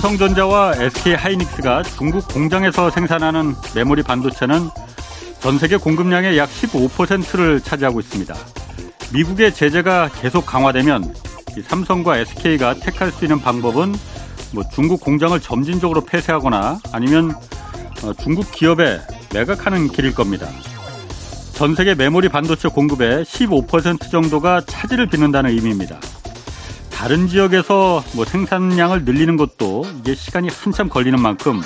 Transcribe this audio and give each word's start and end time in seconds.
삼성전자와 0.00 0.76
SK 0.78 1.12
하이닉스가 1.14 1.82
중국 1.82 2.26
공장에서 2.28 2.88
생산하는 2.88 3.54
메모리 3.74 4.02
반도체는 4.02 4.70
전 5.40 5.58
세계 5.58 5.76
공급량의 5.76 6.38
약 6.38 6.48
15%를 6.48 7.60
차지하고 7.60 8.00
있습니다. 8.00 8.34
미국의 9.12 9.52
제재가 9.52 10.08
계속 10.08 10.46
강화되면 10.46 11.14
삼성과 11.66 12.16
SK가 12.16 12.74
택할 12.76 13.12
수 13.12 13.26
있는 13.26 13.42
방법은 13.42 13.94
뭐 14.52 14.64
중국 14.72 15.02
공장을 15.02 15.38
점진적으로 15.38 16.00
폐쇄하거나 16.02 16.78
아니면 16.92 17.34
어, 18.02 18.14
중국 18.14 18.50
기업에 18.52 19.00
매각하는 19.34 19.88
길일 19.88 20.14
겁니다. 20.14 20.48
전 21.52 21.74
세계 21.74 21.94
메모리 21.94 22.30
반도체 22.30 22.68
공급의 22.68 23.26
15% 23.26 24.10
정도가 24.10 24.62
차질을 24.66 25.08
빚는다는 25.08 25.50
의미입니다. 25.50 26.00
다른 27.00 27.28
지역에서 27.28 28.04
뭐 28.12 28.26
생산량을 28.26 29.06
늘리는 29.06 29.38
것도 29.38 29.86
이게 30.00 30.14
시간이 30.14 30.50
한참 30.50 30.90
걸리는 30.90 31.18
만큼 31.18 31.62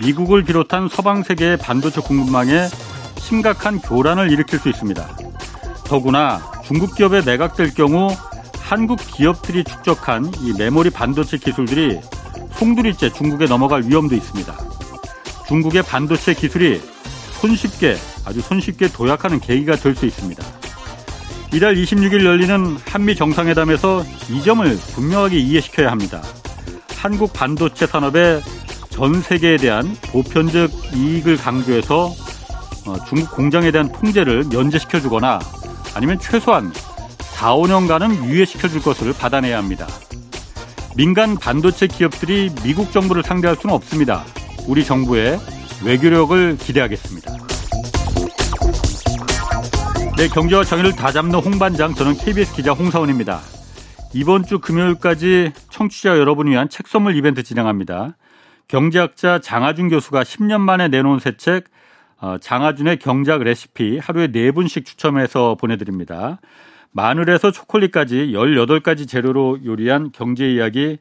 미국을 0.00 0.42
비롯한 0.42 0.88
서방 0.88 1.22
세계의 1.22 1.58
반도체 1.58 2.00
공급망에 2.00 2.66
심각한 3.16 3.78
교란을 3.78 4.32
일으킬 4.32 4.58
수 4.58 4.68
있습니다. 4.68 5.16
더구나 5.84 6.40
중국 6.64 6.96
기업에 6.96 7.22
매각될 7.22 7.74
경우 7.74 8.08
한국 8.58 8.96
기업들이 8.96 9.62
축적한 9.62 10.32
이 10.40 10.52
메모리 10.58 10.90
반도체 10.90 11.38
기술들이 11.38 12.00
송두리째 12.54 13.12
중국에 13.12 13.44
넘어갈 13.44 13.82
위험도 13.82 14.16
있습니다. 14.16 14.56
중국의 15.46 15.84
반도체 15.84 16.34
기술이 16.34 16.82
손쉽게 17.40 17.94
아주 18.24 18.40
손쉽게 18.40 18.88
도약하는 18.88 19.38
계기가 19.38 19.76
될 19.76 19.94
수 19.94 20.04
있습니다. 20.04 20.63
이달 21.54 21.76
26일 21.76 22.24
열리는 22.24 22.76
한미 22.84 23.14
정상회담에서 23.14 24.04
이 24.28 24.42
점을 24.42 24.76
분명하게 24.96 25.38
이해시켜야 25.38 25.92
합니다. 25.92 26.20
한국 26.96 27.32
반도체 27.32 27.86
산업의 27.86 28.42
전 28.90 29.22
세계에 29.22 29.56
대한 29.58 29.96
보편적 30.10 30.68
이익을 30.96 31.36
강조해서 31.36 32.12
어, 32.86 33.04
중국 33.08 33.30
공장에 33.36 33.70
대한 33.70 33.92
통제를 33.92 34.46
면제시켜 34.50 35.00
주거나 35.00 35.38
아니면 35.94 36.18
최소한 36.18 36.72
4, 37.20 37.54
5년간은 37.54 38.24
유예시켜 38.24 38.66
줄 38.66 38.82
것을 38.82 39.12
받아내야 39.12 39.56
합니다. 39.56 39.86
민간 40.96 41.36
반도체 41.36 41.86
기업들이 41.86 42.50
미국 42.64 42.90
정부를 42.90 43.22
상대할 43.22 43.56
수는 43.56 43.76
없습니다. 43.76 44.24
우리 44.66 44.84
정부의 44.84 45.38
외교력을 45.84 46.58
기대하겠습니다. 46.58 47.53
네, 50.16 50.28
경제와 50.28 50.62
정의를 50.62 50.92
다 50.92 51.10
잡는 51.10 51.40
홍반장, 51.40 51.92
저는 51.92 52.14
KBS 52.14 52.54
기자 52.54 52.72
홍사원입니다. 52.72 53.40
이번 54.14 54.44
주 54.44 54.60
금요일까지 54.60 55.52
청취자 55.70 56.18
여러분을 56.18 56.52
위한 56.52 56.68
책 56.68 56.86
선물 56.86 57.16
이벤트 57.16 57.42
진행합니다. 57.42 58.16
경제학자 58.68 59.40
장하준 59.40 59.88
교수가 59.88 60.22
10년 60.22 60.60
만에 60.60 60.86
내놓은 60.86 61.18
새 61.18 61.36
책, 61.36 61.64
어, 62.20 62.38
장하준의 62.40 63.00
경제학 63.00 63.42
레시피 63.42 63.98
하루에 63.98 64.28
4분씩 64.28 64.84
추첨해서 64.84 65.56
보내드립니다. 65.56 66.38
마늘에서 66.92 67.50
초콜릿까지 67.50 68.30
18가지 68.32 69.08
재료로 69.08 69.64
요리한 69.64 70.12
경제 70.12 70.48
이야기 70.48 70.98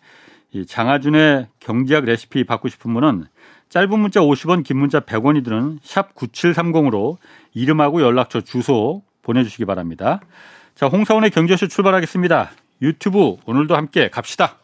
장하준의 0.68 1.50
경제학 1.60 2.06
레시피 2.06 2.46
받고 2.46 2.68
싶은 2.68 2.92
분은 2.96 3.26
짧은 3.70 4.00
문자 4.00 4.20
50원, 4.22 4.64
긴 4.64 4.78
문자 4.78 5.00
100원이 5.00 5.44
드는 5.44 5.80
샵 5.82 6.14
9730으로 6.14 7.18
이름하고 7.54 8.02
연락처, 8.02 8.42
주소 8.42 9.04
보내주시기 9.22 9.66
바랍니다. 9.66 10.20
자, 10.76 10.88
홍사원의 10.88 11.32
경제쇼 11.32 11.68
출발하겠습니다. 11.68 12.52
유튜브 12.82 13.38
오늘도 13.46 13.76
함께 13.76 14.10
갑시다. 14.10 14.58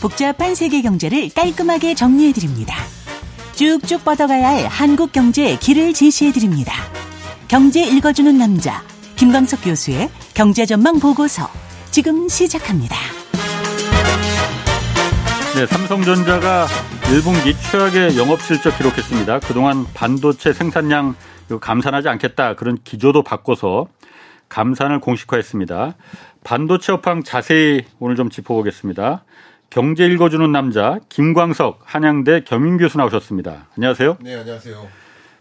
복잡한 0.00 0.54
세계 0.54 0.82
경제를 0.82 1.30
깔끔하게 1.30 1.94
정리해드립니다. 1.94 2.76
쭉쭉 3.54 4.04
뻗어가야 4.04 4.48
할 4.48 4.66
한국 4.66 5.12
경제의 5.12 5.58
길을 5.58 5.94
제시해드립니다. 5.94 6.74
경제 7.48 7.82
읽어주는 7.82 8.36
남자, 8.36 8.82
김광석 9.16 9.62
교수의 9.62 10.10
경제전망 10.34 10.98
보고서, 10.98 11.48
지금 11.90 12.28
시작합니다. 12.28 12.96
네, 15.54 15.66
삼성전자가 15.66 16.66
1분기 17.02 17.54
최악의 17.70 18.18
영업 18.18 18.42
실적 18.42 18.76
기록했습니다. 18.76 19.38
그동안 19.38 19.86
반도체 19.94 20.52
생산량 20.52 21.14
감산하지 21.60 22.08
않겠다 22.08 22.56
그런 22.56 22.76
기조도 22.82 23.22
바꿔서 23.22 23.86
감산을 24.48 24.98
공식화했습니다. 24.98 25.94
반도체 26.42 26.90
업황 26.90 27.22
자세히 27.22 27.84
오늘 28.00 28.16
좀 28.16 28.30
짚어보겠습니다. 28.30 29.22
경제 29.70 30.06
읽어주는 30.06 30.50
남자 30.50 30.98
김광석 31.08 31.82
한양대 31.84 32.42
겸임 32.44 32.76
교수 32.76 32.98
나오셨습니다. 32.98 33.68
안녕하세요. 33.76 34.18
네, 34.22 34.34
안녕하세요. 34.34 34.88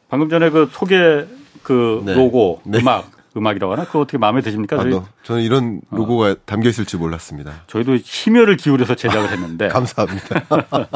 방금 0.10 0.30
전에 0.30 0.52
그 0.52 0.70
소개 0.72 1.26
그 1.64 2.04
네. 2.06 2.14
로고 2.14 2.62
네. 2.66 2.78
음악 2.78 3.10
음악이라고 3.36 3.74
하나? 3.74 3.86
그거 3.86 4.00
어떻게 4.02 4.18
마음에 4.18 4.42
드십니까? 4.42 4.76
아, 4.80 4.84
저희? 4.84 5.00
저는 5.24 5.42
이런 5.42 5.82
어. 5.90 5.96
로고가 5.98 6.28
어. 6.32 6.36
담겨 6.46 6.70
있을 6.70 6.86
줄 6.86 7.00
몰랐습니다. 7.00 7.64
저희도 7.68 7.98
심혈을 7.98 8.58
기울여서 8.58 8.96
제작을 8.96 9.32
했는데. 9.32 9.68
감사합니다. 9.74 10.44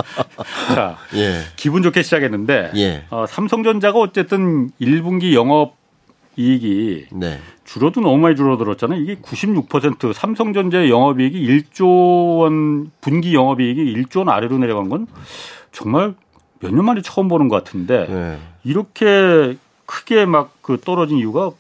자, 0.73 0.97
예. 1.15 1.41
기분 1.55 1.81
좋게 1.81 2.03
시작했는데 2.03 2.71
예. 2.75 3.05
어, 3.09 3.25
삼성전자가 3.27 3.99
어쨌든 3.99 4.69
1분기 4.79 5.33
영업 5.33 5.75
이익이 6.39 7.07
네. 7.13 7.39
줄어도 7.65 7.99
너무 8.01 8.17
많이 8.19 8.35
줄어들었잖아요. 8.35 9.01
이게 9.01 9.15
96% 9.15 10.13
삼성전자의 10.13 10.89
영업이익이 10.91 11.43
1조 11.47 12.37
원 12.39 12.91
분기 13.01 13.33
영업이익이 13.33 13.95
1조 13.95 14.19
원 14.19 14.29
아래로 14.29 14.59
내려간 14.59 14.89
건 14.89 15.07
정말 15.71 16.13
몇 16.59 16.71
년 16.71 16.85
만에 16.85 17.01
처음 17.01 17.27
보는 17.27 17.47
것 17.49 17.63
같은데 17.63 18.05
네. 18.07 18.37
이렇게 18.63 19.57
크게 19.87 20.25
막 20.25 20.51
그 20.61 20.79
떨어진 20.79 21.17
이유가 21.17 21.51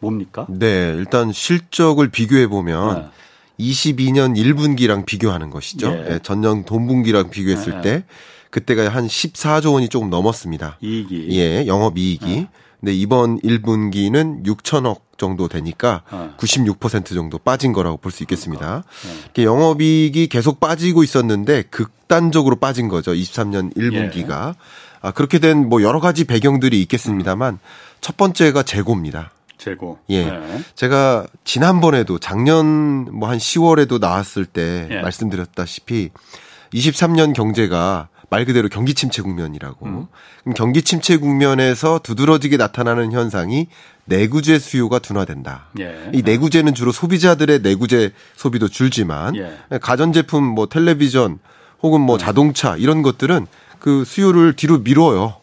뭡니까? 0.00 0.46
네, 0.48 0.94
일단 0.96 1.32
실적을 1.32 2.08
비교해 2.10 2.46
보면 2.46 3.10
네. 3.58 3.64
22년 3.72 4.36
1분기랑 4.36 5.04
비교하는 5.06 5.50
것이죠. 5.50 5.90
예. 5.92 6.08
네, 6.08 6.18
전년 6.22 6.64
동분기랑 6.64 7.30
비교했을 7.30 7.74
네. 7.76 7.82
때 7.82 8.04
그때가 8.50 8.88
한 8.88 9.06
14조 9.06 9.74
원이 9.74 9.88
조금 9.88 10.10
넘었습니다. 10.10 10.78
이익이. 10.80 11.28
예, 11.32 11.66
영업 11.66 11.98
이익이. 11.98 12.26
네. 12.26 12.48
근데 12.80 12.94
이번 12.94 13.38
1분기는 13.40 14.42
6천억 14.46 15.00
정도 15.18 15.48
되니까 15.48 16.02
어. 16.10 16.34
96% 16.38 17.14
정도 17.14 17.36
빠진 17.36 17.74
거라고 17.74 17.98
볼 17.98 18.10
수 18.10 18.22
있겠습니다. 18.22 18.82
네. 19.34 19.44
영업이익이 19.44 20.28
계속 20.28 20.58
빠지고 20.60 21.02
있었는데 21.04 21.64
극단적으로 21.70 22.56
빠진 22.56 22.88
거죠. 22.88 23.12
23년 23.12 23.76
1분기가. 23.76 24.48
예. 24.50 24.54
아, 25.02 25.10
그렇게 25.12 25.38
된 25.38 25.68
뭐 25.68 25.82
여러 25.82 26.00
가지 26.00 26.24
배경들이 26.24 26.80
있겠습니다만 26.82 27.54
음. 27.54 27.58
첫 28.00 28.16
번째가 28.16 28.62
재고입니다. 28.62 29.30
재고. 29.60 29.98
예. 30.08 30.24
네. 30.24 30.62
제가 30.74 31.26
지난번에도 31.44 32.18
작년 32.18 33.06
뭐 33.12 33.30
한 33.30 33.38
10월에도 33.38 34.00
나왔을 34.00 34.44
때 34.44 34.88
예. 34.90 35.00
말씀드렸다시피 35.02 36.10
23년 36.74 37.32
경제가 37.32 38.08
말 38.28 38.44
그대로 38.44 38.68
경기 38.68 38.94
침체 38.94 39.22
국면이라고. 39.22 39.86
음. 39.86 40.06
그럼 40.42 40.54
경기 40.54 40.82
침체 40.82 41.16
국면에서 41.16 41.98
두드러지게 42.02 42.56
나타나는 42.56 43.12
현상이 43.12 43.66
내구재 44.04 44.58
수요가 44.58 44.98
둔화된다. 44.98 45.66
예. 45.80 46.10
이 46.12 46.22
내구재는 46.22 46.74
주로 46.74 46.92
소비자들의 46.92 47.60
내구재 47.60 48.10
소비도 48.36 48.68
줄지만 48.68 49.36
예. 49.36 49.78
가전제품 49.80 50.44
뭐 50.44 50.66
텔레비전 50.66 51.38
혹은 51.82 52.00
뭐 52.00 52.16
음. 52.16 52.18
자동차 52.18 52.76
이런 52.76 53.02
것들은 53.02 53.46
그 53.78 54.04
수요를 54.04 54.54
뒤로 54.54 54.78
미뤄요. 54.78 55.39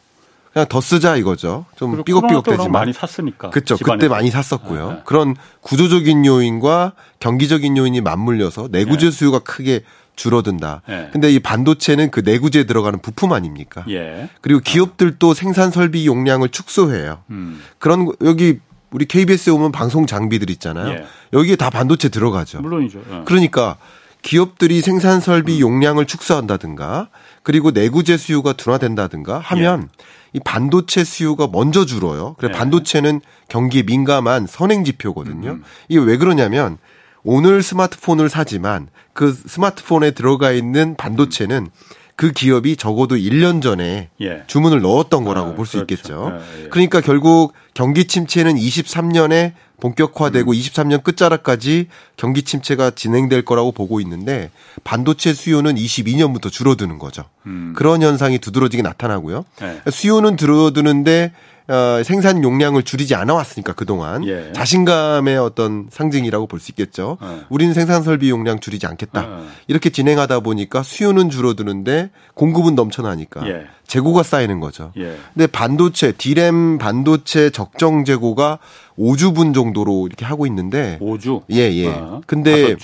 그냥 0.57 0.67
더 0.69 0.81
쓰자 0.81 1.15
이거죠. 1.17 1.65
좀 1.75 2.03
삐걱삐걱되지만 2.03 2.71
많이 2.71 2.91
샀으니까. 2.91 3.51
그렇죠. 3.51 3.77
그때 3.77 4.07
많이 4.07 4.31
샀었고요. 4.31 4.89
네. 4.89 5.01
그런 5.05 5.35
구조적인 5.61 6.25
요인과 6.25 6.93
경기적인 7.19 7.77
요인이 7.77 8.01
맞물려서 8.01 8.69
내구재 8.71 9.05
네. 9.05 9.11
수요가 9.11 9.37
크게 9.37 9.81
줄어든다. 10.15 10.81
예. 10.89 11.09
근데 11.13 11.31
이 11.31 11.37
반도체는 11.37 12.09
그 12.09 12.21
내구재에 12.21 12.63
들어가는 12.63 12.99
부품 13.03 13.33
아닙니까? 13.33 13.85
예. 13.89 14.29
그리고 14.41 14.59
기업들도 14.61 15.35
생산 15.35 15.69
설비 15.69 16.07
용량을 16.07 16.49
축소해요. 16.49 17.19
음. 17.29 17.61
그런 17.77 18.11
여기 18.23 18.59
우리 18.89 19.05
KBS에 19.05 19.53
오면 19.53 19.71
방송 19.71 20.07
장비들 20.07 20.49
있잖아요. 20.49 20.89
예. 20.89 21.05
여기에 21.33 21.57
다 21.57 21.69
반도체 21.69 22.09
들어가죠. 22.09 22.61
물론이죠. 22.61 23.03
예. 23.11 23.21
그러니까 23.25 23.77
기업들이 24.23 24.81
생산 24.81 25.19
설비 25.19 25.57
음. 25.57 25.59
용량을 25.59 26.05
축소한다든가 26.05 27.09
그리고 27.43 27.71
내구재 27.71 28.17
수요가 28.17 28.53
둔화된다든가 28.53 29.39
하면 29.39 29.83
예. 29.83 30.07
이 30.37 30.39
반도체 30.43 31.03
수요가 31.03 31.47
먼저 31.51 31.83
줄어요. 31.85 32.35
그래 32.37 32.51
예. 32.53 32.57
반도체는 32.57 33.21
경기에 33.49 33.83
민감한 33.83 34.45
선행 34.45 34.83
지표거든요. 34.83 35.49
음. 35.49 35.63
이게 35.89 35.99
왜 35.99 36.17
그러냐면 36.17 36.77
오늘 37.23 37.63
스마트폰을 37.63 38.29
사지만 38.29 38.87
그 39.13 39.33
스마트폰에 39.33 40.11
들어가 40.11 40.51
있는 40.51 40.95
반도체는 40.95 41.69
그 42.17 42.31
기업이 42.31 42.77
적어도 42.77 43.15
1년 43.15 43.61
전에 43.61 44.09
예. 44.21 44.43
주문을 44.47 44.81
넣었던 44.81 45.23
거라고 45.23 45.51
아, 45.51 45.55
볼수 45.55 45.77
그렇죠. 45.77 45.93
있겠죠. 45.93 46.31
아, 46.33 46.41
예. 46.63 46.69
그러니까 46.69 46.99
결국 46.99 47.53
경기 47.75 48.05
침체는 48.05 48.55
23년에 48.55 49.53
본격화되고 49.79 50.51
음. 50.51 50.57
23년 50.57 51.03
끝자락까지 51.03 51.89
경기 52.17 52.41
침체가 52.41 52.89
진행될 52.89 53.45
거라고 53.45 53.71
보고 53.71 54.01
있는데 54.01 54.49
반도체 54.83 55.31
수요는 55.31 55.75
22년부터 55.75 56.51
줄어드는 56.51 56.97
거죠. 56.97 57.25
음. 57.45 57.73
그런 57.75 58.01
현상이 58.01 58.39
두드러지게 58.39 58.81
나타나고요. 58.81 59.45
네. 59.61 59.81
수요는 59.91 60.37
줄어드는데 60.37 61.33
어, 61.69 62.01
생산 62.03 62.43
용량을 62.43 62.83
줄이지 62.83 63.13
않아 63.15 63.33
왔으니까 63.33 63.73
그동안 63.73 64.25
예. 64.27 64.51
자신감의 64.53 65.37
어떤 65.37 65.87
상징이라고 65.91 66.47
볼 66.47 66.59
수 66.59 66.71
있겠죠. 66.71 67.17
어. 67.19 67.41
우리는 67.49 67.73
생산 67.73 68.03
설비 68.03 68.29
용량 68.29 68.59
줄이지 68.59 68.87
않겠다. 68.87 69.21
어. 69.27 69.45
이렇게 69.67 69.89
진행하다 69.89 70.39
보니까 70.39 70.81
수요는 70.81 71.29
줄어드는데 71.29 72.09
공급은 72.35 72.75
넘쳐나니까 72.75 73.47
예. 73.49 73.65
재고가 73.85 74.23
쌓이는 74.23 74.59
거죠. 74.59 74.91
예. 74.97 75.15
근데 75.33 75.47
반도체, 75.47 76.11
디램 76.13 76.77
반도체 76.77 77.49
적정 77.49 78.05
재고가 78.05 78.59
5주분 78.97 79.53
정도로 79.53 80.07
이렇게 80.07 80.25
하고 80.25 80.45
있는데 80.47 80.97
5주. 81.01 81.43
예, 81.51 81.71
예. 81.73 81.87
어. 81.87 82.21
근데 82.25 82.75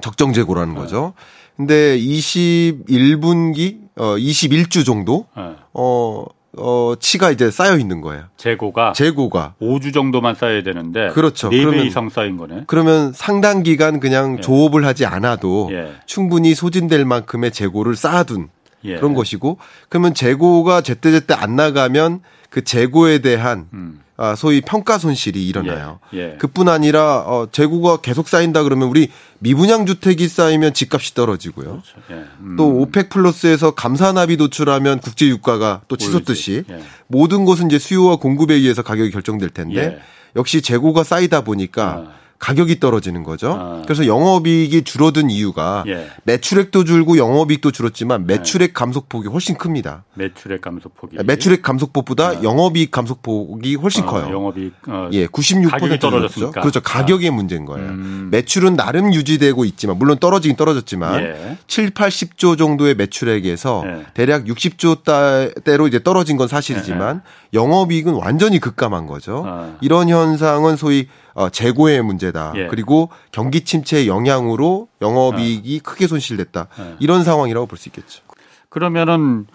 적정 0.00 0.32
재고라는 0.32 0.76
어. 0.76 0.80
거죠. 0.80 1.12
근데 1.56 1.98
21분기 1.98 3.78
어 3.96 4.16
21주 4.16 4.84
정도 4.84 5.26
어, 5.72 6.24
어 6.56 6.76
어, 6.76 6.96
치가 6.98 7.30
이제 7.30 7.50
쌓여 7.50 7.76
있는 7.78 8.00
거예요. 8.00 8.24
재고가 8.36 8.92
재고가 8.92 9.54
5주 9.60 9.92
정도만 9.92 10.34
쌓여야 10.34 10.62
되는데 10.62 11.08
그렇죠. 11.08 11.50
4배 11.50 11.86
이상 11.86 12.08
쌓인 12.08 12.36
거네. 12.36 12.64
그러면 12.66 13.12
상당 13.12 13.62
기간 13.62 14.00
그냥 14.00 14.38
예. 14.38 14.40
조업을 14.40 14.84
하지 14.84 15.06
않아도 15.06 15.68
예. 15.72 15.92
충분히 16.06 16.54
소진될 16.54 17.04
만큼의 17.04 17.50
재고를 17.50 17.96
쌓아둔 17.96 18.48
예. 18.84 18.96
그런 18.96 19.14
것이고 19.14 19.58
그러면 19.88 20.14
재고가 20.14 20.80
제때제때 20.80 21.34
안 21.34 21.56
나가면 21.56 22.20
그 22.50 22.64
재고에 22.64 23.18
대한 23.18 23.68
음. 23.72 24.00
아, 24.18 24.34
소위 24.34 24.62
평가 24.62 24.96
손실이 24.96 25.46
일어나요. 25.46 26.00
예, 26.14 26.18
예. 26.18 26.36
그뿐 26.38 26.68
아니라 26.68 27.18
어, 27.26 27.48
재고가 27.52 27.98
계속 27.98 28.28
쌓인다 28.28 28.62
그러면 28.62 28.88
우리 28.88 29.10
미분양 29.40 29.84
주택이 29.84 30.26
쌓이면 30.28 30.72
집값이 30.72 31.14
떨어지고요. 31.14 31.82
그렇죠. 31.82 31.92
예. 32.10 32.24
음. 32.40 32.56
또 32.56 32.66
오펙 32.80 33.10
플러스에서 33.10 33.72
감사납이 33.72 34.38
도출하면 34.38 35.00
국제 35.00 35.26
유가가 35.26 35.82
또 35.88 35.96
치솟듯이 35.96 36.64
예. 36.70 36.80
모든 37.08 37.44
것은 37.44 37.66
이제 37.66 37.78
수요와 37.78 38.16
공급에 38.16 38.54
의해서 38.54 38.82
가격이 38.82 39.10
결정될 39.10 39.50
텐데 39.50 39.76
예. 39.76 39.98
역시 40.34 40.62
재고가 40.62 41.04
쌓이다 41.04 41.42
보니까 41.42 42.06
아. 42.08 42.25
가격이 42.38 42.80
떨어지는 42.80 43.22
거죠. 43.22 43.52
아. 43.52 43.82
그래서 43.84 44.06
영업이익이 44.06 44.82
줄어든 44.82 45.30
이유가 45.30 45.84
예. 45.86 46.08
매출액도 46.24 46.84
줄고 46.84 47.16
영업이익도 47.16 47.70
줄었지만 47.70 48.26
네. 48.26 48.36
매출액 48.36 48.74
감소폭이 48.74 49.28
훨씬 49.28 49.56
큽니다. 49.56 50.04
매출액 50.14 50.60
감소폭이 50.60 51.16
매출액 51.24 51.62
감소폭보다 51.62 52.28
아. 52.28 52.42
영업이익 52.42 52.90
감소폭이 52.90 53.76
훨씬 53.76 54.04
아, 54.04 54.06
커요. 54.06 54.28
영업이익 54.30 54.74
어, 54.88 55.08
예, 55.12 55.26
96% 55.26 55.70
가격이 55.70 55.98
떨어졌죠. 55.98 56.50
그렇죠. 56.50 56.80
가격의 56.80 57.28
아. 57.28 57.32
문제인 57.32 57.64
거예요. 57.64 57.88
음. 57.88 58.28
매출은 58.30 58.76
나름 58.76 59.14
유지되고 59.14 59.64
있지만 59.64 59.98
물론 59.98 60.18
떨어지긴 60.18 60.56
떨어졌지만 60.56 61.22
예. 61.22 61.58
7, 61.66 61.90
80조 61.90 62.58
정도의 62.58 62.94
매출액에서 62.96 63.82
예. 63.86 64.06
대략 64.14 64.44
60조 64.44 65.64
대로 65.64 65.88
이제 65.88 66.02
떨어진 66.02 66.36
건 66.36 66.48
사실이지만 66.48 67.22
예. 67.24 67.56
영업이익은 67.58 68.14
완전히 68.14 68.60
급감한 68.60 69.06
거죠. 69.06 69.44
아. 69.46 69.76
이런 69.80 70.08
현상은 70.08 70.76
소위 70.76 71.08
어, 71.36 71.50
재고의 71.50 72.02
문제다. 72.02 72.52
예. 72.56 72.66
그리고 72.66 73.10
경기 73.30 73.60
침체의 73.60 74.08
영향으로 74.08 74.88
영업이익이 75.02 75.80
어. 75.84 75.88
크게 75.88 76.06
손실됐다. 76.06 76.68
예. 76.80 76.96
이런 76.98 77.24
상황이라고 77.24 77.66
볼 77.66 77.76
수 77.78 77.90
있겠죠. 77.90 78.22
그러면은 78.70 79.46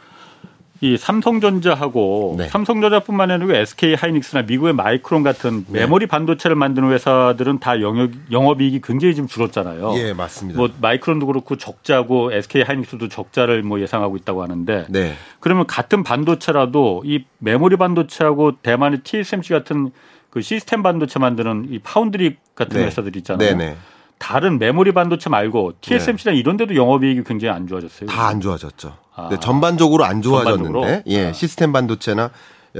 이 0.83 0.97
삼성전자하고 0.97 2.35
네. 2.39 2.47
삼성전자뿐만 2.49 3.29
아니라 3.29 3.55
SK 3.59 3.93
하이닉스나 3.95 4.43
미국의 4.43 4.73
마이크론 4.73 5.21
같은 5.21 5.63
네. 5.69 5.81
메모리 5.81 6.07
반도체를 6.07 6.55
만드는 6.55 6.91
회사들은 6.91 7.59
다 7.59 7.81
영역 7.81 8.11
영업이익이 8.31 8.81
굉장히 8.83 9.13
좀 9.15 9.27
줄었잖아요. 9.27 9.93
예, 9.97 10.13
맞습니다. 10.13 10.57
뭐 10.59 10.69
마이크론도 10.81 11.27
그렇고 11.27 11.55
적자고 11.55 12.31
SK 12.33 12.63
하이닉스도 12.63 13.09
적자를 13.09 13.61
뭐 13.63 13.79
예상하고 13.79 14.17
있다고 14.17 14.41
하는데 14.41 14.85
네. 14.89 15.13
그러면 15.39 15.67
같은 15.67 16.01
반도체라도 16.03 17.03
이 17.05 17.25
메모리 17.39 17.75
반도체하고 17.77 18.53
대만의 18.63 19.01
TSMC 19.03 19.53
같은 19.53 19.91
그 20.31 20.41
시스템 20.41 20.81
반도체 20.81 21.19
만드는 21.19 21.67
이 21.69 21.79
파운드리 21.79 22.37
같은 22.55 22.79
네. 22.79 22.87
회사들 22.87 23.15
있잖아요. 23.17 23.49
네네. 23.55 23.75
다른 24.17 24.59
메모리 24.59 24.91
반도체 24.93 25.29
말고 25.29 25.73
TSMC나 25.81 26.33
네. 26.33 26.39
이런 26.39 26.55
데도 26.57 26.75
영업이익이 26.75 27.23
굉장히 27.23 27.53
안 27.55 27.67
좋아졌어요. 27.67 28.07
다 28.09 28.27
안 28.27 28.39
좋아졌죠. 28.39 28.95
아. 29.15 29.29
네, 29.29 29.37
전반적으로 29.39 30.05
안 30.05 30.21
좋아졌는데 30.21 30.71
전반적으로? 30.73 31.03
예, 31.07 31.27
아. 31.27 31.33
시스템 31.33 31.71
반도체나 31.73 32.31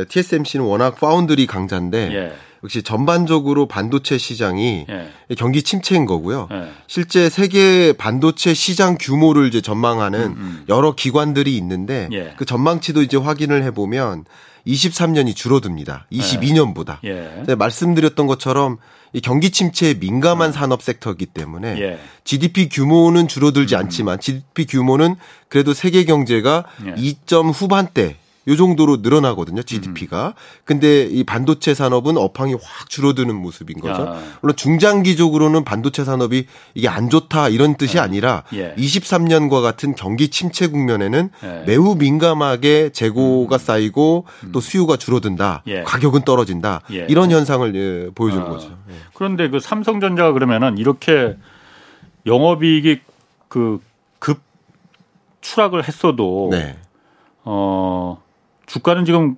TSMC는 0.07 0.65
워낙 0.65 0.95
파운드리 0.95 1.45
강자인데 1.47 2.13
예. 2.13 2.33
역시 2.63 2.83
전반적으로 2.83 3.67
반도체 3.67 4.17
시장이 4.19 4.85
예. 4.87 5.09
경기 5.35 5.63
침체인 5.63 6.05
거고요. 6.05 6.47
예. 6.51 6.69
실제 6.87 7.27
세계 7.27 7.91
반도체 7.93 8.53
시장 8.53 8.97
규모를 8.99 9.47
이제 9.47 9.61
전망하는 9.61 10.19
음, 10.21 10.35
음. 10.37 10.63
여러 10.69 10.93
기관들이 10.93 11.57
있는데 11.57 12.07
예. 12.13 12.33
그 12.37 12.45
전망치도 12.45 13.01
이제 13.01 13.17
확인을 13.17 13.63
해보면 13.63 14.25
23년이 14.67 15.35
줄어듭니다. 15.35 16.05
22년보다. 16.11 16.99
예. 17.03 17.43
네, 17.45 17.55
말씀드렸던 17.55 18.27
것처럼 18.27 18.77
이 19.13 19.19
경기 19.21 19.51
침체에 19.51 19.95
민감한 19.95 20.49
음. 20.49 20.53
산업 20.53 20.81
섹터이기 20.81 21.27
때문에 21.27 21.79
예. 21.79 21.99
GDP 22.23 22.69
규모는 22.69 23.27
줄어들지 23.27 23.75
음. 23.75 23.79
않지만 23.81 24.19
GDP 24.19 24.65
규모는 24.65 25.15
그래도 25.49 25.73
세계 25.73 26.05
경제가 26.05 26.65
예. 26.85 26.93
2점 26.95 27.51
후반대 27.53 28.15
요 28.47 28.55
정도로 28.55 28.97
늘어나거든요, 28.97 29.61
GDP가. 29.61 30.27
음. 30.27 30.33
근데 30.65 31.03
이 31.03 31.23
반도체 31.23 31.73
산업은 31.73 32.17
업황이 32.17 32.53
확 32.53 32.89
줄어드는 32.89 33.35
모습인 33.35 33.79
거죠. 33.79 34.01
야. 34.01 34.21
물론 34.41 34.55
중장기적으로는 34.55 35.63
반도체 35.63 36.03
산업이 36.03 36.47
이게 36.73 36.87
안 36.87 37.09
좋다 37.09 37.49
이런 37.49 37.75
뜻이 37.75 37.97
야. 37.97 38.03
아니라 38.03 38.43
예. 38.53 38.73
23년과 38.75 39.61
같은 39.61 39.93
경기 39.95 40.29
침체 40.29 40.67
국면에는 40.67 41.29
예. 41.43 41.63
매우 41.67 41.95
민감하게 41.95 42.89
재고가 42.89 43.55
음. 43.55 43.59
쌓이고 43.59 44.25
음. 44.43 44.51
또 44.51 44.59
수요가 44.59 44.97
줄어든다. 44.97 45.63
예. 45.67 45.83
가격은 45.83 46.23
떨어진다. 46.23 46.81
예. 46.91 47.05
이런 47.09 47.31
현상을 47.31 47.75
예, 47.75 48.09
보여주는 48.15 48.45
아. 48.45 48.49
거죠. 48.49 48.69
예. 48.89 48.93
그런데 49.13 49.49
그 49.49 49.59
삼성전자가 49.59 50.33
그러면은 50.33 50.77
이렇게 50.77 51.37
영업이익이 52.25 53.01
그 53.47 53.79
급 54.21 54.39
추락을 55.41 55.85
했어도 55.87 56.49
네. 56.51 56.77
어 57.43 58.21
주가는 58.71 59.03
지금 59.03 59.35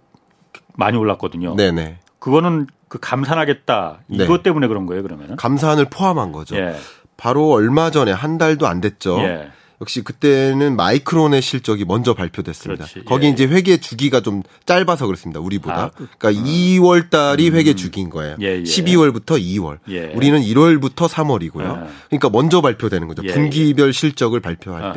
많이 0.76 0.96
올랐거든요. 0.96 1.56
네네. 1.56 1.98
그거는 2.20 2.68
그 2.88 3.00
감산하겠다 3.00 4.02
이것 4.10 4.38
네. 4.38 4.44
때문에 4.44 4.68
그런 4.68 4.86
거예요 4.86 5.02
그러면은? 5.02 5.36
감산을 5.36 5.86
포함한 5.90 6.32
거죠. 6.32 6.56
예. 6.56 6.76
바로 7.18 7.50
얼마 7.52 7.90
전에 7.90 8.12
한 8.12 8.38
달도 8.38 8.68
안 8.68 8.80
됐죠. 8.80 9.20
예. 9.22 9.50
역시 9.82 10.04
그때는 10.04 10.76
마이크론의 10.76 11.42
실적이 11.42 11.84
먼저 11.86 12.14
발표됐습니다. 12.14 12.86
그렇지. 12.86 13.06
거기 13.06 13.26
예. 13.26 13.30
이제 13.32 13.46
회계 13.48 13.78
주기가 13.78 14.22
좀 14.22 14.44
짧아서 14.68 15.08
그렇습니다. 15.08 15.40
우리보다. 15.40 15.76
아, 15.76 15.90
그, 15.90 16.08
그러니까 16.18 16.42
음. 16.42 16.46
2월 16.46 17.10
달이 17.10 17.50
음. 17.50 17.56
회계 17.56 17.74
주기인 17.74 18.12
거예요. 18.12 18.38
예, 18.40 18.60
예. 18.60 18.64
12월부터 18.64 19.42
2월. 19.42 19.80
예. 19.90 20.14
우리는 20.14 20.40
1월부터 20.40 21.10
3월이고요. 21.10 21.66
아. 21.66 21.88
그러니까 22.08 22.30
먼저 22.30 22.62
발표되는 22.62 23.08
거죠. 23.08 23.24
예, 23.26 23.34
분기별 23.34 23.94
실적을 23.94 24.40
발표할 24.40 24.84
아. 24.84 24.94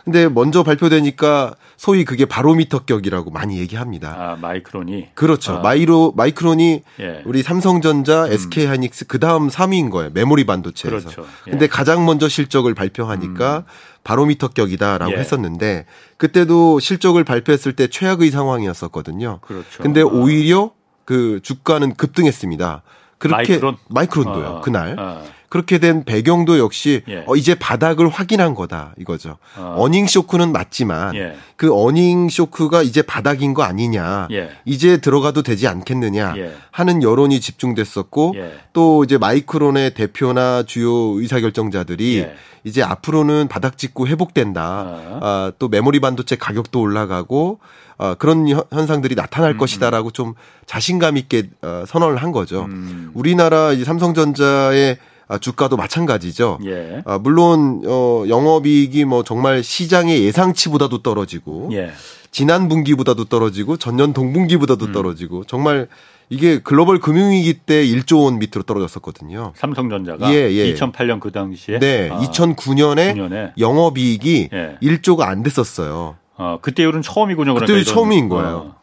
때. 0.00 0.04
근데 0.04 0.28
먼저 0.28 0.62
발표되니까 0.62 1.54
소위 1.76 2.04
그게 2.04 2.24
바로미터격이라고 2.26 3.30
많이 3.30 3.58
얘기합니다. 3.58 4.14
아, 4.16 4.36
마이크론이. 4.40 5.08
그렇죠. 5.14 5.54
아. 5.54 5.60
마이로 5.60 6.12
마이크론이 6.16 6.82
예. 7.00 7.22
우리 7.24 7.42
삼성전자, 7.42 8.26
음. 8.26 8.32
SK 8.32 8.66
하이닉스 8.66 9.06
그다음 9.06 9.48
3위인 9.48 9.90
거예요. 9.90 10.10
메모리 10.12 10.44
반도체에서. 10.44 11.08
그렇죠. 11.08 11.26
예. 11.46 11.50
근데 11.52 11.66
가장 11.66 12.04
먼저 12.04 12.28
실적을 12.28 12.74
발표하니까 12.74 13.58
음. 13.58 13.62
바로미터격이다라고 14.04 15.12
예. 15.12 15.16
했었는데 15.16 15.86
그때도 16.16 16.80
실적을 16.80 17.24
발표했을 17.24 17.74
때 17.74 17.88
최악의 17.88 18.30
상황이었었거든요. 18.30 19.40
그렇죠. 19.40 19.82
근데 19.82 20.02
아. 20.02 20.04
오히려 20.04 20.72
그 21.04 21.40
주가는 21.42 21.94
급등했습니다. 21.94 22.82
그렇게 23.18 23.52
마이크론? 23.52 23.76
마이크론도요. 23.88 24.46
아. 24.46 24.60
그날. 24.60 24.96
아. 24.98 25.22
그렇게 25.50 25.78
된 25.78 26.04
배경도 26.04 26.58
역시 26.60 27.02
예. 27.08 27.24
어, 27.26 27.34
이제 27.34 27.56
바닥을 27.56 28.08
확인한 28.08 28.54
거다 28.54 28.94
이거죠. 28.98 29.36
어. 29.58 29.74
어닝 29.78 30.06
쇼크는 30.06 30.52
맞지만 30.52 31.16
예. 31.16 31.34
그 31.56 31.74
어닝 31.74 32.28
쇼크가 32.28 32.82
이제 32.82 33.02
바닥인 33.02 33.52
거 33.52 33.64
아니냐. 33.64 34.28
예. 34.30 34.50
이제 34.64 34.98
들어가도 34.98 35.42
되지 35.42 35.66
않겠느냐 35.66 36.34
예. 36.36 36.54
하는 36.70 37.02
여론이 37.02 37.40
집중됐었고 37.40 38.34
예. 38.36 38.52
또 38.72 39.02
이제 39.02 39.18
마이크론의 39.18 39.94
대표나 39.94 40.62
주요 40.62 40.92
의사결정자들이 41.18 42.18
예. 42.18 42.34
이제 42.62 42.82
앞으로는 42.82 43.48
바닥 43.48 43.76
찍고 43.76 44.06
회복된다. 44.06 44.84
어. 44.86 45.20
아, 45.20 45.52
또 45.58 45.68
메모리 45.68 45.98
반도체 45.98 46.36
가격도 46.36 46.80
올라가고 46.80 47.58
어, 47.98 48.14
그런 48.14 48.46
현상들이 48.48 49.16
나타날 49.16 49.52
음. 49.52 49.58
것이다라고 49.58 50.12
좀 50.12 50.34
자신감 50.66 51.16
있게 51.16 51.50
어, 51.62 51.82
선언을 51.88 52.18
한 52.18 52.30
거죠. 52.30 52.66
음. 52.66 53.10
우리나라 53.14 53.72
이제 53.72 53.84
삼성전자의 53.84 54.92
아, 54.92 55.09
주가도 55.38 55.76
마찬가지죠. 55.76 56.58
예. 56.64 57.02
아, 57.04 57.18
물론 57.18 57.82
어 57.86 58.24
영업이익이 58.28 59.04
뭐 59.04 59.22
정말 59.22 59.62
시장의 59.62 60.24
예상치보다도 60.24 61.02
떨어지고 61.02 61.70
예. 61.72 61.92
지난 62.30 62.68
분기보다도 62.68 63.24
떨어지고 63.24 63.76
전년 63.76 64.12
동분기보다도 64.12 64.86
음. 64.86 64.92
떨어지고 64.92 65.44
정말 65.44 65.88
이게 66.28 66.60
글로벌 66.60 67.00
금융위기 67.00 67.54
때 67.54 67.84
1조 67.84 68.22
원 68.24 68.38
밑으로 68.38 68.62
떨어졌었거든요. 68.62 69.52
삼성전자가 69.56 70.32
예, 70.32 70.48
예. 70.52 70.72
2008년 70.74 71.18
그 71.18 71.32
당시에 71.32 71.80
네, 71.80 72.08
아, 72.08 72.20
2009년에 72.20 73.14
9년에. 73.16 73.52
영업이익이 73.58 74.50
예. 74.52 74.76
1조가 74.80 75.22
안 75.22 75.42
됐었어요. 75.42 76.16
어, 76.36 76.58
그때 76.62 76.84
이후는 76.84 77.02
처음이군요. 77.02 77.54
그때 77.54 77.66
그러니까 77.66 77.92
처음인 77.92 78.28
거예요. 78.28 78.56
어. 78.56 78.76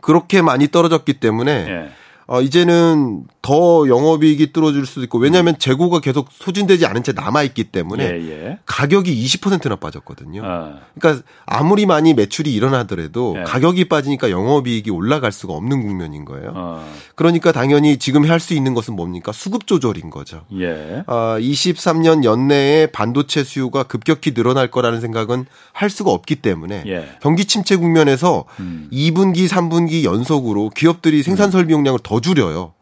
그렇게 0.00 0.40
많이 0.40 0.68
떨어졌기 0.68 1.14
때문에 1.14 1.52
예. 1.52 1.88
어, 2.26 2.40
이제는 2.40 3.24
더 3.42 3.88
영업이익이 3.88 4.52
뚫어질 4.52 4.84
수도 4.84 5.02
있고 5.04 5.18
왜냐하면 5.18 5.58
재고가 5.58 6.00
계속 6.00 6.28
소진되지 6.30 6.84
않은 6.84 7.02
채 7.02 7.12
남아 7.12 7.42
있기 7.44 7.64
때문에 7.64 8.04
예, 8.04 8.30
예. 8.30 8.58
가격이 8.66 9.24
20%나 9.24 9.76
빠졌거든요. 9.76 10.42
아. 10.44 10.80
그러니까 10.98 11.24
아무리 11.46 11.86
많이 11.86 12.12
매출이 12.12 12.52
일어나더라도 12.52 13.36
예. 13.38 13.44
가격이 13.44 13.86
빠지니까 13.86 14.30
영업이익이 14.30 14.90
올라갈 14.90 15.32
수가 15.32 15.54
없는 15.54 15.82
국면인 15.82 16.26
거예요. 16.26 16.52
아. 16.54 16.84
그러니까 17.14 17.52
당연히 17.52 17.96
지금 17.96 18.28
할 18.28 18.40
수 18.40 18.54
있는 18.54 18.72
것은 18.72 18.96
뭡니까 18.96 19.32
수급 19.32 19.66
조절인 19.66 20.08
거죠. 20.08 20.46
예. 20.58 21.04
아, 21.06 21.36
23년 21.38 22.24
연내에 22.24 22.86
반도체 22.86 23.44
수요가 23.44 23.82
급격히 23.82 24.32
늘어날 24.32 24.70
거라는 24.70 25.00
생각은 25.02 25.44
할 25.72 25.90
수가 25.90 26.10
없기 26.10 26.36
때문에 26.36 26.84
예. 26.86 27.08
경기 27.20 27.44
침체 27.44 27.76
국면에서 27.76 28.46
음. 28.60 28.88
2분기, 28.90 29.46
3분기 29.46 30.04
연속으로 30.04 30.70
기업들이 30.70 31.22
생산 31.22 31.50
설비 31.50 31.74
용량을 31.74 31.98
더 32.02 32.20
줄여요. 32.20 32.72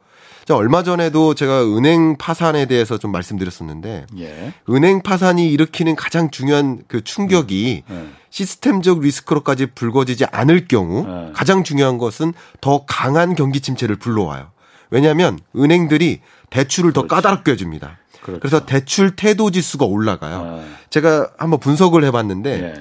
자, 0.48 0.56
얼마 0.56 0.82
전에도 0.82 1.34
제가 1.34 1.62
은행 1.76 2.16
파산에 2.16 2.64
대해서 2.64 2.96
좀 2.96 3.12
말씀드렸었는데 3.12 4.06
예. 4.16 4.54
은행 4.70 5.02
파산이 5.02 5.46
일으키는 5.52 5.94
가장 5.94 6.30
중요한 6.30 6.84
그 6.88 7.04
충격이 7.04 7.82
음. 7.90 7.94
네. 7.94 8.18
시스템적 8.30 9.00
리스크로까지 9.00 9.66
불거지지 9.74 10.24
않을 10.24 10.66
경우 10.66 11.06
네. 11.06 11.32
가장 11.34 11.64
중요한 11.64 11.98
것은 11.98 12.32
더 12.62 12.86
강한 12.86 13.34
경기 13.34 13.60
침체를 13.60 13.96
불러와요. 13.96 14.50
왜냐하면 14.88 15.38
은행들이 15.54 16.22
대출을 16.48 16.94
그렇죠. 16.94 17.06
더 17.06 17.14
까다롭게 17.14 17.52
해줍니다. 17.52 17.98
그렇죠. 18.22 18.40
그래서 18.40 18.64
대출 18.64 19.16
태도 19.16 19.50
지수가 19.50 19.84
올라가요. 19.84 20.62
네. 20.62 20.64
제가 20.88 21.30
한번 21.36 21.60
분석을 21.60 22.04
해봤는데 22.04 22.62
예. 22.62 22.74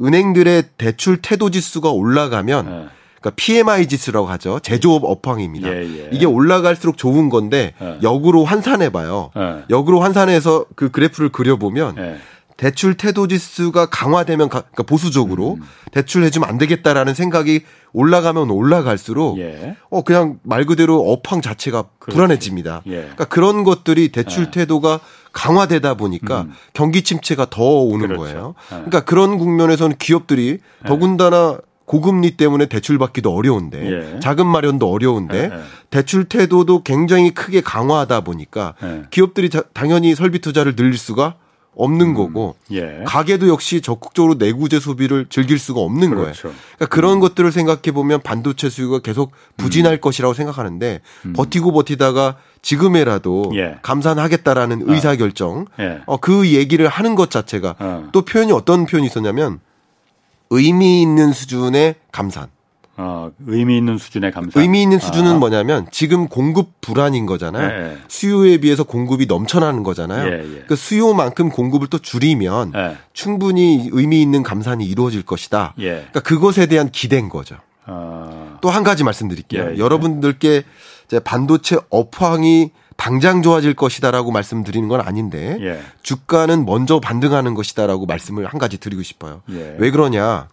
은행들의 0.00 0.68
대출 0.78 1.20
태도 1.20 1.50
지수가 1.50 1.90
올라가면 1.90 2.64
네. 2.64 2.88
그러니까 3.22 3.30
PMI 3.36 3.86
지수라고 3.86 4.26
하죠. 4.26 4.58
제조업 4.60 5.04
업황입니다. 5.04 5.68
예, 5.68 5.82
예. 5.82 6.10
이게 6.12 6.26
올라갈수록 6.26 6.98
좋은 6.98 7.30
건데 7.30 7.72
예. 7.80 7.98
역으로 8.02 8.44
환산해 8.44 8.90
봐요. 8.90 9.30
예. 9.36 9.64
역으로 9.70 10.00
환산해서 10.00 10.66
그 10.74 10.90
그래프를 10.90 11.30
그려 11.30 11.56
보면 11.56 11.96
예. 11.98 12.16
대출 12.56 12.96
태도 12.96 13.26
지수가 13.28 13.86
강화되면 13.86 14.48
그러니까 14.48 14.82
보수적으로 14.82 15.54
음. 15.54 15.62
대출 15.90 16.22
해 16.22 16.30
주면 16.30 16.48
안 16.48 16.58
되겠다라는 16.58 17.14
생각이 17.14 17.62
올라가면 17.92 18.50
올라갈수록 18.50 19.38
예. 19.38 19.76
어 19.88 20.02
그냥 20.02 20.38
말 20.42 20.64
그대로 20.66 21.10
업황 21.12 21.40
자체가 21.40 21.84
그렇지. 21.98 22.16
불안해집니다. 22.16 22.82
그러니까 22.84 23.24
그런 23.24 23.64
것들이 23.64 24.10
대출 24.10 24.50
태도가 24.50 25.00
강화되다 25.32 25.94
보니까 25.94 26.42
음. 26.42 26.52
경기 26.72 27.02
침체가 27.02 27.46
더 27.48 27.62
오는 27.62 28.06
그렇죠. 28.06 28.20
거예요. 28.20 28.54
그러니까 28.68 29.00
그런 29.00 29.38
국면에서는 29.38 29.96
기업들이 29.98 30.58
더군다나 30.86 31.58
고금리 31.84 32.36
때문에 32.36 32.66
대출 32.66 32.98
받기도 32.98 33.34
어려운데 33.34 34.14
예. 34.14 34.20
자금 34.20 34.46
마련도 34.46 34.90
어려운데 34.90 35.36
예, 35.36 35.56
예. 35.56 35.62
대출 35.90 36.24
태도도 36.24 36.82
굉장히 36.82 37.32
크게 37.32 37.60
강화하다 37.60 38.22
보니까 38.22 38.74
예. 38.82 39.02
기업들이 39.10 39.50
자, 39.50 39.62
당연히 39.72 40.14
설비 40.14 40.38
투자를 40.38 40.76
늘릴 40.76 40.96
수가 40.96 41.34
없는 41.74 42.08
음. 42.08 42.14
거고 42.14 42.54
예. 42.70 43.02
가게도 43.06 43.48
역시 43.48 43.80
적극적으로 43.80 44.34
내구재 44.34 44.78
소비를 44.78 45.26
즐길 45.28 45.58
수가 45.58 45.80
없는 45.80 46.10
그렇죠. 46.10 46.42
거예요. 46.42 46.56
그러니까 46.76 46.94
그런 46.94 47.14
음. 47.14 47.20
것들을 47.20 47.50
생각해 47.50 47.92
보면 47.92 48.20
반도체 48.22 48.68
수요가 48.68 48.98
계속 48.98 49.32
부진할 49.56 49.94
음. 49.94 50.00
것이라고 50.00 50.34
생각하는데 50.34 51.00
음. 51.26 51.32
버티고 51.32 51.72
버티다가 51.72 52.36
지금에라도 52.60 53.52
예. 53.54 53.78
감산하겠다라는 53.82 54.82
어. 54.88 54.92
의사 54.92 55.16
결정 55.16 55.66
어, 56.06 56.16
그 56.18 56.48
얘기를 56.48 56.88
하는 56.88 57.14
것 57.14 57.30
자체가 57.30 57.74
어. 57.78 58.08
또 58.12 58.22
표현이 58.22 58.52
어떤 58.52 58.86
표현이 58.86 59.06
있었냐면 59.06 59.60
의미 60.52 61.00
있는 61.00 61.32
수준의 61.32 61.94
감산. 62.12 62.48
어, 62.98 63.30
의미 63.46 63.78
있는 63.78 63.96
수준의 63.96 64.32
감산. 64.32 64.62
의미 64.62 64.82
있는 64.82 64.98
수준은 64.98 65.32
아. 65.32 65.38
뭐냐면 65.38 65.86
지금 65.90 66.28
공급 66.28 66.82
불안인 66.82 67.24
거잖아요. 67.24 67.70
예. 67.70 67.96
수요에 68.06 68.58
비해서 68.58 68.84
공급이 68.84 69.24
넘쳐나는 69.24 69.82
거잖아요. 69.82 70.28
예, 70.28 70.56
예. 70.56 70.64
그 70.68 70.76
수요만큼 70.76 71.48
공급을 71.48 71.88
또 71.88 71.98
줄이면 71.98 72.72
예. 72.76 72.96
충분히 73.14 73.88
의미 73.92 74.20
있는 74.20 74.42
감산이 74.42 74.84
이루어질 74.84 75.22
것이다. 75.22 75.72
예. 75.78 75.88
그러니까 75.90 76.20
그것에 76.20 76.66
대한 76.66 76.90
기대인 76.90 77.30
거죠. 77.30 77.56
아. 77.86 78.58
또한 78.60 78.84
가지 78.84 79.04
말씀드릴게요. 79.04 79.70
예, 79.72 79.78
여러분들께 79.78 80.64
반도체 81.24 81.78
업황이 81.88 82.70
당장 82.96 83.42
좋아질 83.42 83.74
것이다라고 83.74 84.30
말씀드리는 84.30 84.88
건 84.88 85.00
아닌데 85.00 85.58
예. 85.60 85.80
주가는 86.02 86.64
먼저 86.64 87.00
반등하는 87.00 87.54
것이다라고 87.54 88.06
말씀을 88.06 88.46
한 88.46 88.58
가지 88.58 88.78
드리고 88.78 89.02
싶어요. 89.02 89.42
예. 89.50 89.76
왜 89.78 89.90
그러냐? 89.90 90.48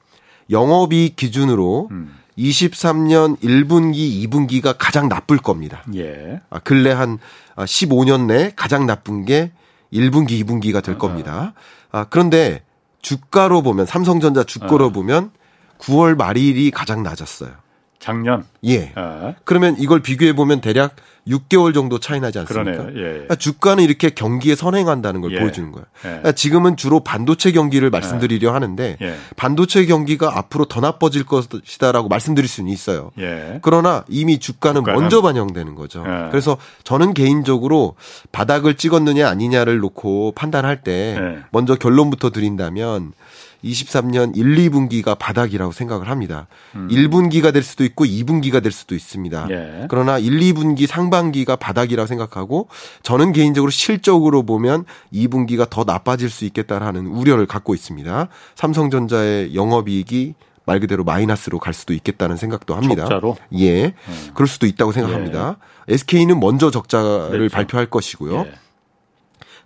영업이익 0.49 1.15
기준으로 1.15 1.89
음. 1.91 2.15
23년 2.37 3.37
1분기, 3.41 4.27
2분기가 4.27 4.75
가장 4.77 5.09
나쁠 5.09 5.37
겁니다. 5.37 5.83
예. 5.95 6.41
아, 6.49 6.59
근래 6.59 6.91
한 6.91 7.19
15년 7.57 8.27
내 8.27 8.53
가장 8.55 8.85
나쁜 8.85 9.25
게 9.25 9.51
1분기, 9.93 10.43
2분기가 10.43 10.81
될 10.83 10.95
아. 10.95 10.97
겁니다. 10.97 11.53
아, 11.91 12.05
그런데 12.09 12.63
주가로 13.01 13.61
보면 13.61 13.85
삼성전자 13.85 14.43
주가로 14.43 14.87
아. 14.87 14.89
보면 14.89 15.31
9월 15.79 16.15
말일이 16.15 16.71
가장 16.71 17.03
낮았어요. 17.03 17.51
작년. 17.99 18.45
예. 18.65 18.93
아. 18.95 19.33
그러면 19.43 19.75
이걸 19.77 20.01
비교해 20.01 20.33
보면 20.33 20.61
대략 20.61 20.95
6개월 21.27 21.73
정도 21.73 21.99
차이 21.99 22.19
나지 22.19 22.39
않습니까? 22.39 22.85
예, 22.93 22.97
예. 22.97 23.01
그러니까 23.01 23.35
주가는 23.35 23.83
이렇게 23.83 24.09
경기에 24.09 24.55
선행한다는 24.55 25.21
걸 25.21 25.33
예. 25.33 25.39
보여주는 25.39 25.71
거예요. 25.71 25.85
예. 25.99 26.01
그러니까 26.01 26.31
지금은 26.31 26.77
주로 26.77 27.01
반도체 27.01 27.51
경기를 27.51 27.89
말씀드리려 27.89 28.53
하는데 28.53 28.97
예. 29.01 29.15
반도체 29.35 29.85
경기가 29.85 30.37
앞으로 30.37 30.65
더 30.65 30.79
나빠질 30.79 31.25
것이다라고 31.25 32.07
말씀드릴 32.07 32.47
수는 32.47 32.71
있어요. 32.71 33.11
예. 33.19 33.59
그러나 33.61 34.03
이미 34.07 34.39
주가는, 34.39 34.81
주가는, 34.81 34.99
먼저 34.99 35.21
반영되는 35.21 35.75
거죠. 35.75 36.03
그래서 36.31 36.57
저는 36.83 37.13
개인적으로 37.13 37.95
바닥을 38.31 38.75
찍었느냐 38.75 39.27
아니냐를 39.27 39.79
놓고 39.79 40.33
판단할 40.35 40.81
때 40.83 41.39
먼저 41.51 41.75
결론부터 41.75 42.29
드린다면 42.31 43.13
23년 43.63 44.35
1, 44.35 44.69
2분기가 44.69 45.17
바닥이라고 45.17 45.71
생각을 45.71 46.09
합니다. 46.09 46.47
음. 46.75 46.87
1분기가 46.89 47.51
될 47.53 47.63
수도 47.63 47.83
있고 47.83 48.05
2분기가 48.05 48.61
될 48.63 48.71
수도 48.71 48.95
있습니다. 48.95 49.47
예. 49.49 49.85
그러나 49.89 50.17
1, 50.17 50.39
2분기 50.39 50.87
상반기가 50.87 51.55
바닥이라고 51.55 52.07
생각하고 52.07 52.67
저는 53.03 53.33
개인적으로 53.33 53.69
실적으로 53.69 54.43
보면 54.43 54.85
2분기가 55.13 55.69
더 55.69 55.83
나빠질 55.83 56.29
수 56.29 56.45
있겠다라는 56.45 57.07
우려를 57.07 57.45
갖고 57.45 57.73
있습니다. 57.73 58.27
삼성전자의 58.55 59.55
영업이익이 59.55 60.35
말 60.65 60.79
그대로 60.79 61.03
마이너스로 61.03 61.57
갈 61.59 61.73
수도 61.73 61.93
있겠다는 61.93 62.37
생각도 62.37 62.75
합니다. 62.75 63.03
적자로? 63.03 63.37
예. 63.57 63.85
음. 63.85 64.29
그럴 64.35 64.47
수도 64.47 64.67
있다고 64.67 64.91
생각합니다. 64.91 65.57
예. 65.89 65.93
SK는 65.95 66.39
먼저 66.39 66.69
적자를 66.69 67.29
그렇죠. 67.31 67.53
발표할 67.55 67.87
것이고요. 67.87 68.41
예. 68.41 68.51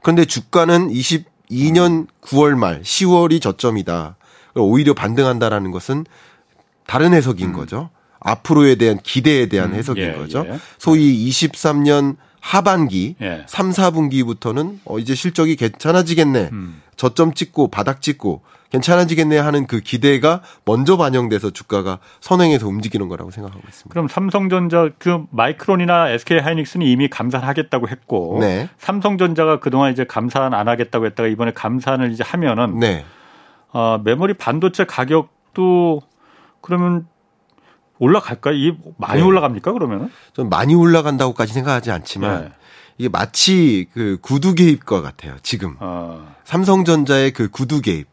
그런데 0.02 0.26
주가는 0.26 0.92
20 0.92 1.33
2년 1.52 2.08
9월 2.22 2.56
말 2.56 2.82
10월이 2.82 3.42
저점이다. 3.42 4.16
오히려 4.56 4.94
반등한다라는 4.94 5.72
것은 5.72 6.06
다른 6.86 7.14
해석인 7.14 7.50
음. 7.50 7.54
거죠. 7.54 7.90
앞으로에 8.20 8.76
대한 8.76 9.00
기대에 9.02 9.48
대한 9.48 9.72
음. 9.72 9.76
해석인 9.76 10.04
예, 10.04 10.14
거죠. 10.14 10.46
예. 10.48 10.60
소위 10.78 11.30
23년 11.30 12.16
하반기 12.40 13.16
예. 13.22 13.44
3, 13.48 13.72
4분기부터는 13.72 14.80
어 14.86 15.00
이제 15.00 15.16
실적이 15.16 15.56
괜찮아지겠네. 15.56 16.50
음. 16.52 16.82
저점 16.96 17.34
찍고 17.34 17.70
바닥 17.70 18.02
찍고 18.02 18.42
괜찮아지겠네 18.74 19.38
하는 19.38 19.68
그 19.68 19.80
기대가 19.80 20.42
먼저 20.66 20.98
반영돼서 20.98 21.52
주가가 21.52 22.00
선행해서 22.22 22.68
움직이는 22.68 23.08
거라고 23.08 23.30
생각하고 23.30 23.62
있습니다. 23.68 23.94
그럼 23.94 24.08
삼성전자 24.08 24.90
그 24.98 25.24
마이크론이나 25.30 26.10
SK 26.10 26.40
하이닉스는 26.40 26.86
이미 26.88 27.08
감산하겠다고 27.08 27.88
했고 27.88 28.38
네. 28.42 28.70
삼성전자가 28.80 29.60
그동안 29.60 29.92
이제 29.92 30.06
감산 30.06 30.56
안 30.56 30.68
하겠다고 30.68 31.06
했다가 31.06 31.30
이번에 31.30 31.52
감산을 31.54 32.12
이제 32.12 32.24
하면은 32.26 32.80
네. 32.80 33.06
어, 33.72 34.00
메모리 34.04 34.34
반도체 34.34 34.86
가격도 34.86 36.02
그러면 36.62 37.06
올라갈까요? 38.00 38.56
이 38.56 38.76
많이 38.98 39.22
네. 39.22 39.28
올라갑니까 39.28 39.72
그러면은? 39.72 40.10
좀 40.34 40.50
많이 40.50 40.74
올라간다고까지 40.74 41.54
생각하지 41.54 41.92
않지만 41.92 42.42
네. 42.42 42.52
이게 42.98 43.10
마치 43.10 43.88
그 43.94 44.18
구두 44.22 44.56
개입과 44.56 45.02
같아요. 45.02 45.36
지금 45.44 45.76
어. 45.80 46.36
삼성전자의 46.44 47.32
그 47.34 47.50
구두 47.50 47.82
개입. 47.82 48.13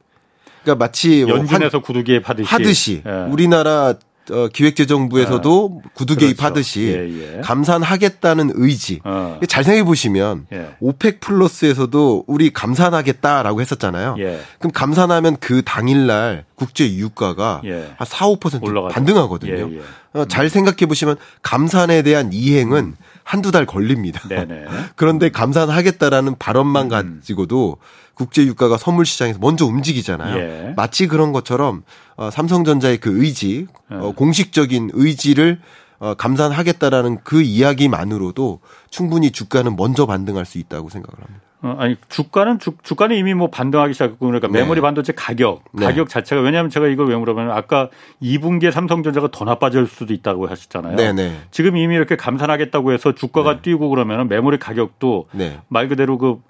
그러니까 0.63 0.85
마치 0.85 1.25
뭐 1.25 1.39
연준에서 1.39 1.81
구두 1.81 2.05
개입 2.05 2.29
하듯이 2.29 2.49
하듯이 2.49 3.03
예. 3.07 3.11
우리나라 3.31 3.95
어, 4.31 4.49
기획재정부에서도 4.53 5.81
아, 5.85 5.89
구두 5.95 6.15
그렇죠. 6.15 6.27
개입하듯이 6.27 6.83
예, 6.87 7.37
예. 7.37 7.41
감산하겠다는 7.41 8.53
의지. 8.55 9.01
어. 9.05 9.41
잘 9.49 9.65
생각해 9.65 9.85
보시면 9.85 10.47
예. 10.53 10.69
오펙 10.81 11.21
플러스에서도 11.21 12.25
우리 12.27 12.53
감산하겠다라고 12.53 13.61
했었잖아요. 13.61 14.17
예. 14.19 14.41
그럼 14.59 14.73
감산하면 14.73 15.37
그 15.41 15.63
당일날 15.63 16.45
국제 16.55 16.93
유가가 16.95 17.61
예. 17.65 17.91
한 17.97 18.07
4, 18.07 18.27
5% 18.27 18.63
올라가죠. 18.63 18.95
반등하거든요. 18.95 19.53
예, 19.53 19.77
예. 19.77 19.81
어, 20.13 20.25
잘 20.27 20.49
생각해 20.49 20.87
보시면 20.87 21.17
감산에 21.43 22.03
대한 22.03 22.31
이행은 22.33 22.85
음. 22.85 22.97
한두 23.31 23.53
달 23.53 23.65
걸립니다. 23.65 24.27
네네. 24.29 24.65
그런데 24.97 25.31
감산하겠다라는 25.31 26.35
발언만 26.41 26.87
음. 26.87 26.89
가지고도 27.21 27.77
국제 28.15 28.45
유가가 28.45 28.77
선물 28.77 29.07
시장에서 29.07 29.39
먼저 29.41 29.67
움직이잖아요. 29.67 30.37
예. 30.37 30.75
마치 30.77 31.07
그런 31.07 31.31
것처럼 31.31 31.85
어, 32.17 32.29
삼성전자의 32.29 32.99
그 32.99 33.23
의지, 33.23 33.69
예. 33.93 33.95
어, 33.95 34.13
공식적인 34.17 34.91
의지를 34.95 35.61
어, 36.01 36.15
감산하겠다라는 36.15 37.19
그 37.23 37.41
이야기만으로도 37.41 38.63
충분히 38.91 39.31
주가는 39.31 39.77
먼저 39.77 40.07
반등할 40.07 40.45
수 40.45 40.59
있다고 40.59 40.89
생각을 40.89 41.25
합니다. 41.25 41.50
어, 41.63 41.77
아니 41.79 41.97
주가는 42.09 42.59
주, 42.59 42.73
주가는 42.83 43.15
이미 43.17 43.35
뭐 43.35 43.49
반등하기 43.51 43.93
시작했고 43.93 44.27
그러니까 44.27 44.49
네. 44.49 44.61
메모리 44.61 44.81
반도체 44.81 45.13
가격 45.13 45.63
네. 45.73 45.85
가격 45.85 46.09
자체가 46.09 46.41
왜냐하면 46.41 46.71
제가 46.71 46.87
이걸 46.87 47.09
왜 47.09 47.17
물어보면 47.17 47.51
아까 47.51 47.91
2분기에 48.23 48.71
삼성전자가 48.71 49.29
더 49.31 49.45
나빠질 49.45 49.87
수도 49.87 50.15
있다고 50.15 50.49
하셨잖아요. 50.49 50.97
네, 50.97 51.13
네. 51.13 51.37
지금 51.51 51.77
이미 51.77 51.95
이렇게 51.95 52.17
감산하겠다고 52.17 52.93
해서 52.93 53.15
주가가 53.15 53.57
네. 53.57 53.63
뛰고 53.63 53.91
그러면 53.91 54.29
메모리 54.29 54.59
가격도 54.59 55.29
네. 55.33 55.59
말 55.69 55.89
그대로 55.89 56.17
그 56.17 56.41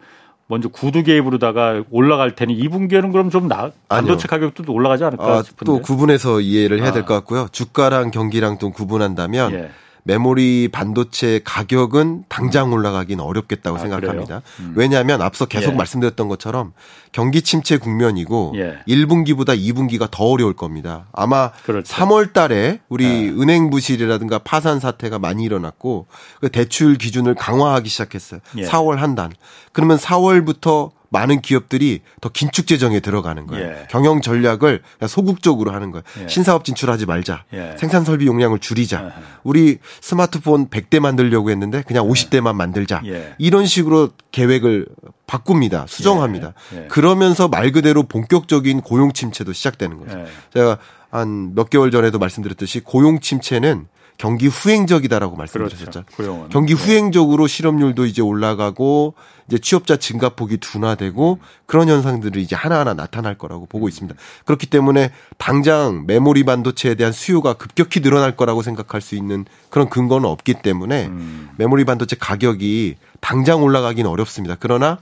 먼저 0.46 0.68
구두 0.68 1.04
개입으로다가 1.04 1.84
올라갈 1.90 2.34
테니 2.34 2.58
2분기에는 2.58 3.12
그럼 3.12 3.30
좀 3.30 3.46
나, 3.46 3.70
반도체. 3.88 4.26
가격도 4.26 4.72
올라가지 4.72 5.04
않을까 5.04 5.24
아, 5.24 5.42
싶은데. 5.42 5.64
또 5.64 5.80
구분해서 5.80 6.40
이해를 6.40 6.82
해야 6.82 6.90
될것 6.90 7.10
아. 7.12 7.20
같고요. 7.20 7.46
주가랑 7.52 8.10
경기랑 8.10 8.58
또 8.58 8.70
구분한다면 8.70 9.52
예. 9.52 9.70
메모리 10.10 10.70
반도체 10.72 11.40
가격은 11.44 12.24
당장 12.28 12.72
올라가긴 12.72 13.20
어렵겠다고 13.20 13.76
아, 13.76 13.80
생각합니다. 13.80 14.42
음. 14.58 14.72
왜냐하면 14.74 15.22
앞서 15.22 15.46
계속 15.46 15.70
예. 15.70 15.76
말씀드렸던 15.76 16.26
것처럼 16.26 16.72
경기 17.12 17.42
침체 17.42 17.76
국면이고 17.76 18.54
예. 18.56 18.78
1분기보다 18.88 19.56
2분기가 19.56 20.10
더 20.10 20.24
어려울 20.24 20.54
겁니다. 20.54 21.06
아마 21.12 21.52
그렇죠. 21.64 21.94
3월 21.94 22.32
달에 22.32 22.80
우리 22.88 23.04
예. 23.04 23.28
은행 23.28 23.70
부실이라든가 23.70 24.40
파산 24.40 24.80
사태가 24.80 25.20
많이 25.20 25.44
일어났고 25.44 26.08
그 26.40 26.48
대출 26.48 26.98
기준을 26.98 27.36
강화하기 27.36 27.88
시작했어요. 27.88 28.40
4월 28.56 28.96
예. 28.96 29.00
한 29.00 29.14
달. 29.14 29.30
그러면 29.72 29.96
4월부터 29.96 30.90
많은 31.10 31.40
기업들이 31.40 32.00
더 32.20 32.28
긴축 32.28 32.66
재정에 32.66 33.00
들어가는 33.00 33.46
거예요. 33.46 33.66
예. 33.66 33.86
경영 33.90 34.20
전략을 34.20 34.82
소극적으로 35.08 35.72
하는 35.72 35.90
거예요. 35.90 36.02
예. 36.22 36.28
신사업 36.28 36.64
진출하지 36.64 37.06
말자. 37.06 37.44
예. 37.52 37.76
생산 37.78 38.04
설비 38.04 38.26
용량을 38.26 38.60
줄이자. 38.60 39.12
우리 39.42 39.78
스마트폰 40.00 40.68
100대 40.68 41.00
만들려고 41.00 41.50
했는데 41.50 41.82
그냥 41.82 42.06
50대만 42.06 42.54
만들자. 42.54 43.02
예. 43.06 43.34
이런 43.38 43.66
식으로 43.66 44.10
계획을 44.30 44.86
바꿉니다. 45.26 45.86
수정합니다. 45.88 46.54
예. 46.74 46.84
예. 46.84 46.86
그러면서 46.88 47.48
말 47.48 47.72
그대로 47.72 48.04
본격적인 48.04 48.80
고용 48.80 49.12
침체도 49.12 49.52
시작되는 49.52 49.98
거죠. 49.98 50.24
제가 50.54 50.78
한 51.10 51.54
몇 51.56 51.70
개월 51.70 51.90
전에도 51.90 52.20
말씀드렸듯이 52.20 52.80
고용 52.80 53.18
침체는 53.18 53.88
경기 54.20 54.48
후행적이다라고 54.48 55.34
말씀드렸었죠. 55.34 56.04
그렇죠. 56.14 56.46
경기 56.50 56.74
네. 56.74 56.82
후행적으로 56.82 57.46
실업률도 57.46 58.04
이제 58.04 58.20
올라가고 58.20 59.14
이제 59.48 59.56
취업자 59.56 59.96
증가폭이 59.96 60.58
둔화되고 60.58 61.38
그런 61.64 61.88
현상들이 61.88 62.42
이제 62.42 62.54
하나하나 62.54 62.92
나타날 62.92 63.38
거라고 63.38 63.64
보고 63.64 63.88
있습니다. 63.88 64.20
그렇기 64.44 64.66
때문에 64.66 65.10
당장 65.38 66.04
메모리 66.06 66.44
반도체에 66.44 66.96
대한 66.96 67.14
수요가 67.14 67.54
급격히 67.54 68.00
늘어날 68.00 68.36
거라고 68.36 68.60
생각할 68.60 69.00
수 69.00 69.14
있는 69.14 69.46
그런 69.70 69.88
근거는 69.88 70.28
없기 70.28 70.60
때문에 70.60 71.06
음. 71.06 71.48
메모리 71.56 71.86
반도체 71.86 72.14
가격이 72.20 72.96
당장 73.20 73.62
올라가기는 73.62 74.08
어렵습니다. 74.08 74.54
그러나 74.60 74.98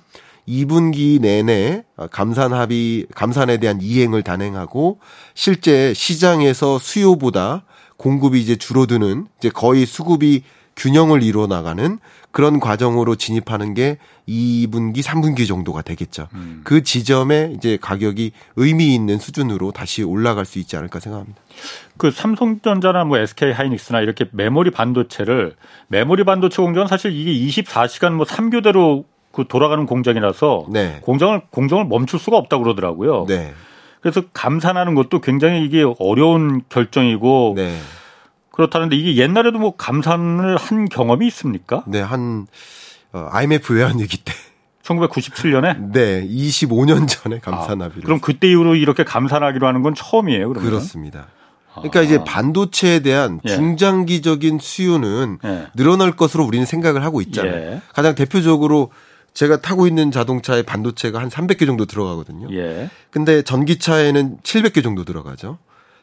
2분기 0.46 1.20
내내 1.20 1.82
감산 2.12 2.52
합의, 2.52 3.06
감산에 3.16 3.56
대한 3.56 3.80
이행을 3.82 4.22
단행하고 4.22 5.00
실제 5.34 5.92
시장에서 5.92 6.78
수요보다 6.78 7.64
공급이 7.98 8.40
이제 8.40 8.56
줄어드는 8.56 9.26
이제 9.38 9.50
거의 9.50 9.84
수급이 9.84 10.42
균형을 10.76 11.24
이루어 11.24 11.48
나가는 11.48 11.98
그런 12.30 12.60
과정으로 12.60 13.16
진입하는 13.16 13.74
게 13.74 13.98
2분기, 14.28 15.02
3분기 15.02 15.48
정도가 15.48 15.82
되겠죠. 15.82 16.28
음. 16.34 16.60
그 16.62 16.84
지점에 16.84 17.52
이제 17.56 17.76
가격이 17.80 18.30
의미 18.54 18.94
있는 18.94 19.18
수준으로 19.18 19.72
다시 19.72 20.04
올라갈 20.04 20.44
수 20.44 20.60
있지 20.60 20.76
않을까 20.76 21.00
생각합니다. 21.00 21.40
그 21.96 22.12
삼성전자나 22.12 23.04
뭐 23.04 23.18
SK 23.18 23.50
하이닉스나 23.50 24.00
이렇게 24.02 24.26
메모리 24.30 24.70
반도체를 24.70 25.56
메모리 25.88 26.22
반도체 26.22 26.62
공정은 26.62 26.86
사실 26.86 27.12
이게 27.12 27.32
24시간 27.32 28.12
뭐 28.12 28.24
3교대로 28.24 29.04
그 29.32 29.46
돌아가는 29.48 29.84
공장이라서 29.84 30.66
네. 30.70 31.00
공장을 31.02 31.42
공정을 31.50 31.86
멈출 31.86 32.20
수가 32.20 32.36
없다고 32.36 32.62
그러더라고요. 32.62 33.26
네. 33.26 33.52
그래서 34.00 34.22
감산하는 34.32 34.94
것도 34.94 35.20
굉장히 35.20 35.64
이게 35.64 35.84
어려운 35.98 36.62
결정이고 36.68 37.54
네. 37.56 37.78
그렇다는데 38.50 38.96
이게 38.96 39.20
옛날에도 39.20 39.58
뭐 39.58 39.76
감산을 39.76 40.56
한 40.56 40.88
경험이 40.88 41.26
있습니까? 41.28 41.84
네, 41.86 42.00
한 42.00 42.46
어, 43.12 43.28
IMF 43.30 43.72
외환위기 43.72 44.18
때 44.18 44.32
1997년에? 44.82 45.90
네, 45.92 46.26
25년 46.26 47.06
전에 47.08 47.38
감산하기로. 47.40 48.02
아, 48.02 48.04
그럼 48.04 48.20
그때 48.20 48.48
이후로 48.48 48.74
이렇게 48.74 49.04
감산하기로 49.04 49.66
하는 49.66 49.82
건 49.82 49.94
처음이에요, 49.94 50.48
그러면? 50.48 50.70
그렇습니다. 50.70 51.26
그러니까 51.74 52.00
아. 52.00 52.02
이제 52.02 52.24
반도체에 52.24 53.00
대한 53.00 53.40
예. 53.44 53.50
중장기적인 53.50 54.58
수요는 54.60 55.38
예. 55.44 55.66
늘어날 55.76 56.12
것으로 56.12 56.44
우리는 56.44 56.66
생각을 56.66 57.04
하고 57.04 57.20
있잖아요. 57.20 57.54
예. 57.54 57.80
가장 57.92 58.14
대표적으로 58.14 58.90
제가 59.34 59.60
타고 59.60 59.86
있는 59.86 60.10
자동차에 60.10 60.62
반도체가 60.62 61.20
한 61.20 61.28
300개 61.28 61.66
정도 61.66 61.86
들어가거든요. 61.86 62.48
예. 62.52 62.90
근데 63.10 63.42
전기차에는 63.42 64.38
700개 64.42 64.82
정도 64.82 65.04
들어가죠. 65.04 65.58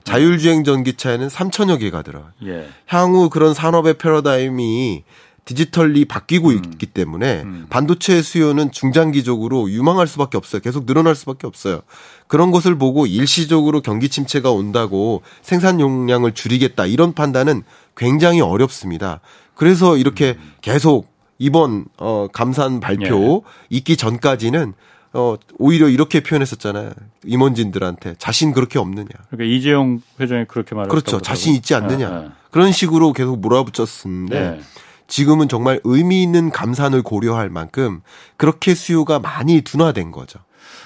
자율주행 0.06 0.64
전기차에는 0.64 1.28
3천여 1.28 1.80
개가 1.80 2.04
들어가요. 2.04 2.32
예. 2.46 2.70
향후 2.86 3.30
그런 3.30 3.54
산업의 3.54 3.96
패러다임이 3.96 5.04
디지털리 5.46 6.06
바뀌고 6.06 6.50
음. 6.50 6.56
있기 6.56 6.88
때문에 6.88 7.44
음. 7.44 7.68
반도체 7.70 8.22
수요는 8.22 8.72
중장기적으로 8.72 9.70
유망할 9.70 10.08
수밖에 10.08 10.38
없어요. 10.38 10.62
계속 10.62 10.86
늘어날 10.86 11.16
수밖에 11.16 11.46
없어요. 11.46 11.82
그런 12.28 12.52
것을 12.52 12.78
보고 12.78 13.06
일시적으로 13.06 13.82
경기 13.82 14.10
침체가 14.10 14.52
온다고 14.52 15.22
생산 15.44 15.80
용량을 15.80 16.34
줄이겠다 16.34 16.88
이런 16.88 17.14
판단은 17.14 17.64
굉장히 17.96 18.42
어렵습니다. 18.42 19.22
그래서 19.54 19.98
이렇게 19.98 20.36
음. 20.38 20.54
계속 20.62 21.15
이번 21.38 21.86
어 21.98 22.28
감산 22.32 22.80
발표 22.80 23.44
예. 23.46 23.50
있기 23.70 23.98
전까지는 23.98 24.74
어 25.14 25.36
오히려 25.58 25.90
이렇게 25.90 26.22
표현했었잖아요. 26.22 26.92
임원진들한테 27.26 28.16
자신 28.18 28.52
그렇게 28.52 28.80
없느냐. 28.80 29.10
그러니까 29.30 29.56
이재용 29.56 30.02
회장이 30.20 30.46
그렇게 30.46 30.76
말했죠. 30.76 30.90
그렇죠. 30.90 31.22
자신 31.22 31.56
있지 31.56 31.76
않느냐. 31.76 32.10
예, 32.10 32.26
예. 32.26 32.30
그런 32.52 32.72
식으로 32.72 33.14
계속 33.14 33.40
몰아붙였었는데 33.40 34.38
예. 34.38 34.60
지금은 35.08 35.48
정말 35.48 35.80
의미 35.84 36.24
있는 36.24 36.50
감산을 36.50 37.04
고려할 37.04 37.50
만큼 37.50 38.02
그렇게 38.38 38.74
수요가 38.74 39.20
많이 39.20 39.62
둔화된 39.62 40.12
거죠. 40.12 40.40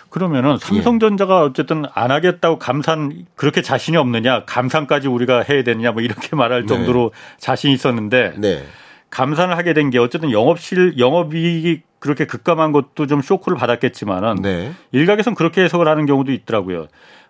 그러면은 0.09 0.57
삼성전자가 0.57 1.43
어쨌든 1.43 1.85
안 1.93 2.12
하겠다고 2.12 2.57
감산 2.57 3.25
그렇게 3.35 3.62
자신이 3.62 3.95
없느냐 3.97 4.43
감산까지 4.45 5.07
우리가 5.07 5.43
해야 5.47 5.63
되느냐 5.63 5.91
뭐 5.91 6.01
이렇게 6.01 6.35
말할 6.35 6.62
네. 6.62 6.67
정도로 6.67 7.12
네. 7.13 7.38
자신 7.38 7.71
있었는데 7.71 8.33
네. 8.38 8.65
감산을 9.09 9.57
하게 9.57 9.73
된 9.73 9.89
게 9.89 9.97
어쨌든 9.99 10.31
영업실 10.31 10.97
영업이익이 10.97 11.81
그렇게 11.99 12.25
급감한 12.25 12.71
것도 12.71 13.07
좀 13.07 13.21
쇼크를 13.21 13.57
받았겠지만은 13.57 14.35
네. 14.41 14.71
일각에선 14.91 15.35
그렇게 15.35 15.61
해석을 15.63 15.87
하는 15.87 16.05
경우도 16.05 16.31
있더라고요. 16.31 16.87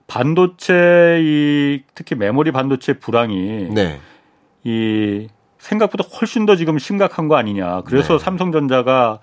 반도체 0.07 1.19
이 1.21 1.83
특히 1.95 2.15
메모리 2.15 2.51
반도체 2.51 2.93
불황이 2.93 3.69
네. 3.73 3.99
이 4.63 5.27
생각보다 5.59 6.03
훨씬 6.19 6.45
더 6.45 6.55
지금 6.55 6.77
심각한 6.79 7.27
거 7.27 7.35
아니냐. 7.35 7.81
그래서 7.85 8.17
네. 8.17 8.23
삼성전자가 8.23 9.19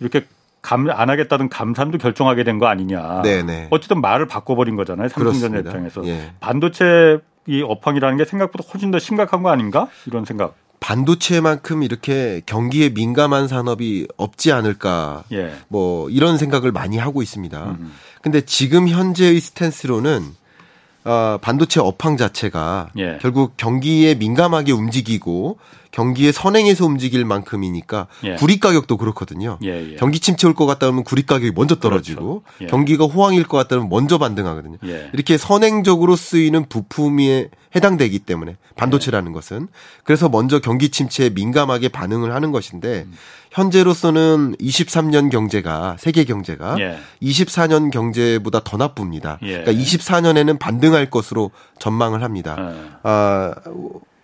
이렇게 0.00 0.24
감, 0.62 0.88
안 0.90 1.08
하겠다던 1.10 1.48
감산도 1.48 1.98
결정하게 1.98 2.44
된 2.44 2.58
거 2.58 2.66
아니냐. 2.66 3.22
네네. 3.22 3.42
네. 3.42 3.68
어쨌든 3.70 4.00
말을 4.00 4.26
바꿔버린 4.26 4.76
거잖아요. 4.76 5.08
삼성전자 5.08 5.48
그렇습니다. 5.62 5.70
입장에서. 5.70 6.06
예. 6.08 6.32
반도체 6.40 7.18
이 7.46 7.62
업황이라는 7.62 8.16
게 8.18 8.24
생각보다 8.24 8.64
훨씬 8.72 8.90
더 8.90 8.98
심각한 8.98 9.42
거 9.42 9.50
아닌가? 9.50 9.88
이런 10.06 10.24
생각. 10.24 10.54
반도체만큼 10.80 11.82
이렇게 11.82 12.40
경기에 12.46 12.88
민감한 12.90 13.48
산업이 13.48 14.08
없지 14.16 14.50
않을까. 14.50 15.24
예. 15.32 15.52
뭐 15.68 16.08
이런 16.10 16.38
생각을 16.38 16.72
많이 16.72 16.98
하고 16.98 17.22
있습니다. 17.22 17.76
음. 17.78 17.92
근데 18.22 18.40
지금 18.40 18.88
현재의 18.88 19.40
스탠스로는 19.40 20.34
어, 21.04 21.38
반도체 21.40 21.80
업황 21.80 22.16
자체가 22.16 22.90
예. 22.98 23.18
결국 23.20 23.56
경기에 23.56 24.14
민감하게 24.14 24.72
움직이고 24.72 25.58
경기의 25.90 26.32
선행에서 26.32 26.86
움직일 26.86 27.24
만큼이니까 27.24 28.06
예. 28.24 28.34
구리 28.36 28.60
가격도 28.60 28.96
그렇거든요. 28.96 29.58
예, 29.62 29.92
예. 29.92 29.96
경기 29.96 30.20
침체 30.20 30.46
올 30.46 30.54
것 30.54 30.66
같다 30.66 30.90
면 30.92 31.02
구리 31.04 31.26
가격이 31.26 31.52
먼저 31.54 31.76
떨어지고 31.76 32.42
그렇죠. 32.42 32.64
예. 32.64 32.66
경기가 32.66 33.06
호황일 33.06 33.44
것 33.44 33.56
같다 33.56 33.76
면 33.76 33.88
먼저 33.88 34.18
반등하거든요. 34.18 34.78
예. 34.84 35.10
이렇게 35.12 35.36
선행적으로 35.38 36.16
쓰이는 36.16 36.68
부품에 36.68 37.48
해당되기 37.74 38.20
때문에 38.20 38.56
반도체라는 38.76 39.32
것은 39.32 39.68
그래서 40.04 40.28
먼저 40.28 40.58
경기 40.60 40.88
침체에 40.90 41.30
민감하게 41.30 41.88
반응을 41.88 42.34
하는 42.34 42.50
것인데 42.52 43.04
음. 43.06 43.12
현재로서는 43.52 44.56
23년 44.60 45.30
경제가 45.30 45.96
세계 45.98 46.24
경제가 46.24 46.76
예. 46.80 46.98
24년 47.22 47.90
경제보다 47.90 48.60
더 48.64 48.76
나쁩니다. 48.76 49.38
예. 49.42 49.62
그러니까 49.62 49.72
24년에는 49.72 50.58
반등할 50.58 51.10
것으로 51.10 51.50
전망을 51.78 52.22
합니다. 52.22 52.56
예. 52.58 52.90
아, 53.02 53.54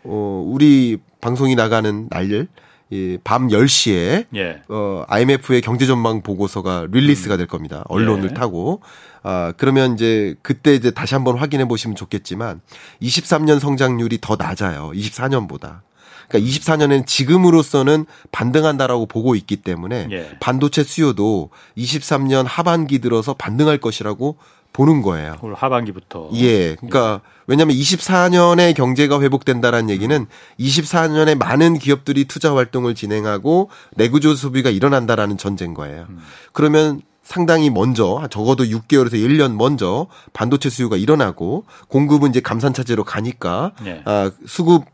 어, 0.04 0.44
우리 0.46 0.98
방송이 1.26 1.56
나가는 1.56 2.08
날, 2.08 2.46
이, 2.90 3.18
밤 3.24 3.48
10시에, 3.48 4.26
예. 4.36 4.62
어, 4.68 5.04
IMF의 5.08 5.60
경제 5.60 5.84
전망 5.84 6.22
보고서가 6.22 6.86
릴리스가 6.92 7.34
음. 7.34 7.38
될 7.38 7.48
겁니다. 7.48 7.82
언론을 7.88 8.30
예. 8.30 8.34
타고. 8.34 8.80
아, 9.24 9.52
그러면 9.56 9.94
이제 9.94 10.36
그때 10.42 10.72
이제 10.76 10.92
다시 10.92 11.14
한번 11.14 11.36
확인해 11.36 11.66
보시면 11.66 11.96
좋겠지만 11.96 12.60
23년 13.02 13.58
성장률이 13.58 14.18
더 14.20 14.36
낮아요. 14.36 14.92
24년보다. 14.94 15.80
그러니까 16.28 16.48
24년엔 16.48 17.06
지금으로서는 17.06 18.06
반등한다라고 18.30 19.06
보고 19.06 19.34
있기 19.34 19.56
때문에 19.56 20.06
예. 20.12 20.30
반도체 20.38 20.84
수요도 20.84 21.50
23년 21.76 22.44
하반기 22.46 23.00
들어서 23.00 23.34
반등할 23.34 23.78
것이라고 23.78 24.36
보는 24.76 25.00
거예요. 25.00 25.36
올 25.40 25.54
하반기부터. 25.54 26.28
예. 26.34 26.74
그러니까 26.74 27.22
왜냐하면 27.46 27.74
24년에 27.76 28.74
경제가 28.74 29.22
회복된다라는 29.22 29.88
얘기는 29.88 30.26
24년에 30.60 31.34
많은 31.34 31.78
기업들이 31.78 32.26
투자 32.26 32.54
활동을 32.54 32.94
진행하고 32.94 33.70
내구조 33.94 34.34
소비가 34.34 34.68
일어난다라는 34.68 35.38
전제인 35.38 35.72
거예요. 35.72 36.04
음. 36.10 36.18
그러면 36.52 37.00
상당히 37.22 37.70
먼저 37.70 38.28
적어도 38.30 38.64
6개월에서 38.64 39.14
1년 39.14 39.56
먼저 39.56 40.08
반도체 40.34 40.68
수요가 40.68 40.98
일어나고 40.98 41.64
공급은 41.88 42.28
이제 42.30 42.40
감산 42.40 42.74
차제로 42.74 43.02
가니까 43.02 43.72
예. 43.86 44.02
아, 44.04 44.30
수급 44.46 44.84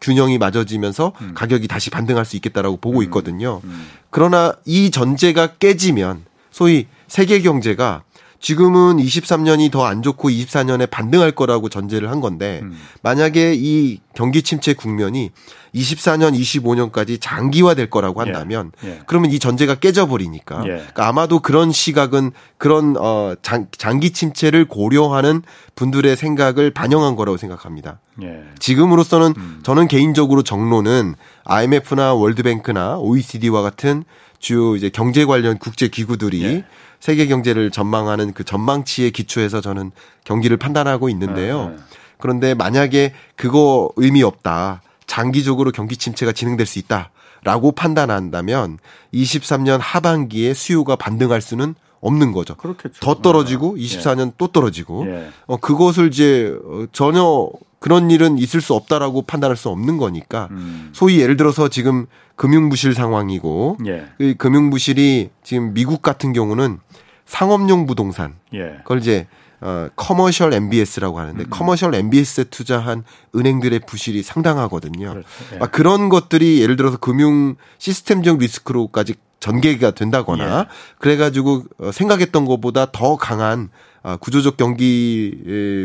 균형이 0.00 0.38
맞아지면서 0.38 1.12
음. 1.20 1.32
가격이 1.34 1.66
다시 1.66 1.90
반등할 1.90 2.24
수 2.24 2.36
있겠다라고 2.36 2.76
보고 2.76 2.98
음. 3.00 3.02
있거든요. 3.04 3.60
음. 3.64 3.88
그러나 4.10 4.54
이 4.64 4.92
전제가 4.92 5.54
깨지면 5.54 6.24
소위 6.52 6.86
세계 7.08 7.40
경제가 7.42 8.02
지금은 8.40 8.98
23년이 8.98 9.70
더 9.70 9.86
안 9.86 10.02
좋고 10.02 10.30
24년에 10.30 10.90
반등할 10.90 11.32
거라고 11.32 11.68
전제를 11.68 12.10
한 12.10 12.20
건데 12.20 12.60
음. 12.62 12.76
만약에 13.02 13.54
이 13.56 14.00
경기 14.14 14.42
침체 14.42 14.74
국면이 14.74 15.30
24년, 15.74 16.38
25년까지 16.38 17.18
장기화될 17.20 17.90
거라고 17.90 18.20
한다면 18.20 18.72
예. 18.84 18.88
예. 18.88 19.00
그러면 19.06 19.30
이 19.30 19.38
전제가 19.38 19.74
깨져버리니까 19.74 20.62
예. 20.64 20.68
그러니까 20.68 21.06
아마도 21.06 21.40
그런 21.40 21.70
시각은 21.70 22.32
그런 22.58 22.96
어 22.98 23.34
장, 23.42 23.66
장기 23.76 24.10
침체를 24.10 24.66
고려하는 24.66 25.42
분들의 25.74 26.16
생각을 26.16 26.70
반영한 26.70 27.14
거라고 27.14 27.36
생각합니다. 27.36 28.00
예. 28.22 28.42
지금으로서는 28.58 29.34
음. 29.36 29.60
저는 29.62 29.86
개인적으로 29.86 30.42
정론은 30.42 31.14
IMF나 31.44 32.14
월드뱅크나 32.14 32.98
OECD와 32.98 33.62
같은 33.62 34.04
주요 34.38 34.76
이제 34.76 34.88
경제 34.88 35.24
관련 35.24 35.58
국제 35.58 35.88
기구들이 35.88 36.42
예. 36.44 36.64
세계 37.00 37.26
경제를 37.26 37.70
전망하는 37.70 38.32
그 38.32 38.44
전망치에 38.44 39.10
기초해서 39.10 39.60
저는 39.60 39.92
경기를 40.24 40.56
판단하고 40.56 41.08
있는데요. 41.10 41.68
네, 41.68 41.76
네. 41.76 41.82
그런데 42.18 42.54
만약에 42.54 43.12
그거 43.36 43.90
의미 43.96 44.22
없다. 44.22 44.82
장기적으로 45.06 45.70
경기 45.70 45.96
침체가 45.96 46.32
진행될 46.32 46.66
수 46.66 46.78
있다. 46.78 47.10
라고 47.44 47.70
판단한다면 47.70 48.78
23년 49.14 49.78
하반기에 49.80 50.52
수요가 50.52 50.96
반등할 50.96 51.40
수는 51.40 51.74
없는 52.00 52.32
거죠. 52.32 52.54
그렇겠죠. 52.56 53.00
더 53.00 53.20
떨어지고 53.22 53.76
24년 53.76 54.28
예. 54.28 54.32
또 54.38 54.48
떨어지고 54.48 55.06
예. 55.06 55.28
어 55.46 55.56
그것을 55.56 56.08
이제 56.08 56.56
어, 56.64 56.86
전혀 56.92 57.48
그런 57.86 58.10
일은 58.10 58.36
있을 58.36 58.60
수 58.60 58.74
없다라고 58.74 59.22
판단할 59.22 59.56
수 59.56 59.68
없는 59.68 59.96
거니까 59.96 60.48
음. 60.50 60.90
소위 60.92 61.20
예를 61.20 61.36
들어서 61.36 61.68
지금 61.68 62.06
금융부실 62.34 62.94
상황이고 62.94 63.78
예. 63.86 64.06
그 64.18 64.34
금융부실이 64.34 65.30
지금 65.44 65.72
미국 65.72 66.02
같은 66.02 66.32
경우는 66.32 66.80
상업용 67.26 67.86
부동산 67.86 68.34
예. 68.54 68.78
그걸 68.78 68.98
이제 68.98 69.28
어 69.60 69.88
commercial 69.94 70.52
MBS라고 70.52 71.20
하는데 71.20 71.44
음. 71.44 71.46
commercial 71.48 71.94
MBS에 71.94 72.46
투자한 72.50 73.04
은행들의 73.36 73.78
부실이 73.86 74.24
상당하거든요. 74.24 75.10
그렇죠. 75.10 75.28
예. 75.54 75.58
아, 75.60 75.66
그런 75.66 76.08
것들이 76.08 76.60
예를 76.62 76.74
들어서 76.74 76.96
금융 76.96 77.54
시스템적 77.78 78.38
리스크로까지 78.38 79.14
전개가 79.38 79.92
된다거나 79.92 80.58
예. 80.58 80.64
그래가지고 80.98 81.62
어, 81.78 81.92
생각했던 81.92 82.46
것보다 82.46 82.86
더 82.90 83.16
강한 83.16 83.68
아, 84.02 84.16
구조적 84.16 84.56
경기 84.56 85.36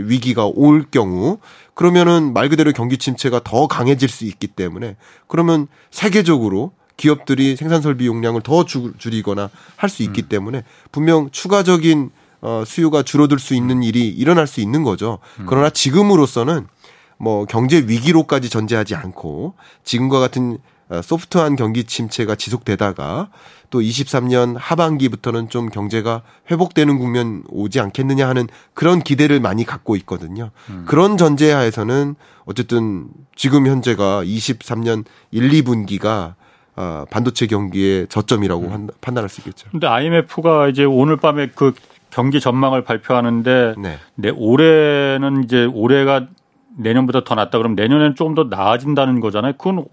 위기가 0.05 0.45
올 0.45 0.85
경우 0.91 1.39
그러면은 1.81 2.31
말 2.31 2.47
그대로 2.47 2.71
경기 2.73 2.99
침체가 2.99 3.41
더 3.43 3.65
강해질 3.65 4.07
수 4.07 4.25
있기 4.25 4.45
때문에 4.45 4.97
그러면 5.27 5.67
세계적으로 5.89 6.73
기업들이 6.95 7.55
생산 7.55 7.81
설비 7.81 8.05
용량을 8.05 8.41
더 8.43 8.65
줄이거나 8.65 9.49
할 9.77 9.89
수 9.89 10.03
있기 10.03 10.21
음. 10.21 10.29
때문에 10.29 10.63
분명 10.91 11.31
추가적인 11.31 12.11
어 12.41 12.63
수요가 12.67 13.01
줄어들 13.01 13.39
수 13.39 13.55
있는 13.55 13.81
일이 13.81 14.07
일어날 14.09 14.45
수 14.45 14.61
있는 14.61 14.83
거죠. 14.83 15.17
음. 15.39 15.47
그러나 15.47 15.71
지금으로서는 15.71 16.67
뭐 17.17 17.45
경제 17.45 17.77
위기로까지 17.77 18.51
전제하지 18.51 18.93
않고 18.93 19.55
지금과 19.83 20.19
같은 20.19 20.53
어, 20.53 20.59
소프트한 21.01 21.55
경기 21.55 21.83
침체가 21.85 22.35
지속되다가 22.35 23.29
또 23.69 23.79
23년 23.79 24.55
하반기부터는 24.57 25.49
좀 25.49 25.69
경제가 25.69 26.21
회복되는 26.51 26.99
국면 26.99 27.43
오지 27.49 27.79
않겠느냐 27.79 28.27
하는 28.27 28.47
그런 28.73 28.99
기대를 28.99 29.39
많이 29.39 29.63
갖고 29.63 29.95
있거든요. 29.97 30.51
음. 30.69 30.83
그런 30.87 31.17
전제하에서는 31.17 32.15
어쨌든 32.45 33.07
지금 33.35 33.67
현재가 33.67 34.23
23년 34.25 35.05
1, 35.31 35.49
2분기가 35.49 36.33
아, 36.75 37.05
반도체 37.09 37.47
경기의 37.47 38.07
저점이라고 38.07 38.63
음. 38.63 38.87
판단할 38.99 39.29
수 39.29 39.41
있겠죠. 39.41 39.69
근데 39.71 39.87
IMF가 39.87 40.67
이제 40.67 40.83
오늘 40.83 41.17
밤에 41.17 41.49
그 41.53 41.73
경기 42.09 42.39
전망을 42.39 42.83
발표하는데 42.83 43.75
네. 43.77 43.97
네, 44.15 44.29
올해는 44.29 45.43
이제 45.45 45.65
올해가 45.65 46.27
내년보다 46.77 47.23
더 47.23 47.35
낫다 47.35 47.57
그러면 47.57 47.75
내년에는 47.75 48.15
조금 48.15 48.35
더 48.35 48.43
나아진다는 48.43 49.19
거잖아요. 49.19 49.53
그건 49.57 49.85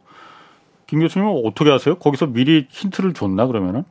김 0.89 1.01
교수님은 1.01 1.43
어떻게 1.45 1.71
하세요? 1.71 1.97
거기서 1.97 2.27
미리 2.27 2.67
힌트를 2.71 3.13
줬나 3.13 3.47
그러면은? 3.47 3.85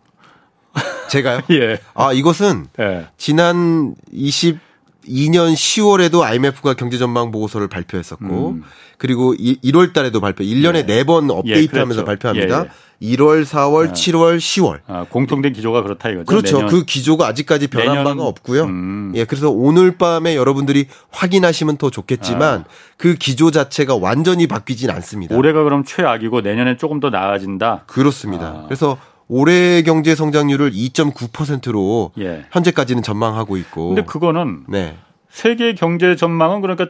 제가요? 1.09 1.41
예. 1.51 1.79
아 1.93 2.11
이것은 2.11 2.67
예. 2.79 3.07
지난 3.17 3.95
22년 4.11 5.53
10월에도 5.53 6.21
IMF가 6.21 6.73
경제 6.73 6.97
전망 6.97 7.31
보고서를 7.31 7.67
발표했었고 7.67 8.49
음. 8.49 8.63
그리고 8.97 9.33
1월 9.35 9.93
달에도 9.93 10.19
발표, 10.19 10.43
1년에 10.43 10.89
예. 10.89 11.03
4번 11.03 11.29
업데이트하면서 11.29 12.01
예, 12.01 12.03
그렇죠. 12.03 12.05
발표합니다. 12.05 12.59
예, 12.59 12.65
예. 12.65 12.69
1월, 12.99 13.45
4월, 13.45 13.89
아. 13.89 13.93
7월, 13.93 14.37
10월. 14.37 14.79
아, 14.87 15.05
공통된 15.07 15.53
기조가 15.53 15.83
그렇다 15.83 16.09
이거죠. 16.09 16.25
그렇죠. 16.25 16.57
내년. 16.57 16.71
그 16.71 16.83
기조가 16.83 17.27
아직까지 17.27 17.67
변한 17.67 17.89
내년... 17.89 18.03
바가 18.03 18.23
없고요. 18.27 18.63
음. 18.63 19.11
예, 19.15 19.25
그래서 19.25 19.51
오늘 19.51 19.97
밤에 19.97 20.35
여러분들이 20.35 20.87
확인하시면 21.11 21.77
더 21.77 21.91
좋겠지만 21.91 22.61
아. 22.61 22.65
그 22.97 23.13
기조 23.13 23.51
자체가 23.51 23.95
완전히 23.95 24.47
바뀌진 24.47 24.89
않습니다. 24.89 25.35
올해가 25.35 25.63
그럼 25.63 25.83
최악이고 25.83 26.41
내년에 26.41 26.77
조금 26.77 26.99
더 26.99 27.11
나아진다. 27.11 27.83
그렇습니다. 27.85 28.47
아. 28.47 28.63
그래서 28.65 28.97
올해 29.27 29.83
경제 29.83 30.15
성장률을 30.15 30.71
2.9%로 30.71 32.13
예. 32.19 32.45
현재까지는 32.51 33.03
전망하고 33.03 33.57
있고. 33.57 33.89
근데 33.89 34.03
그거는 34.03 34.63
네. 34.67 34.95
세계 35.29 35.75
경제 35.75 36.15
전망은 36.15 36.61
그러니까 36.61 36.87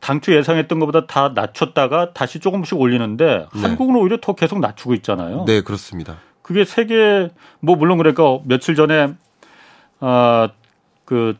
당초 0.00 0.34
예상했던 0.34 0.78
것보다 0.78 1.06
다 1.06 1.32
낮췄다가 1.34 2.12
다시 2.12 2.38
조금씩 2.38 2.78
올리는데 2.78 3.46
네. 3.54 3.60
한국은 3.60 3.96
오히려 3.96 4.18
더 4.20 4.34
계속 4.34 4.60
낮추고 4.60 4.94
있잖아요. 4.94 5.44
네, 5.46 5.60
그렇습니다. 5.60 6.18
그게 6.42 6.64
세계 6.64 7.28
뭐 7.60 7.76
물론 7.76 7.98
그러니까 7.98 8.38
며칠 8.44 8.74
전에 8.74 9.12
아그 10.00 11.36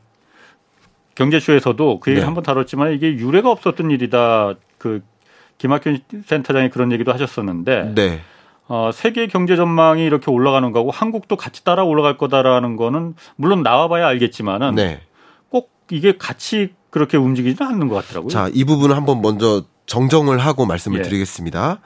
경제쇼에서도 1.14 2.00
그 2.00 2.10
얘기 2.10 2.20
네. 2.20 2.24
한번 2.24 2.44
다뤘지만 2.44 2.92
이게 2.92 3.14
유례가 3.14 3.50
없었던 3.50 3.90
일이다. 3.90 4.54
그 4.78 5.02
김학균 5.58 6.00
센터장이 6.26 6.70
그런 6.70 6.92
얘기도 6.92 7.12
하셨었는데 7.12 7.94
네. 7.94 8.20
어, 8.68 8.90
세계 8.92 9.26
경제 9.26 9.56
전망이 9.56 10.04
이렇게 10.04 10.30
올라가는 10.30 10.70
거고 10.72 10.90
한국도 10.90 11.36
같이 11.36 11.64
따라 11.64 11.84
올라갈 11.84 12.18
거다라는 12.18 12.76
거는 12.76 13.14
물론 13.36 13.62
나와봐야 13.62 14.06
알겠지만은 14.06 14.74
네. 14.74 15.00
꼭 15.48 15.70
이게 15.90 16.16
같이 16.16 16.74
그렇게 16.90 17.16
움직이지는 17.16 17.70
않는 17.72 17.88
것 17.88 17.96
같더라고요. 17.96 18.30
자, 18.30 18.50
이 18.52 18.64
부분을 18.64 18.96
한번 18.96 19.20
먼저 19.20 19.64
정정을 19.86 20.38
하고 20.38 20.66
말씀을 20.66 21.00
예. 21.00 21.02
드리겠습니다. 21.02 21.80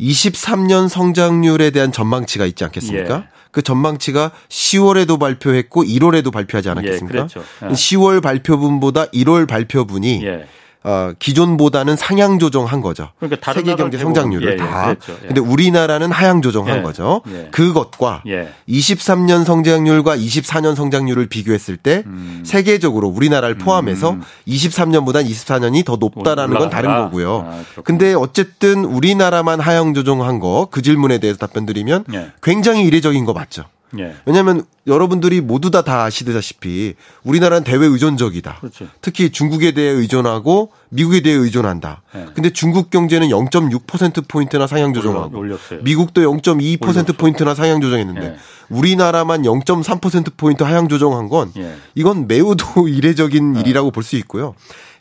23년 0.00 0.88
성장률에 0.88 1.70
대한 1.70 1.92
전망치가 1.92 2.44
있지 2.46 2.64
않겠습니까? 2.64 3.16
예. 3.16 3.36
그 3.50 3.62
전망치가 3.62 4.32
10월에도 4.48 5.18
발표했고 5.18 5.84
1월에도 5.84 6.30
발표하지 6.30 6.68
않았겠습니까? 6.68 7.14
예, 7.14 7.26
그렇죠. 7.26 7.42
10월 7.60 8.16
예. 8.16 8.20
발표분보다 8.20 9.06
1월 9.06 9.48
발표분이 9.48 10.24
예. 10.24 10.46
어, 10.86 11.12
기존보다는 11.18 11.96
상향 11.96 12.38
조정한 12.38 12.80
거죠. 12.80 13.08
그러니까 13.18 13.52
세계 13.52 13.74
경제 13.74 13.98
성장률을 13.98 14.52
예, 14.52 14.56
다. 14.56 14.84
그렇죠. 14.84 15.14
예. 15.24 15.26
근데 15.26 15.40
우리나라는 15.40 16.12
하향 16.12 16.42
조정한 16.42 16.78
예, 16.78 16.82
거죠. 16.82 17.22
예. 17.28 17.48
그것과 17.50 18.22
23년 18.68 19.40
예. 19.40 19.44
성장률과 19.44 20.16
24년 20.16 20.76
성장률을 20.76 21.26
비교했을 21.26 21.76
때 21.76 22.04
음. 22.06 22.42
세계적으로 22.46 23.08
우리나라를 23.08 23.58
포함해서 23.58 24.10
음. 24.12 24.22
23년보다 24.46 25.26
24년이 25.28 25.84
더 25.84 25.96
높다라는 25.96 26.56
건 26.56 26.70
다른 26.70 26.88
거고요. 26.90 27.46
아, 27.48 27.64
근데 27.82 28.14
어쨌든 28.14 28.84
우리나라만 28.84 29.58
하향 29.58 29.92
조정한 29.92 30.38
거 30.38 30.66
그 30.70 30.82
질문에 30.82 31.18
대해서 31.18 31.38
답변 31.38 31.64
드리면 31.66 32.04
예. 32.12 32.32
굉장히 32.42 32.84
이례적인 32.84 33.24
거 33.24 33.32
맞죠. 33.32 33.64
예. 33.98 34.14
왜냐하면 34.26 34.64
여러분들이 34.86 35.40
모두 35.40 35.70
다, 35.70 35.82
다 35.82 36.04
아시다시피 36.04 36.94
우리나라는 37.24 37.64
대외 37.64 37.86
의존적이다. 37.86 38.56
그렇지. 38.60 38.88
특히 39.00 39.30
중국에 39.30 39.72
대해 39.72 39.88
의존하고 39.90 40.72
미국에 40.90 41.20
대해 41.22 41.34
의존한다. 41.36 42.02
예. 42.16 42.26
근데 42.34 42.50
중국 42.50 42.90
경제는 42.90 43.28
0.6% 43.28 44.28
포인트나 44.28 44.66
상향 44.66 44.92
조정하고. 44.92 45.44
미국도 45.82 46.20
0.2% 46.22 47.16
포인트나 47.16 47.54
상향 47.54 47.80
조정했는데 47.80 48.22
예. 48.24 48.36
우리나라만 48.68 49.42
0.3% 49.42 50.36
포인트 50.36 50.62
하향 50.62 50.88
조정한 50.88 51.28
건 51.28 51.52
예. 51.56 51.76
이건 51.94 52.26
매우도 52.26 52.88
이례적인 52.88 53.56
예. 53.56 53.60
일이라고 53.60 53.90
볼 53.90 54.02
수 54.02 54.16
있고요. 54.16 54.54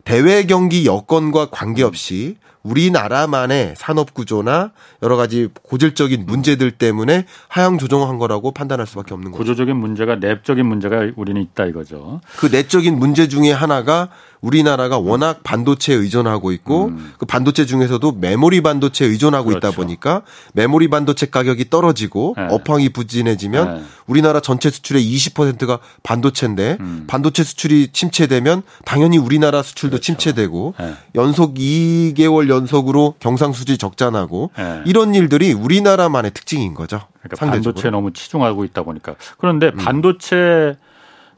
대외 0.04 0.44
경기 0.46 0.86
여건과 0.86 1.48
관계없이 1.50 2.38
우리나라만의 2.66 3.76
산업 3.78 4.14
구조나 4.14 4.72
여러 5.04 5.16
가지 5.16 5.50
고질적인 5.64 6.26
문제들 6.26 6.72
때문에 6.72 7.26
하향 7.48 7.78
조정한 7.78 8.18
거라고 8.18 8.52
판단할 8.52 8.88
수밖에 8.88 9.14
없는 9.14 9.32
거죠. 9.32 9.38
구조적인 9.38 9.76
문제가 9.76 10.16
내적인 10.16 10.66
문제가 10.66 11.08
우리는 11.16 11.42
있다 11.42 11.66
이거죠. 11.66 12.22
그 12.38 12.48
내적인 12.48 12.98
문제 12.98 13.28
중에 13.28 13.52
하나가 13.52 14.10
우리나라가 14.46 15.00
워낙 15.00 15.40
반도체에 15.44 15.96
의존하고 15.96 16.52
있고 16.52 16.86
음. 16.86 17.14
그 17.18 17.26
반도체 17.26 17.66
중에서도 17.66 18.12
메모리 18.12 18.62
반도체에 18.62 19.08
의존하고 19.08 19.50
그렇죠. 19.50 19.68
있다 19.68 19.76
보니까 19.76 20.22
메모리 20.54 20.88
반도체 20.90 21.26
가격이 21.26 21.72
떨어지고 21.72 22.36
네. 22.38 22.48
업황이 22.52 22.90
부진해지면 22.90 23.74
네. 23.74 23.84
우리나라 24.06 24.40
전체 24.40 24.70
수출의 24.70 25.04
20%가 25.04 25.80
반도체인데 26.04 26.78
음. 26.80 27.06
반도체 27.08 27.44
수출이 27.44 27.90
침체되면 27.92 28.62
당연히 28.86 29.18
우리나라 29.18 29.64
수출도 29.64 29.96
그렇죠. 29.96 30.04
침체되고 30.04 30.76
네. 30.80 30.94
연속 31.16 31.56
2개월 31.56 32.48
연속으로 32.48 33.16
경상수지 33.20 33.80
적자나고 33.80 34.52
네. 34.56 34.82
이런 34.86 35.16
일들이 35.16 35.54
우리나라만의 35.54 36.32
특징인 36.32 36.76
거죠. 36.76 37.02
그러니까 37.24 37.48
반도체에 37.48 37.90
너무 37.90 38.14
치중하고 38.14 38.64
있다 38.66 38.84
보니까 38.84 39.16
그런데 39.40 39.68
음. 39.70 39.78
반도체 39.78 40.78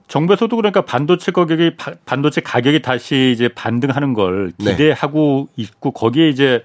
정부에서도 0.08 0.56
그러니까 0.56 0.82
반도체 0.82 1.32
가격이 1.32 1.76
반도체 2.06 2.42
가격이 2.42 2.82
다시 2.82 3.32
이제 3.34 3.50
반등하는 3.50 4.14
걸 4.14 4.52
네. 4.58 4.72
기대하고 4.72 5.50
네. 5.56 5.64
있고 5.64 5.92
거기에 5.92 6.30
이제 6.30 6.64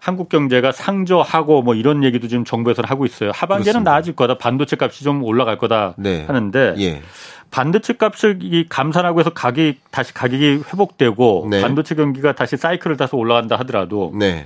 한국 0.00 0.28
경제가 0.28 0.70
상저하고 0.70 1.62
뭐 1.62 1.74
이런 1.74 2.04
얘기도 2.04 2.28
지금 2.28 2.44
정부에서는 2.44 2.88
하고 2.88 3.06
있어요. 3.06 3.30
하반기에는 3.34 3.64
그렇습니다. 3.64 3.90
나아질 3.90 4.14
거다. 4.14 4.38
반도체 4.38 4.76
값이 4.78 5.02
좀 5.02 5.22
올라갈 5.22 5.58
거다 5.58 5.94
네. 5.96 6.24
하는데 6.26 6.74
예. 6.78 7.02
반도체 7.50 7.94
값을 7.94 8.38
이 8.42 8.66
감산하고 8.68 9.20
해서 9.20 9.30
가격이 9.30 9.78
다시 9.90 10.12
가격이 10.12 10.64
회복되고 10.72 11.48
네. 11.50 11.62
반도체 11.62 11.94
경기가 11.94 12.32
다시 12.34 12.56
사이클을 12.56 12.96
타서 12.96 13.16
올라간다 13.16 13.56
하더라도 13.60 14.12
네. 14.14 14.44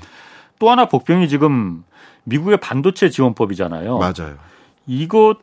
또 0.59 0.71
하나 0.71 0.87
복병이 0.87 1.29
지금 1.29 1.83
미국의 2.25 2.59
반도체 2.59 3.11
지원법이잖아요. 3.11 3.99
맞아요. 3.99 4.37
이것 4.87 5.39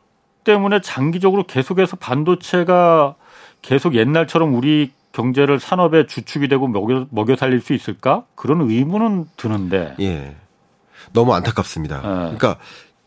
때문에 0.46 0.80
장기적으로 0.80 1.44
계속해서 1.44 1.96
반도체가 1.96 3.16
계속 3.60 3.96
옛날처럼 3.96 4.54
우리 4.54 4.92
경제를 5.12 5.58
산업의 5.58 6.06
주축이 6.06 6.48
되고 6.48 6.68
먹여, 6.68 7.06
먹여 7.10 7.36
살릴 7.36 7.60
수 7.60 7.74
있을까? 7.74 8.24
그런 8.34 8.60
의문은 8.62 9.26
드는데. 9.36 9.94
예. 10.00 10.36
너무 11.12 11.34
안타깝습니다. 11.34 11.96
예. 11.96 12.00
그러니까 12.00 12.58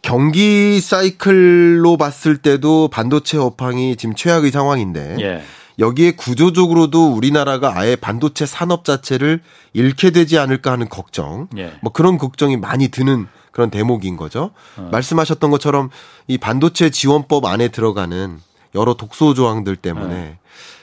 경기 0.01 0.79
사이클로 0.79 1.97
봤을 1.97 2.37
때도 2.37 2.89
반도체 2.89 3.37
업황이 3.37 3.95
지금 3.95 4.15
최악의 4.15 4.51
상황인데 4.51 5.17
예. 5.21 5.41
여기에 5.77 6.11
구조적으로도 6.11 7.13
우리나라가 7.13 7.77
아예 7.77 7.95
반도체 7.95 8.45
산업 8.45 8.83
자체를 8.83 9.41
잃게 9.73 10.09
되지 10.09 10.37
않을까 10.37 10.71
하는 10.71 10.89
걱정, 10.89 11.47
예. 11.57 11.71
뭐 11.81 11.91
그런 11.91 12.17
걱정이 12.17 12.57
많이 12.57 12.89
드는 12.89 13.27
그런 13.51 13.69
대목인 13.69 14.17
거죠. 14.17 14.51
어. 14.77 14.89
말씀하셨던 14.91 15.51
것처럼 15.51 15.89
이 16.27 16.37
반도체 16.37 16.89
지원법 16.89 17.45
안에 17.45 17.69
들어가는 17.69 18.39
여러 18.75 18.93
독소 18.93 19.33
조항들 19.33 19.75
때문에 19.75 20.13
네. 20.13 20.37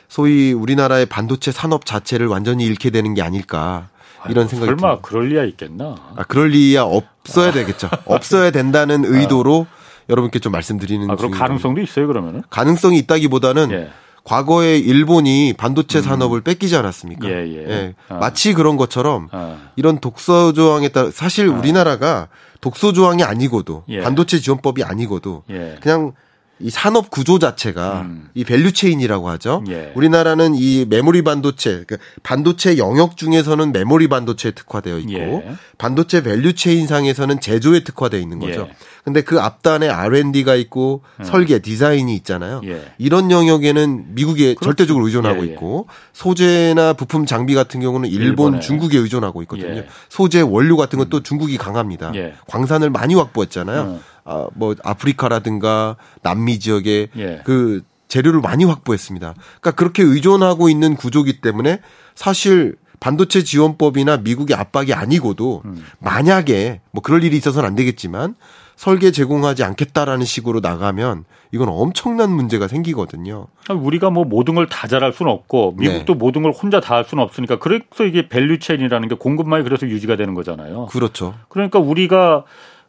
소위 0.09 0.53
우리나라의 0.53 1.07
반도체 1.07 1.53
산업 1.53 1.85
자체를 1.85 2.27
완전히 2.27 2.65
잃게 2.65 2.91
되는 2.91 3.15
게 3.15 3.23
아닐까 3.23 3.89
이런 4.29 4.49
생각이 4.49 4.67
설마 4.67 4.77
듭니다. 4.77 4.99
그럴 5.03 5.29
리야 5.29 5.45
있겠나? 5.45 5.95
아, 6.17 6.25
그럴 6.25 6.49
리야 6.49 6.83
없어야 6.83 7.53
되겠죠. 7.53 7.89
없어야 8.07 8.51
된다는 8.51 9.05
아. 9.05 9.09
의도로 9.09 9.67
여러분께 10.09 10.39
좀 10.39 10.53
말씀드리는 10.53 11.11
아, 11.11 11.17
그럼 11.17 11.33
가능성도 11.33 11.81
있어요, 11.81 12.07
그러면은? 12.07 12.43
가능성이 12.51 12.99
있다기보다는 12.99 13.71
예. 13.73 13.91
과거에 14.25 14.77
일본이 14.79 15.55
반도체 15.57 16.01
음. 16.01 16.03
산업을 16.03 16.41
뺏기지 16.41 16.77
않았습니까? 16.77 17.29
예, 17.29 17.47
예. 17.47 17.65
예. 17.69 17.95
아. 18.09 18.17
마치 18.17 18.55
그런 18.55 18.77
것처럼 18.77 19.29
아. 19.31 19.57
이런 19.77 19.99
독소 19.99 20.53
조항에 20.53 20.89
따라 20.89 21.11
사실 21.13 21.49
아. 21.49 21.53
우리나라가 21.53 22.29
독소 22.67 22.93
조항이 22.93 23.23
아니고도 23.23 23.85
예. 23.91 24.01
반도체 24.01 24.41
지원법이 24.41 24.83
아니고도 24.83 25.45
예. 25.51 25.77
그냥 25.81 26.15
이 26.59 26.71
산업 26.71 27.11
구조 27.11 27.39
자체가 27.39 28.03
음. 28.03 28.31
이 28.35 28.43
value 28.43 28.71
chain이라고 28.71 29.29
하죠. 29.31 29.63
예. 29.69 29.93
우리나라는 29.95 30.55
이 30.55 30.87
메모리 30.89 31.23
반도체, 31.23 31.85
그 31.87 31.99
반도체 32.23 32.79
영역 32.79 33.19
중에서는 33.19 33.73
메모리 33.73 34.09
반도체에 34.09 34.53
특화되어 34.53 34.99
있고 35.01 35.13
예. 35.13 35.55
반도체 35.77 36.23
value 36.23 36.55
chain 36.55 36.87
상에서는 36.87 37.41
제조에 37.41 37.81
특화되어 37.81 38.19
있는 38.19 38.39
거죠. 38.39 38.69
예. 38.71 38.75
근데 39.05 39.21
그 39.21 39.39
앞단에 39.39 39.89
R&D가 39.91 40.55
있고 40.55 41.03
음. 41.21 41.25
설계, 41.25 41.59
디자인이 41.59 42.15
있잖아요. 42.17 42.63
예. 42.65 42.83
이런 42.97 43.31
영역에는 43.31 44.15
미국에 44.15 44.55
그렇죠. 44.55 44.65
절대적으로 44.65 45.07
의존하고 45.07 45.45
예, 45.45 45.49
예. 45.49 45.53
있고 45.53 45.89
소재나 46.15 46.95
부품 46.95 47.27
장비 47.27 47.55
같은 47.55 47.81
경우는 47.81 48.09
일본, 48.09 48.29
일본에. 48.29 48.61
중국에 48.61 48.97
의존하고 48.97 49.43
있거든요. 49.43 49.85
소재 50.09 50.41
원료 50.41 50.79
같은 50.79 50.99
것도 50.99 51.19
음. 51.19 51.23
중국이 51.23 51.59
강합니다. 51.59 52.13
광산을 52.49 52.89
많이 52.89 53.15
확보했잖아요. 53.15 54.01
음. 54.27 54.31
아, 54.31 54.47
뭐 54.55 54.75
아프리카라든가 54.85 55.97
남미 56.23 56.59
지역에 56.59 57.09
예. 57.17 57.41
그 57.45 57.83
재료를 58.09 58.41
많이 58.41 58.65
확보했습니다. 58.65 59.35
그러니까 59.61 59.71
그렇게 59.73 60.03
의존하고 60.03 60.69
있는 60.69 60.95
구조기 60.95 61.41
때문에 61.41 61.81
사실 62.15 62.77
반도체 63.01 63.43
지원법이나 63.45 64.19
미국의 64.19 64.57
압박이 64.57 64.95
아니고도 64.95 65.63
음. 65.65 65.85
만약에 65.99 66.81
뭐 66.93 67.03
그럴 67.03 67.25
일이 67.25 67.37
있어서는 67.37 67.69
안 67.69 67.75
되겠지만 67.75 68.35
설계 68.77 69.11
제공하지 69.11 69.65
않겠다라는 69.65 70.25
식으로 70.27 70.61
나가면 70.61 71.25
이건 71.53 71.69
엄청난 71.69 72.31
문제가 72.31 72.69
생기거든요. 72.69 73.47
우리가 73.71 74.11
뭐 74.11 74.25
모든 74.25 74.55
걸 74.55 74.67
다 74.69 74.87
잘할 74.87 75.13
수는 75.13 75.33
없고 75.33 75.77
미국도 75.79 76.13
네. 76.15 76.19
모든 76.19 76.43
걸 76.43 76.53
혼자 76.53 76.81
다 76.81 76.95
할 76.97 77.05
수는 77.05 77.25
없으니까 77.25 77.59
그래서 77.59 78.05
이게 78.07 78.29
value 78.29 78.59
chain이라는 78.59 79.09
게 79.09 79.15
공급망이 79.15 79.63
그래서 79.65 79.87
유지가 79.87 80.17
되는 80.17 80.35
거잖아요. 80.35 80.87
그렇죠. 80.87 81.35
그러니까 81.49 81.79
우리가 81.79 82.45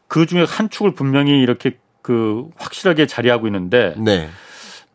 그 0.08 0.26
중에 0.26 0.46
한 0.48 0.70
축을 0.70 0.94
분명히 0.94 1.42
이렇게 1.42 1.78
그 2.02 2.50
확실하게 2.58 3.08
자리하고 3.08 3.48
있는데 3.48 3.94
네. 3.98 4.30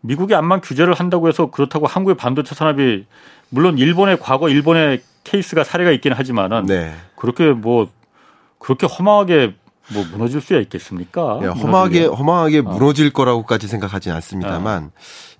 미국이 0.00 0.34
암만 0.34 0.60
규제를 0.62 0.94
한다고 0.94 1.28
해서 1.28 1.50
그렇다고 1.50 1.86
한국의 1.86 2.16
반도체 2.16 2.54
산업이 2.54 3.06
물론 3.50 3.78
일본의 3.78 4.18
과거 4.20 4.48
일본의 4.48 5.02
케이스가 5.24 5.62
사례가 5.64 5.90
있기는 5.92 6.16
하지만은 6.16 6.66
네. 6.66 6.94
그렇게 7.16 7.50
뭐 7.52 7.88
그렇게 8.58 8.86
허망하게 8.86 9.54
뭐 9.92 10.04
무너질 10.10 10.40
수야 10.40 10.60
있겠습니까? 10.60 11.38
네, 11.40 11.48
허망하게 11.48 12.06
허망하게 12.06 12.58
어. 12.60 12.62
무너질 12.62 13.12
거라고까지 13.12 13.68
생각하지는 13.68 14.14
않습니다만 14.16 14.84
어. 14.84 14.90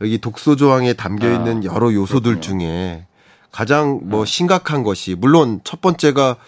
여기 0.03 0.19
독소 0.19 0.57
조항에 0.57 0.93
담겨 0.93 1.33
있는 1.33 1.59
어. 1.59 1.75
여러 1.75 1.93
요소들 1.93 2.41
그렇군요. 2.41 2.61
중에 2.61 3.07
가장 3.51 4.01
뭐 4.05 4.23
어. 4.23 4.25
심각한 4.25 4.83
것이 4.83 5.15
물론 5.17 5.61
첫 5.65 5.81
번째가 5.81 6.35
그 6.35 6.41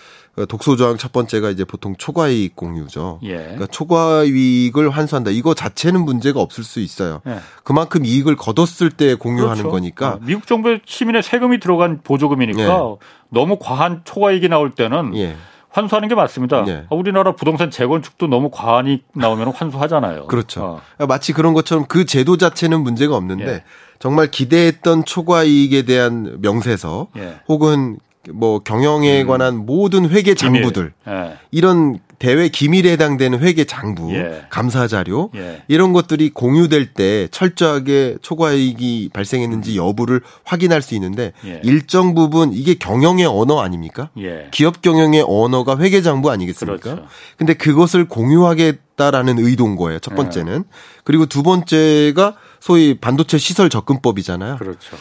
독소 0.48 0.76
조항 0.76 0.96
첫 0.96 1.12
번째가 1.12 1.50
이제 1.50 1.64
보통 1.64 1.94
초과이익 1.96 2.56
공유죠. 2.56 3.20
예. 3.22 3.36
그러니까 3.36 3.66
초과이익을 3.66 4.90
환수한다. 4.90 5.30
이거 5.30 5.54
자체는 5.54 6.04
문제가 6.04 6.40
없을 6.40 6.64
수 6.64 6.80
있어요. 6.80 7.20
예. 7.26 7.38
그만큼 7.62 8.04
이익을 8.04 8.34
거뒀을 8.34 8.90
때 8.90 9.14
공유하는 9.14 9.62
그렇죠. 9.62 9.70
거니까. 9.70 10.08
아, 10.08 10.18
미국 10.20 10.46
정부의 10.46 10.80
시민의 10.84 11.22
세금이 11.22 11.60
들어간 11.60 12.00
보조금이니까 12.02 12.62
예. 12.62 12.96
너무 13.30 13.58
과한 13.60 14.02
초과이익이 14.04 14.48
나올 14.48 14.74
때는 14.74 15.16
예. 15.16 15.36
환수하는 15.70 16.08
게 16.08 16.14
맞습니다. 16.14 16.64
예. 16.68 16.86
아, 16.90 16.94
우리나라 16.94 17.32
부동산 17.36 17.70
재건축도 17.70 18.26
너무 18.26 18.50
과한이 18.52 19.02
나오면 19.14 19.52
환수하잖아요. 19.54 20.26
그렇죠. 20.26 20.80
어. 20.98 21.06
마치 21.06 21.32
그런 21.32 21.54
것처럼 21.54 21.86
그 21.86 22.06
제도 22.06 22.36
자체는 22.36 22.80
문제가 22.80 23.16
없는데 23.16 23.46
예. 23.46 23.64
정말 24.00 24.30
기대했던 24.30 25.04
초과이익에 25.04 25.82
대한 25.82 26.38
명세서 26.40 27.08
예. 27.18 27.40
혹은 27.48 27.98
뭐 28.32 28.58
경영에 28.60 29.22
음. 29.22 29.26
관한 29.26 29.66
모든 29.66 30.08
회계 30.08 30.34
장부들 30.34 30.92
예. 31.08 31.36
이런 31.50 31.98
대외 32.18 32.48
기밀에 32.48 32.92
해당되는 32.92 33.40
회계 33.40 33.64
장부, 33.64 34.14
예. 34.14 34.46
감사 34.48 34.86
자료 34.86 35.30
예. 35.34 35.62
이런 35.68 35.92
것들이 35.92 36.30
공유될 36.30 36.94
때 36.94 37.28
철저하게 37.30 38.16
초과이익이 38.22 39.10
발생했는지 39.12 39.72
음. 39.72 39.88
여부를 39.88 40.20
확인할 40.44 40.80
수 40.80 40.94
있는데 40.94 41.32
예. 41.44 41.60
일정 41.64 42.14
부분 42.14 42.52
이게 42.52 42.74
경영의 42.74 43.26
언어 43.26 43.60
아닙니까? 43.60 44.10
예. 44.18 44.48
기업 44.52 44.80
경영의 44.80 45.24
언어가 45.28 45.76
회계 45.78 46.00
장부 46.02 46.30
아니겠습니까? 46.30 46.80
그렇죠. 46.80 47.06
근데 47.36 47.54
그것을 47.54 48.08
공유하겠다라는 48.08 49.38
의도인 49.38 49.76
거예요. 49.76 49.98
첫 49.98 50.14
번째는. 50.14 50.64
예. 50.66 50.74
그리고 51.02 51.26
두 51.26 51.42
번째가 51.42 52.36
소위 52.60 52.98
반도체 52.98 53.36
시설 53.36 53.68
접근법이잖아요. 53.68 54.56
그렇죠. 54.56 54.96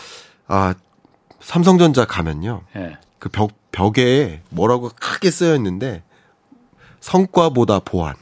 아, 0.48 0.74
삼성전자 1.40 2.06
가면요. 2.06 2.62
예. 3.24 3.30
그 3.30 3.30
벽, 3.30 3.52
벽에 3.72 4.42
뭐라고 4.50 4.92
크게 5.00 5.32
쓰여 5.32 5.56
있는데 5.56 6.04
성과보다 7.00 7.80
보안. 7.80 8.16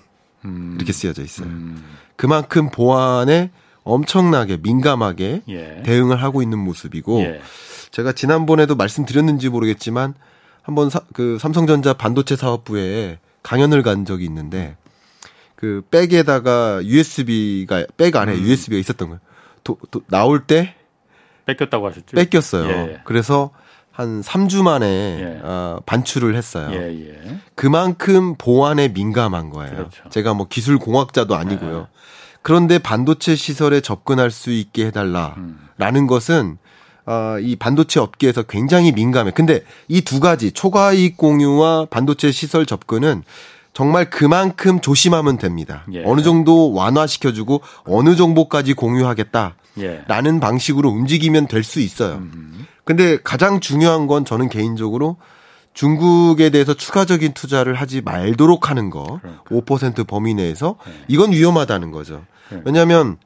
음. 0.45 0.73
이렇게 0.77 0.93
쓰여져 0.93 1.23
있어요. 1.23 1.47
음. 1.47 1.83
그만큼 2.15 2.69
보안에 2.69 3.51
엄청나게 3.83 4.57
민감하게 4.57 5.43
예. 5.49 5.83
대응을 5.83 6.21
하고 6.21 6.41
있는 6.41 6.59
모습이고 6.59 7.21
예. 7.21 7.41
제가 7.91 8.13
지난번에도 8.13 8.75
말씀드렸는지 8.75 9.49
모르겠지만 9.49 10.13
한번 10.61 10.89
사, 10.89 11.01
그 11.13 11.37
삼성전자 11.39 11.93
반도체 11.93 12.35
사업부에 12.35 13.19
강연을 13.43 13.81
간 13.81 14.05
적이 14.05 14.25
있는데 14.25 14.77
그 15.55 15.83
백에다가 15.89 16.83
USB가 16.83 17.85
백 17.97 18.15
안에 18.15 18.33
음. 18.33 18.39
USB가 18.39 18.79
있었던 18.79 19.09
거예요. 19.09 19.19
도, 19.63 19.77
도, 19.89 20.01
나올 20.07 20.45
때 20.45 20.75
뺏겼다고 21.45 21.87
하셨죠? 21.87 22.15
뺏겼어요. 22.15 22.69
예. 22.69 23.01
그래서 23.03 23.51
한 24.01 24.21
3주 24.21 24.63
만에 24.63 24.85
예. 24.87 25.39
어, 25.43 25.79
반출을 25.85 26.35
했어요. 26.35 26.69
예, 26.73 26.89
예. 27.07 27.37
그만큼 27.55 28.35
보안에 28.37 28.89
민감한 28.89 29.49
거예요. 29.49 29.71
그렇죠. 29.75 30.09
제가 30.09 30.33
뭐 30.33 30.47
기술 30.49 30.77
공학자도 30.79 31.35
아니고요. 31.35 31.87
예. 31.91 31.97
그런데 32.41 32.79
반도체 32.79 33.35
시설에 33.35 33.81
접근할 33.81 34.31
수 34.31 34.51
있게 34.51 34.87
해달라라는 34.87 35.35
음. 35.95 36.07
것은 36.07 36.57
어, 37.05 37.37
이 37.39 37.55
반도체 37.55 37.99
업계에서 37.99 38.43
굉장히 38.43 38.91
민감해. 38.91 39.31
근데 39.31 39.63
이 39.87 40.01
두 40.01 40.19
가지 40.19 40.51
초과이익 40.51 41.17
공유와 41.17 41.87
반도체 41.89 42.31
시설 42.31 42.65
접근은 42.65 43.23
정말 43.73 44.09
그만큼 44.09 44.81
조심하면 44.81 45.37
됩니다. 45.37 45.85
예. 45.93 46.03
어느 46.05 46.21
정도 46.21 46.73
완화시켜주고 46.73 47.61
어느 47.85 48.15
정보까지 48.15 48.73
공유하겠다. 48.73 49.55
예. 49.79 50.03
라는 50.07 50.39
방식으로 50.39 50.89
움직이면 50.89 51.47
될 51.47 51.63
수 51.63 51.79
있어요. 51.79 52.15
음. 52.15 52.65
근데 52.91 53.17
가장 53.23 53.62
중요한 53.62 54.06
건 54.06 54.25
저는 54.25 54.49
개인적으로 54.49 55.15
중국에 55.73 56.49
대해서 56.49 56.73
추가적인 56.73 57.34
투자를 57.34 57.75
하지 57.75 58.01
말도록 58.01 58.69
하는 58.69 58.89
거. 58.89 59.19
그러니까. 59.21 59.43
5% 59.49 60.08
범위 60.08 60.34
내에서 60.34 60.75
네. 60.86 60.91
이건 61.08 61.32
위험하다는 61.32 61.91
거죠. 61.91 62.25
네. 62.49 62.60
왜냐하면 62.65 63.17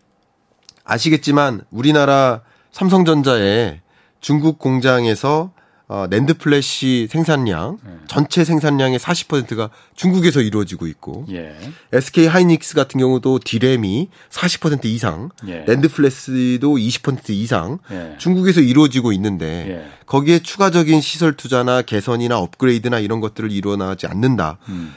아시겠지만 0.84 1.62
우리나라 1.72 2.42
삼성전자의 2.72 3.82
중국 4.22 4.60
공장에서 4.60 5.52
어, 5.88 6.08
NAND 6.10 6.34
flash 6.36 7.08
생산량 7.12 7.78
네. 7.86 7.92
전체 8.08 8.44
생산량의 8.44 8.98
40%가 8.98 9.70
중국에서 9.96 10.42
이루어지고 10.42 10.88
있고 10.88 11.26
예. 11.32 11.56
SK 11.94 12.26
하이닉스 12.26 12.74
같은 12.74 13.00
경우도 13.00 13.40
DRAM이 13.44 14.10
40% 14.32 14.86
이상, 14.86 15.30
예. 15.48 15.64
NAND 15.68 15.88
flash도 15.88 16.78
20% 16.78 17.30
이상 17.30 17.78
예. 17.92 18.16
중국에서 18.18 18.62
이루어지고 18.62 19.12
있는데 19.14 19.66
예. 19.70 19.92
거기에 20.08 20.40
추가적인 20.40 21.02
시설 21.02 21.34
투자나 21.36 21.84
개선이나 21.84 22.40
업그레이드나 22.40 22.98
이런 23.00 23.20
것들을 23.20 23.52
이뤄나가지 23.52 24.08
않는다. 24.08 24.58
음. 24.70 24.96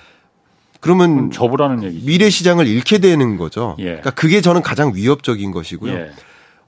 그러면 0.80 1.30
접으라는 1.30 1.82
얘기죠. 1.82 2.06
미래 2.06 2.30
시장을 2.30 2.66
잃게 2.66 2.98
되는 2.98 3.36
거죠. 3.36 3.76
예. 3.80 3.84
그러니까 3.84 4.10
그게 4.10 4.40
저는 4.40 4.62
가장 4.62 4.94
위협적인 4.94 5.50
것이고요. 5.50 5.92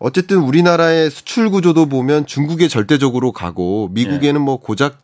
예. 0.00 0.06
어쨌든 0.06 0.38
우리나라의 0.38 1.10
수출 1.10 1.50
구조도 1.50 1.86
보면 1.86 2.26
중국에 2.26 2.68
절대적으로 2.68 3.32
가고 3.32 3.88
미국에는 3.92 4.40
예. 4.40 4.44
뭐 4.44 4.56
고작 4.58 4.98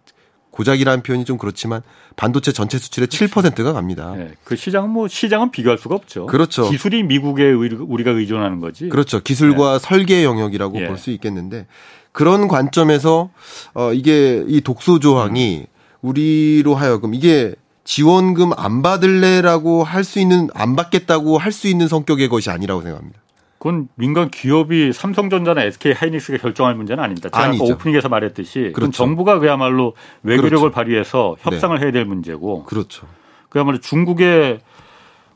고작이라는 0.51 1.03
표현이 1.03 1.27
좀 1.27 1.37
그렇지만 1.37 1.83
반도체 2.17 2.51
전체 2.51 2.79
수출의 2.79 3.09
7%가 3.09 3.75
갑니다. 3.75 4.15
예. 4.17 4.31
그 4.43 4.57
시장은 4.57 4.89
뭐 4.89 5.07
시장은 5.07 5.51
비교할 5.51 5.77
수가 5.77 5.95
없죠. 5.97 6.25
그렇죠. 6.27 6.71
기술이 6.71 7.03
미국에 7.03 7.45
의- 7.45 7.55
우리가 7.55 8.13
의존하는 8.13 8.61
거지. 8.61 8.89
그렇죠. 8.89 9.21
기술과 9.23 9.79
설계 9.79 10.25
영역이라고 10.25 10.81
예. 10.81 10.87
볼수 10.89 11.11
있겠는데 11.11 11.67
그런 12.13 12.49
관점에서 12.49 13.29
어 13.75 13.93
이게 13.93 14.43
이 14.49 14.63
독소 14.63 14.99
조항이 15.01 15.67
우리로 16.01 16.75
하여금 16.75 17.13
이게 17.15 17.55
지원금 17.85 18.53
안 18.57 18.81
받을래라고 18.81 19.85
할 19.85 20.03
수 20.05 20.19
있는 20.21 20.49
안 20.55 20.75
받겠다고 20.75 21.37
할 21.37 21.53
수 21.53 21.69
있는 21.69 21.87
성격의 21.87 22.29
것이 22.31 22.49
아니라고 22.49 22.81
생각합니다. 22.81 23.21
그건 23.59 23.89
민간 23.95 24.31
기업이 24.31 24.93
삼성전자나 24.93 25.63
SK 25.63 25.93
하이닉스가 25.93 26.39
결정할 26.39 26.75
문제는 26.75 27.03
아닙니다. 27.03 27.29
제가 27.31 27.45
아니죠. 27.45 27.65
아까 27.65 27.75
오프닝에서 27.75 28.09
말했듯이 28.09 28.73
그렇죠. 28.75 28.93
정부가 28.93 29.39
그야말로 29.39 29.95
외교력을 30.23 30.59
그렇죠. 30.59 30.75
발휘해서 30.75 31.37
협상을 31.41 31.81
해야 31.81 31.91
될 31.91 32.05
문제고 32.05 32.65
그렇죠. 32.65 33.07
그야말로 33.49 33.79
중국에 33.79 34.61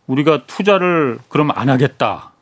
우리가 0.06 0.46
투자를 0.46 1.18
그럼 1.28 1.50
안 1.54 1.68
하겠다. 1.70 2.32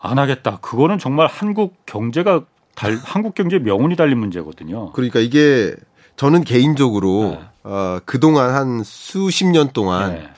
안 0.00 0.18
하겠다. 0.18 0.58
그거는 0.60 0.98
정말 0.98 1.26
한국 1.26 1.84
경제가 1.86 2.44
달, 2.74 2.98
한국 3.02 3.34
경제의 3.34 3.62
명운이 3.62 3.96
달린 3.96 4.18
문제거든요. 4.18 4.92
그러니까 4.92 5.20
이게 5.20 5.74
저는 6.16 6.44
개인적으로 6.44 7.38
네. 7.38 7.40
어 7.62 7.98
그동안 8.04 8.54
한 8.54 8.82
수십 8.84 9.46
년 9.46 9.70
동안 9.72 10.12
예. 10.12 10.28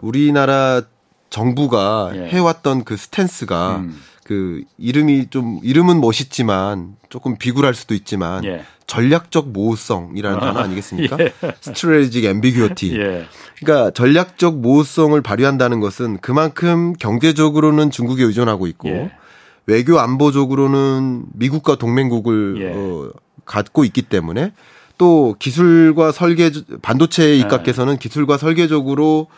우리나라 0.00 0.82
정부가 1.30 2.12
예. 2.14 2.28
해왔던 2.28 2.84
그 2.84 2.96
스탠스가 2.96 3.78
음. 3.78 4.00
그 4.24 4.62
이름이 4.76 5.28
좀 5.30 5.58
이름은 5.62 6.00
멋있지만 6.00 6.96
조금 7.08 7.38
비굴할 7.38 7.74
수도 7.74 7.94
있지만 7.94 8.44
예. 8.44 8.64
전략적 8.86 9.50
모호성이라는 9.50 10.38
단어 10.40 10.60
아니겠습니까? 10.60 11.16
예. 11.20 11.32
strategic 11.60 12.26
ambiguity. 12.26 12.98
예. 12.98 13.26
그러니까 13.58 13.90
전략적 13.90 14.58
모호성을 14.58 15.20
발휘한다는 15.22 15.80
것은 15.80 16.18
그만큼 16.18 16.92
경제적으로는 16.94 17.90
중국에 17.90 18.24
의존하고 18.24 18.66
있고 18.66 18.88
예. 18.88 19.10
외교 19.66 19.98
안보적으로는 19.98 21.24
미국과 21.34 21.76
동맹국을 21.76 22.56
예. 22.60 22.72
어, 22.74 23.10
갖고 23.44 23.84
있기 23.84 24.02
때문에 24.02 24.52
또 24.96 25.36
기술과 25.38 26.12
설계 26.12 26.50
반도체 26.82 27.36
입각에서는 27.36 27.98
기술과 27.98 28.36
설계적으로 28.36 29.28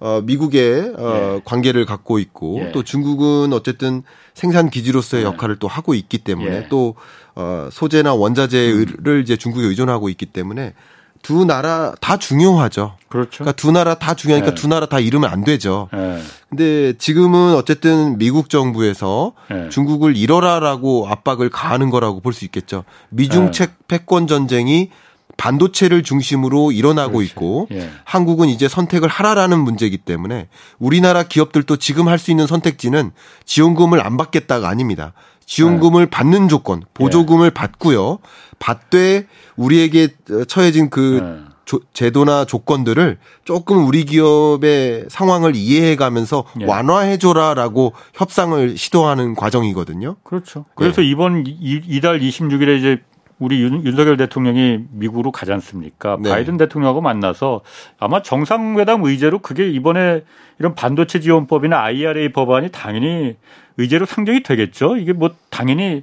어 0.00 0.20
미국의 0.22 0.94
어 0.96 1.34
예. 1.36 1.40
관계를 1.44 1.84
갖고 1.84 2.18
있고 2.18 2.60
예. 2.60 2.72
또 2.72 2.82
중국은 2.84 3.52
어쨌든 3.52 4.02
생산 4.34 4.70
기지로서의 4.70 5.24
예. 5.24 5.26
역할을 5.26 5.56
또 5.56 5.66
하고 5.66 5.94
있기 5.94 6.18
때문에 6.18 6.56
예. 6.56 6.68
또어 6.68 7.70
소재나 7.72 8.14
원자재를 8.14 9.22
이제 9.22 9.36
중국에 9.36 9.66
의존하고 9.66 10.08
있기 10.08 10.26
때문에 10.26 10.74
두 11.20 11.44
나라 11.44 11.94
다 12.00 12.16
중요하죠. 12.16 12.94
그렇죠. 13.08 13.38
그러니까 13.38 13.52
두 13.56 13.72
나라 13.72 13.94
다 13.94 14.14
중요하니까 14.14 14.52
예. 14.52 14.54
두 14.54 14.68
나라 14.68 14.86
다 14.86 15.00
이러면 15.00 15.30
안 15.30 15.42
되죠. 15.42 15.88
예. 15.92 16.20
근데 16.48 16.96
지금은 16.96 17.54
어쨌든 17.56 18.18
미국 18.18 18.50
정부에서 18.50 19.32
예. 19.52 19.68
중국을 19.68 20.16
잃어라라고 20.16 21.08
압박을 21.08 21.50
가하는 21.50 21.90
거라고 21.90 22.20
볼 22.20 22.32
수 22.32 22.44
있겠죠. 22.44 22.84
미중 23.10 23.48
예. 23.48 23.50
책 23.50 23.88
패권 23.88 24.28
전쟁이 24.28 24.90
반도체를 25.38 26.02
중심으로 26.02 26.72
일어나고 26.72 27.14
그렇지. 27.18 27.30
있고 27.30 27.68
예. 27.70 27.88
한국은 28.04 28.48
이제 28.50 28.68
선택을 28.68 29.08
하라라는 29.08 29.58
문제이기 29.60 29.96
때문에 29.98 30.48
우리나라 30.78 31.22
기업들도 31.22 31.76
지금 31.76 32.08
할 32.08 32.18
수 32.18 32.30
있는 32.32 32.46
선택지는 32.48 33.12
지원금을 33.46 34.04
안 34.04 34.16
받겠다가 34.18 34.68
아닙니다. 34.68 35.12
지원금을 35.46 36.06
네. 36.06 36.10
받는 36.10 36.48
조건, 36.48 36.82
보조금을 36.92 37.50
받고요. 37.52 38.18
받되 38.58 39.26
우리에게 39.56 40.08
처해진 40.48 40.90
그 40.90 41.20
예. 41.22 41.48
조- 41.64 41.80
제도나 41.92 42.44
조건들을 42.44 43.18
조금 43.44 43.86
우리 43.86 44.04
기업의 44.04 45.04
상황을 45.08 45.54
이해해 45.54 45.94
가면서 45.96 46.44
예. 46.60 46.64
완화해 46.64 47.18
줘라라고 47.18 47.92
협상을 48.14 48.76
시도하는 48.76 49.34
과정이거든요. 49.36 50.16
그렇죠. 50.24 50.64
그래서 50.74 51.00
이번 51.02 51.44
이- 51.46 51.80
이달 51.86 52.18
26일에 52.20 52.78
이제 52.78 52.98
우리 53.38 53.62
윤, 53.62 53.84
윤석열 53.84 54.16
대통령이 54.16 54.80
미국으로 54.90 55.30
가지 55.30 55.52
않습니까? 55.52 56.18
네. 56.20 56.28
바이든 56.30 56.56
대통령하고 56.56 57.00
만나서 57.00 57.60
아마 57.98 58.22
정상회담 58.22 59.04
의제로 59.04 59.38
그게 59.38 59.68
이번에 59.70 60.22
이런 60.58 60.74
반도체 60.74 61.20
지원법이나 61.20 61.78
IRA 61.80 62.32
법안이 62.32 62.70
당연히 62.72 63.36
의제로 63.76 64.06
상정이 64.06 64.42
되겠죠. 64.42 64.96
이게 64.96 65.12
뭐 65.12 65.30
당연히 65.50 66.02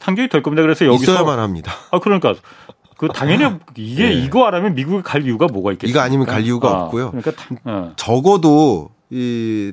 상정이 0.00 0.28
될 0.28 0.42
겁니다. 0.42 0.62
그래서 0.62 0.84
여기서 0.86 1.12
있어야만 1.12 1.38
합니다. 1.38 1.72
아 1.92 2.00
그러니까 2.00 2.34
그 2.96 3.06
당연히 3.08 3.56
이게 3.76 4.06
네. 4.08 4.12
이거 4.14 4.44
안 4.46 4.54
하면 4.54 4.74
미국에 4.74 5.02
갈 5.02 5.22
이유가 5.24 5.46
뭐가 5.46 5.70
있겠습니까? 5.72 6.00
이거 6.00 6.04
아니면 6.04 6.26
갈 6.26 6.42
이유가 6.42 6.68
아, 6.68 6.72
없고요. 6.84 7.12
그러니까 7.12 7.30
다- 7.32 7.46
어, 7.64 7.92
적어도 7.96 8.90
이 9.10 9.72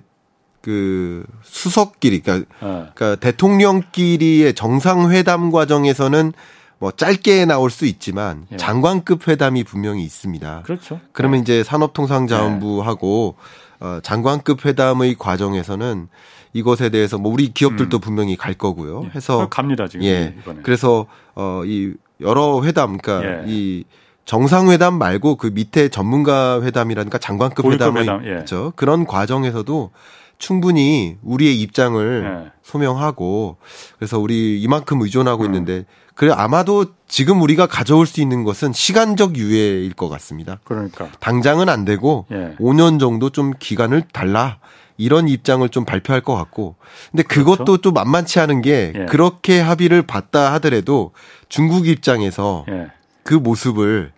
그 0.66 1.24
수석끼리 1.44 2.22
그러니까, 2.22 2.48
어, 2.60 2.88
그러니까 2.96 3.16
대통령끼리의 3.20 4.56
정상회담 4.56 5.52
과정에서는 5.52 6.34
뭐 6.80 6.92
짧게 6.92 7.46
나올 7.46 7.70
수 7.70 7.86
있지만 7.86 8.46
예. 8.52 8.58
장관급 8.58 9.28
회담이 9.28 9.64
분명히 9.64 10.04
있습니다. 10.04 10.64
그렇죠. 10.64 11.00
그러면 11.12 11.40
네. 11.40 11.42
이제 11.44 11.64
산업통상자원부하고 11.64 13.36
네. 13.80 13.86
어, 13.86 14.00
장관급 14.02 14.66
회담의 14.66 15.16
과정에서는 15.18 16.08
이것에 16.54 16.90
대해서 16.90 17.18
뭐 17.18 17.32
우리 17.32 17.54
기업들도 17.54 17.98
음. 17.98 18.02
분명히 18.02 18.36
갈 18.36 18.54
거고요. 18.54 19.04
예. 19.06 19.12
해서 19.16 19.48
갑니다 19.50 19.88
지금. 19.88 20.06
예. 20.06 20.36
이번에. 20.40 20.62
그래서 20.64 21.06
어이 21.34 21.94
여러 22.22 22.64
회담 22.64 22.98
그러니까 22.98 23.44
예. 23.44 23.44
이 23.48 23.84
정상회담 24.24 24.98
말고 24.98 25.36
그 25.36 25.48
밑에 25.48 25.90
전문가 25.90 26.62
회담이라든가 26.62 27.18
장관급 27.18 27.72
회담의 27.72 28.04
회담, 28.04 28.26
예. 28.26 28.30
그렇죠. 28.30 28.74
그런 28.76 29.06
과정에서도 29.06 29.92
충분히 30.38 31.18
우리의 31.22 31.60
입장을 31.62 32.46
예. 32.46 32.52
소명하고 32.64 33.58
그래서 33.98 34.20
우리 34.20 34.62
이만큼 34.62 35.02
의존하고 35.02 35.44
음. 35.44 35.46
있는데 35.48 35.86
그래 36.16 36.32
아마도 36.34 36.86
지금 37.08 37.42
우리가 37.42 37.68
가져올 37.68 38.08
수 38.08 38.22
있는 38.22 38.44
것은 38.44 38.74
시간적 38.74 39.38
유예일 39.38 39.94
것 39.94 40.10
같습니다. 40.10 40.60
그러니까 40.64 41.10
당장은 41.20 41.70
안 41.70 41.86
되고 41.86 42.26
예. 42.32 42.56
5년 42.58 43.00
정도 43.00 43.30
좀 43.30 43.54
기간을 43.60 44.04
달라 44.14 44.58
이런 44.98 45.28
입장을 45.28 45.68
좀 45.70 45.84
발표할 45.84 46.22
것 46.22 46.36
같고 46.36 46.76
근데 47.12 47.24
그것도 47.24 47.66
그렇죠? 47.66 47.78
또 47.78 47.92
만만치 47.92 48.40
않은 48.40 48.62
게 48.62 48.94
예. 48.96 49.06
그렇게 49.06 49.60
합의를 49.60 50.04
봤다 50.04 50.54
하더라도 50.54 51.12
중국 51.50 51.86
입장에서 51.88 52.66
예. 52.70 52.88
그 53.24 53.34
모습을 53.34 54.14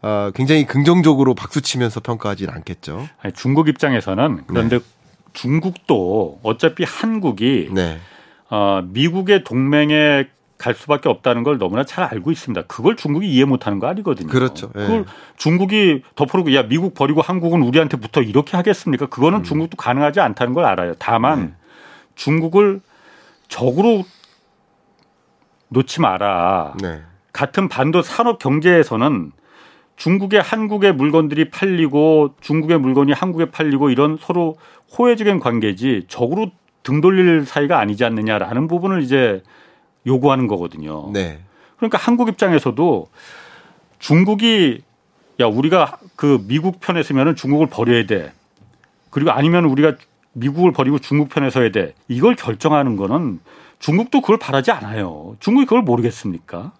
어, 0.00 0.30
굉장히 0.34 0.66
긍정적으로 0.66 1.34
박수치면서 1.34 2.00
평가하지는 2.00 2.52
않겠죠. 2.52 3.08
아니, 3.20 3.34
중국 3.34 3.68
입장에서는 3.68 4.44
그런데 4.46 4.78
네. 4.78 4.84
중국도 5.32 6.40
어차피 6.42 6.84
한국이 6.84 7.68
네. 7.72 7.98
어, 8.50 8.82
미국의 8.84 9.44
동맹에 9.44 10.26
갈 10.62 10.74
수밖에 10.74 11.08
없다는 11.08 11.42
걸 11.42 11.58
너무나 11.58 11.82
잘 11.82 12.04
알고 12.04 12.30
있습니다. 12.30 12.68
그걸 12.68 12.94
중국이 12.94 13.28
이해 13.28 13.44
못하는 13.44 13.80
거 13.80 13.88
아니거든요. 13.88 14.28
그렇죠. 14.28 14.70
예. 14.76 14.80
그걸 14.80 15.04
중국이 15.36 16.04
덮어놓고 16.14 16.54
야 16.54 16.62
미국 16.68 16.94
버리고 16.94 17.20
한국은 17.20 17.62
우리한테 17.62 17.96
붙어 17.96 18.22
이렇게 18.22 18.56
하겠습니까? 18.56 19.06
그거는 19.06 19.40
음. 19.40 19.42
중국도 19.42 19.76
가능하지 19.76 20.20
않다는 20.20 20.54
걸 20.54 20.64
알아요. 20.64 20.94
다만 21.00 21.40
네. 21.40 21.52
중국을 22.14 22.80
적으로 23.48 24.04
놓지 25.66 26.00
마라. 26.00 26.74
네. 26.80 27.02
같은 27.32 27.68
반도 27.68 28.00
산업 28.00 28.38
경제에서는 28.38 29.32
중국에 29.96 30.38
한국의 30.38 30.94
물건들이 30.94 31.50
팔리고 31.50 32.36
중국의 32.40 32.78
물건이 32.78 33.10
한국에 33.10 33.46
팔리고 33.50 33.90
이런 33.90 34.16
서로 34.20 34.58
호혜적인 34.96 35.40
관계지 35.40 36.04
적으로 36.06 36.52
등 36.84 37.00
돌릴 37.00 37.46
사이가 37.46 37.80
아니지 37.80 38.04
않느냐라는 38.04 38.68
부분을 38.68 39.02
이제 39.02 39.42
요구하는 40.06 40.46
거거든요. 40.46 41.10
네. 41.12 41.40
그러니까 41.76 41.98
한국 41.98 42.28
입장에서도 42.28 43.08
중국이 43.98 44.82
야 45.40 45.46
우리가 45.46 45.98
그 46.16 46.44
미국 46.46 46.80
편에 46.80 47.02
서면은 47.02 47.36
중국을 47.36 47.68
버려야 47.68 48.06
돼. 48.06 48.32
그리고 49.10 49.30
아니면 49.30 49.64
우리가 49.64 49.96
미국을 50.32 50.72
버리고 50.72 50.98
중국 50.98 51.28
편에 51.28 51.50
서야 51.50 51.70
돼. 51.70 51.94
이걸 52.08 52.34
결정하는 52.34 52.96
거는 52.96 53.40
중국도 53.78 54.20
그걸 54.20 54.38
바라지 54.38 54.70
않아요. 54.70 55.36
중국이 55.40 55.66
그걸 55.66 55.82
모르겠습니까? 55.82 56.72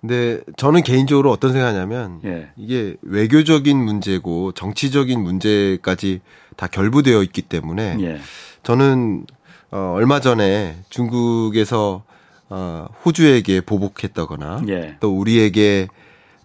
근데 0.00 0.40
저는 0.58 0.82
개인적으로 0.82 1.30
어떤 1.30 1.52
생각하냐면 1.52 2.20
예. 2.26 2.50
이게 2.56 2.96
외교적인 3.00 3.76
문제고 3.82 4.52
정치적인 4.52 5.18
문제까지 5.18 6.20
다 6.56 6.66
결부되어 6.66 7.22
있기 7.22 7.40
때문에 7.40 7.96
예. 8.00 8.20
저는 8.62 9.24
어 9.70 9.94
얼마 9.96 10.20
전에 10.20 10.76
중국에서 10.90 12.04
어 12.50 12.86
호주에게 13.04 13.62
보복했다거나 13.62 14.62
예. 14.68 14.96
또 15.00 15.16
우리에게 15.18 15.88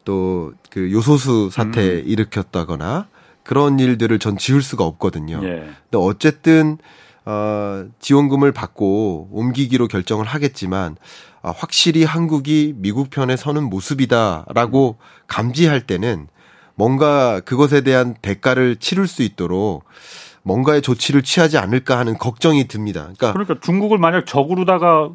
또 0.05 0.53
그 0.69 0.91
요소수 0.91 1.49
사태 1.51 1.81
음. 1.81 2.03
일으켰다거나 2.05 3.07
그런 3.43 3.79
일들을 3.79 4.19
전 4.19 4.37
지울 4.37 4.61
수가 4.61 4.85
없거든요. 4.85 5.39
예. 5.43 5.49
근데 5.49 5.97
어쨌든 5.97 6.77
어 7.25 7.85
지원금을 7.99 8.51
받고 8.51 9.29
옮기기로 9.31 9.87
결정을 9.87 10.25
하겠지만 10.25 10.95
아, 11.41 11.53
확실히 11.55 12.03
한국이 12.03 12.73
미국 12.77 13.09
편에 13.09 13.35
서는 13.35 13.63
모습이다라고 13.63 14.97
감지할 15.27 15.81
때는 15.81 16.27
뭔가 16.75 17.39
그것에 17.41 17.81
대한 17.81 18.15
대가를 18.21 18.77
치를 18.77 19.07
수 19.07 19.23
있도록 19.23 19.83
뭔가의 20.43 20.81
조치를 20.81 21.23
취하지 21.23 21.57
않을까 21.57 21.97
하는 21.97 22.17
걱정이 22.17 22.67
듭니다. 22.67 23.01
그러니까, 23.01 23.33
그러니까 23.33 23.55
중국을 23.61 23.97
만약 23.97 24.25
적으로다가 24.25 25.09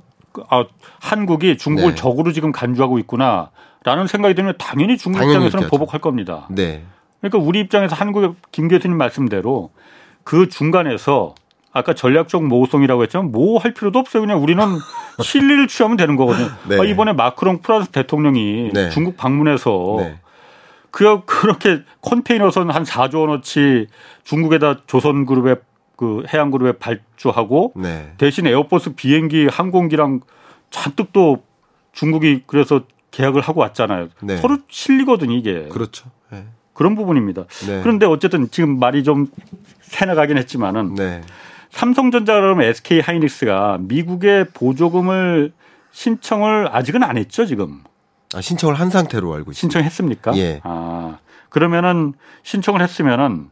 아, 0.49 0.65
한국이 1.01 1.57
중국을 1.57 1.91
네. 1.91 1.97
적으로 1.97 2.33
지금 2.33 2.53
간주하고 2.53 2.99
있구나라는 3.01 4.07
생각이 4.09 4.35
들면 4.35 4.55
당연히 4.59 4.97
중국 4.97 5.19
당연히 5.19 5.47
입장에서는 5.47 5.69
보복할 5.69 6.01
겁니다. 6.01 6.47
네. 6.51 6.85
그러니까 7.21 7.39
우리 7.39 7.61
입장에서 7.61 7.95
한국의 7.95 8.35
김 8.53 8.69
교수님 8.69 8.97
말씀대로 8.97 9.71
그 10.25 10.49
중간에서 10.49 11.35
아까 11.73 11.93
전략적 11.93 12.45
모호성이라고 12.45 13.03
했지만 13.03 13.33
모호할 13.33 13.75
필요도 13.75 13.99
없어요. 13.99 14.23
그냥 14.23 14.43
우리는 14.43 14.63
실리를 15.21 15.67
취하면 15.67 15.97
되는 15.97 16.17
거거든요. 16.17 16.49
네. 16.69 16.81
아, 16.81 16.85
이번에 16.85 17.13
마크롱 17.13 17.63
프랑스 17.63 17.91
대통령이 17.91 18.71
네. 18.73 18.91
중국 18.91 19.17
방문해서 19.17 19.97
네. 19.99 20.19
그 20.91 21.25
그렇게 21.25 21.83
컨테이너선 22.03 22.71
한 22.71 22.85
4조 22.85 23.23
원어치 23.23 23.89
중국에다 24.23 24.83
조선그룹에 24.87 25.57
그 25.97 26.25
해양 26.33 26.51
그룹에 26.51 26.79
발주하고 26.79 27.73
네. 27.77 28.13
대신 28.19 28.47
에어버스 28.47 28.95
비행기 28.95 29.47
항공기랑 29.47 30.21
잔뜩 30.71 31.13
또 31.13 31.45
중국이 31.93 32.43
그래서 32.47 32.83
계약을 33.11 33.41
하고 33.41 33.61
왔잖아요. 33.61 34.09
네. 34.23 34.37
서로 34.39 34.59
실리거든요 34.69 35.37
이게. 35.37 35.69
그렇죠. 35.69 36.11
네. 36.31 36.45
그런 36.73 36.97
부분입니다. 36.97 37.45
그런데 37.83 38.07
어쨌든 38.07 38.51
지금 38.51 38.81
말이 38.81 39.05
좀 39.05 39.29
새나가긴 39.83 40.37
했지만은 40.39 40.97
삼성전자 41.71 42.35
그러면 42.35 42.67
SK 42.67 43.01
하이닉스가 43.01 43.79
미국의 43.81 44.47
보조금을 44.55 45.53
신청을 45.93 46.69
아직은 46.73 47.05
안 47.05 47.17
했죠, 47.17 47.47
지금. 47.47 47.83
아, 48.35 48.41
신청을 48.41 48.75
한 48.75 48.91
상태로 48.91 49.33
알고 49.33 49.53
있습니다. 49.53 49.61
신청했습니까? 49.61 50.37
예. 50.37 50.61
아, 50.65 51.19
그러면은 51.49 52.15
신청을 52.43 52.81
했으면은 52.83 53.51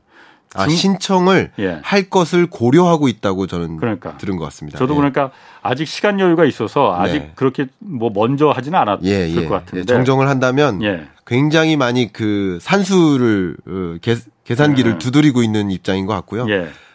아, 0.54 0.68
신청을 0.68 1.52
예. 1.58 1.80
할 1.82 2.10
것을 2.10 2.46
고려하고 2.46 3.08
있다고 3.08 3.46
저는 3.46 3.78
그러니까. 3.78 4.16
들은 4.18 4.36
것 4.36 4.44
같습니다. 4.44 4.78
저도 4.78 4.94
예. 4.94 4.96
그러니까 4.96 5.30
아직 5.62 5.86
시간 5.86 6.20
여유가 6.20 6.44
있어서 6.44 6.94
아직 6.98 7.18
네. 7.18 7.32
그렇게 7.34 7.66
뭐 7.78 8.10
먼저 8.12 8.50
하지는 8.50 8.78
않았을 8.78 9.06
예, 9.06 9.28
예. 9.30 9.44
것 9.46 9.48
같은데 9.48 9.80
예, 9.80 9.84
정정을 9.84 10.28
한다면 10.28 10.82
예. 10.82 11.06
굉장히 11.26 11.76
많이 11.76 12.12
그 12.12 12.58
산수를 12.60 13.56
어, 13.66 13.96
계산기를 14.44 14.98
두드리고 14.98 15.42
있는 15.42 15.70
입장인 15.70 16.06
것 16.06 16.14
같고요. 16.14 16.46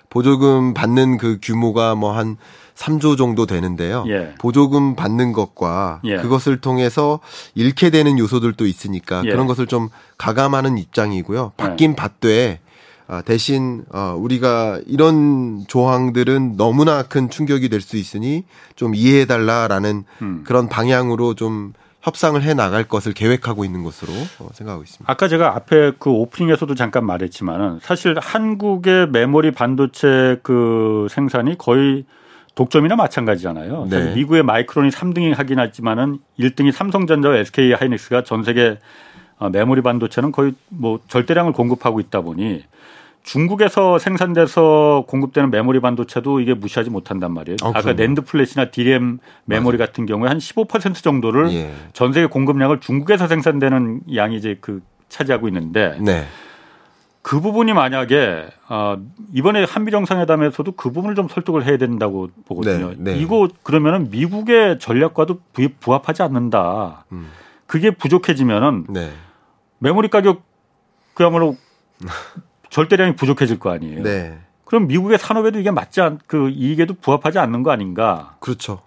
보조금 0.10 0.74
받는 0.74 1.18
그 1.18 1.40
규모가 1.42 1.96
뭐 1.96 2.14
한 2.14 2.38
3조 2.78 3.18
정도 3.18 3.46
되는데요. 3.46 4.06
예. 4.08 4.34
보조금 4.40 4.96
받는 4.96 5.34
것과 5.34 6.02
예. 6.06 6.18
그것을 6.18 6.62
통해서 6.62 7.20
잃게 7.56 7.90
되는 7.90 8.18
요소들도 8.20 8.66
있으니까 8.66 9.24
예. 9.26 9.32
그런 9.32 9.48
것을 9.48 9.66
좀 9.66 9.90
가감하는 10.18 10.78
입장이고요. 10.78 11.54
받긴 11.58 11.92
예. 11.92 11.96
받되 11.96 12.60
아, 12.64 12.67
대신 13.26 13.86
어, 13.92 14.16
우리가 14.20 14.82
이런 14.86 15.64
조항들은 15.68 16.58
너무나 16.58 17.04
큰 17.04 17.30
충격이 17.30 17.70
될 17.70 17.82
수 17.82 17.96
있으니 17.96 18.44
좀 18.76 18.94
이해해 18.96 19.26
달라라는 19.26 20.04
음. 20.22 20.44
그런 20.46 20.68
방향으로 20.68 21.36
좀 21.36 21.72
협상을 22.02 22.42
해 22.42 22.54
나갈 22.54 22.84
것을 22.84 23.14
계획하고 23.14 23.64
있는 23.66 23.84
것으로 23.84 24.12
어, 24.40 24.50
생각하고 24.54 24.84
있습니다. 24.84 25.10
아까 25.12 25.28
제가 25.28 25.56
앞에 25.56 25.94
그 26.00 26.10
오프닝에서도 26.10 26.74
잠깐 26.76 27.06
말했지만은 27.06 27.80
사실 27.82 28.18
한국의 28.20 29.10
메모리 29.10 29.52
반도체 29.52 30.40
그 30.44 31.08
생산이 31.10 31.58
거의 31.58 32.06
독점이나 32.56 32.96
마찬가지잖아요. 32.96 33.88
네. 33.90 34.16
미국의 34.16 34.44
마이크론이 34.44 34.90
3등이 34.90 35.36
하긴 35.36 35.60
하지만은 35.60 36.20
1등이 36.40 36.72
삼성전자와 36.72 37.38
SK 37.38 37.74
하이닉스가 37.74 38.24
전 38.24 38.44
세계 38.44 38.80
어, 39.38 39.50
메모리 39.50 39.82
반도체는 39.82 40.32
거의 40.32 40.54
뭐 40.70 41.00
절대량을 41.08 41.54
공급하고 41.54 42.00
있다 42.00 42.22
보니 42.22 42.64
중국에서 43.28 44.00
생산돼서 44.00 45.04
공급되는 45.06 45.52
메모리 45.52 45.82
반도체도 45.82 46.40
이게 46.40 46.54
무시하지 46.54 46.90
못한단 46.90 47.34
말이에요. 47.34 47.58
아, 47.62 47.74
까 47.74 47.92
NAND 47.92 48.22
flash나 48.22 48.72
디램 48.72 49.20
메모리 49.44 49.78
맞아요. 49.78 49.88
같은 49.88 50.06
경우에 50.06 50.30
한 50.30 50.38
15% 50.38 51.04
정도를 51.04 51.52
예. 51.52 51.74
전 51.92 52.14
세계 52.14 52.26
공급량을 52.28 52.80
중국에서 52.80 53.28
생산되는 53.28 54.04
양이 54.16 54.38
이제 54.38 54.58
그 54.62 54.82
차지하고 55.10 55.50
있는데 55.50 55.98
네. 56.00 56.26
그 57.22 57.42
부분이 57.42 57.74
만약에 57.74 58.48
어 58.70 58.98
이번에 59.34 59.66
한미 59.66 59.92
정상회담에서도 59.92 60.72
그 60.72 60.94
부분을 60.94 61.16
좀 61.16 61.28
설득을 61.28 61.66
해야 61.66 61.78
된다고 61.78 62.30
보거든요. 62.46 62.92
네, 62.92 63.12
네. 63.12 63.18
이거 63.18 63.50
그러면은 63.62 64.10
미국의 64.10 64.80
전략과도 64.80 65.42
부합하지 65.82 66.24
않는다. 66.24 67.04
음. 67.12 67.30
그게 67.66 67.92
부족해지면은 67.92 68.86
네. 68.88 69.12
메모리 69.80 70.08
가격 70.08 70.44
그야말로 71.14 71.58
절대량이 72.70 73.16
부족해질 73.16 73.60
거 73.60 73.72
아니에요. 73.72 74.04
네. 74.04 74.38
그럼 74.66 74.88
미국의 74.88 75.18
산업에도 75.18 75.60
이게 75.60 75.72
맞지 75.72 76.02
않, 76.02 76.20
그 76.28 76.50
이익에도 76.50 76.96
부합하지 76.96 77.40
않는 77.40 77.64
거 77.64 77.72
아닌가? 77.72 78.36
그렇죠. 78.40 78.80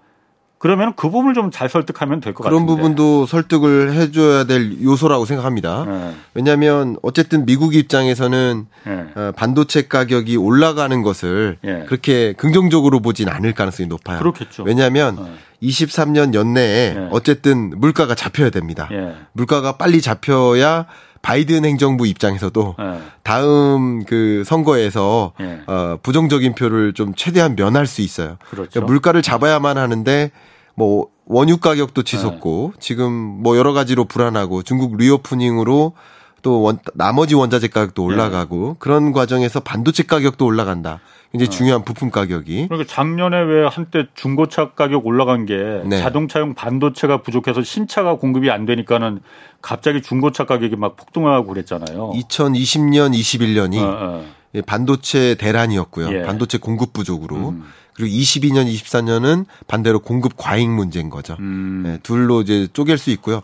그러면 0.59 0.93
그 0.95 1.09
부분을 1.09 1.33
좀 1.33 1.51
잘 1.51 1.70
설득하면 1.70 2.20
될 2.20 2.35
것 2.35 2.45
같은데. 2.45 2.62
그런 2.62 2.66
부분도 2.66 3.24
설득을 3.24 3.93
해줘야 3.95 4.45
될 4.45 4.83
요소라고 4.83 5.24
생각합니다. 5.24 5.87
네. 5.87 6.14
왜냐하면 6.35 6.97
어쨌든 7.03 7.47
미국 7.47 7.74
입장에서는 7.74 8.66
네. 8.85 9.07
어, 9.16 9.33
반도체 9.35 9.87
가격이 9.89 10.37
올라가는 10.37 11.01
것을 11.03 11.57
네. 11.62 11.87
그렇게 11.87 12.35
긍정적으로 12.35 13.01
보진 13.01 13.31
않을 13.31 13.55
가능성이 13.55 13.87
높아요. 13.89 14.18
그렇겠죠. 14.18 14.64
왜냐하면 14.64 15.16
23년 15.62 16.35
연내에 16.35 17.09
어쨌든 17.11 17.72
물가가 17.78 18.14
잡혀야 18.14 18.51
됩니다. 18.51 18.87
물가가 19.33 19.78
빨리 19.78 20.03
잡혀야 20.03 20.85
바이든 21.22 21.64
행정부 21.64 22.06
입장에서도 22.06 22.76
네. 22.78 22.98
다음 23.22 24.04
그 24.04 24.42
선거에서 24.46 25.32
네. 25.38 25.60
어, 25.66 25.98
부정적인 26.02 26.54
표를 26.54 26.92
좀 26.94 27.14
최대한 27.14 27.56
면할 27.56 27.86
수 27.86 28.00
있어요. 28.00 28.38
그렇죠. 28.50 28.70
그러니까 28.70 28.90
물가를 28.90 29.22
잡아야만 29.22 29.76
하는데 29.76 30.30
뭐 30.74 31.08
원유 31.26 31.58
가격도 31.58 32.02
치솟고 32.02 32.72
네. 32.74 32.80
지금 32.80 33.12
뭐 33.12 33.56
여러 33.56 33.72
가지로 33.72 34.04
불안하고 34.04 34.62
중국 34.62 34.96
리오프닝으로 34.96 35.92
또 36.42 36.62
원, 36.62 36.78
나머지 36.94 37.34
원자재 37.34 37.68
가격도 37.68 38.02
올라가고 38.02 38.76
그런 38.78 39.12
과정에서 39.12 39.60
반도체 39.60 40.04
가격도 40.04 40.46
올라간다. 40.46 41.00
굉장히 41.33 41.49
어. 41.49 41.51
중요한 41.51 41.85
부품 41.85 42.11
가격이. 42.11 42.68
그러니까 42.68 42.93
작년에 42.93 43.41
왜 43.43 43.66
한때 43.66 44.07
중고차 44.14 44.70
가격 44.70 45.07
올라간 45.07 45.47
게 45.47 45.83
네. 45.85 46.01
자동차용 46.01 46.55
반도체가 46.55 47.22
부족해서 47.22 47.62
신차가 47.62 48.16
공급이 48.16 48.51
안 48.51 48.66
되니까는 48.66 49.20
갑자기 49.62 50.03
중고차 50.03 50.45
가격이 50.45 50.76
막 50.76 50.97
폭등하고 50.97 51.47
그랬잖아요. 51.47 52.12
2020년, 52.14 53.14
21년이 53.14 53.78
어, 53.78 53.99
어. 54.01 54.24
예, 54.55 54.62
반도체 54.62 55.37
대란이었고요. 55.37 56.12
예. 56.12 56.22
반도체 56.22 56.59
공급 56.59 56.93
부족으로. 56.93 57.51
음. 57.51 57.64
그리고 57.95 58.16
22년, 58.16 58.72
24년은 58.72 59.45
반대로 59.68 60.01
공급 60.01 60.33
과잉 60.37 60.74
문제인 60.74 61.11
거죠. 61.11 61.37
음. 61.39 61.83
네, 61.85 61.99
둘로 62.03 62.41
이제 62.41 62.66
쪼갤 62.72 62.99
수 62.99 63.11
있고요. 63.11 63.43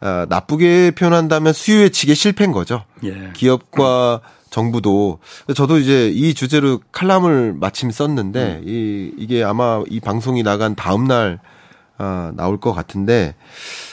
아, 0.00 0.26
나쁘게 0.28 0.92
표현한다면 0.92 1.52
수요 1.52 1.82
예측에 1.82 2.14
실패인 2.14 2.52
거죠. 2.52 2.84
예. 3.04 3.30
기업과 3.34 4.20
음. 4.22 4.37
정부도 4.50 5.18
저도 5.54 5.78
이제 5.78 6.08
이 6.08 6.34
주제로 6.34 6.80
칼럼을 6.92 7.54
마침 7.54 7.90
썼는데 7.90 8.60
음. 8.62 8.68
이 8.68 9.12
이게 9.16 9.42
아마 9.42 9.82
이 9.88 10.00
방송이 10.00 10.42
나간 10.42 10.74
다음 10.74 11.04
날 11.04 11.38
아, 11.98 12.32
나올 12.36 12.58
것 12.60 12.72
같은데 12.72 13.34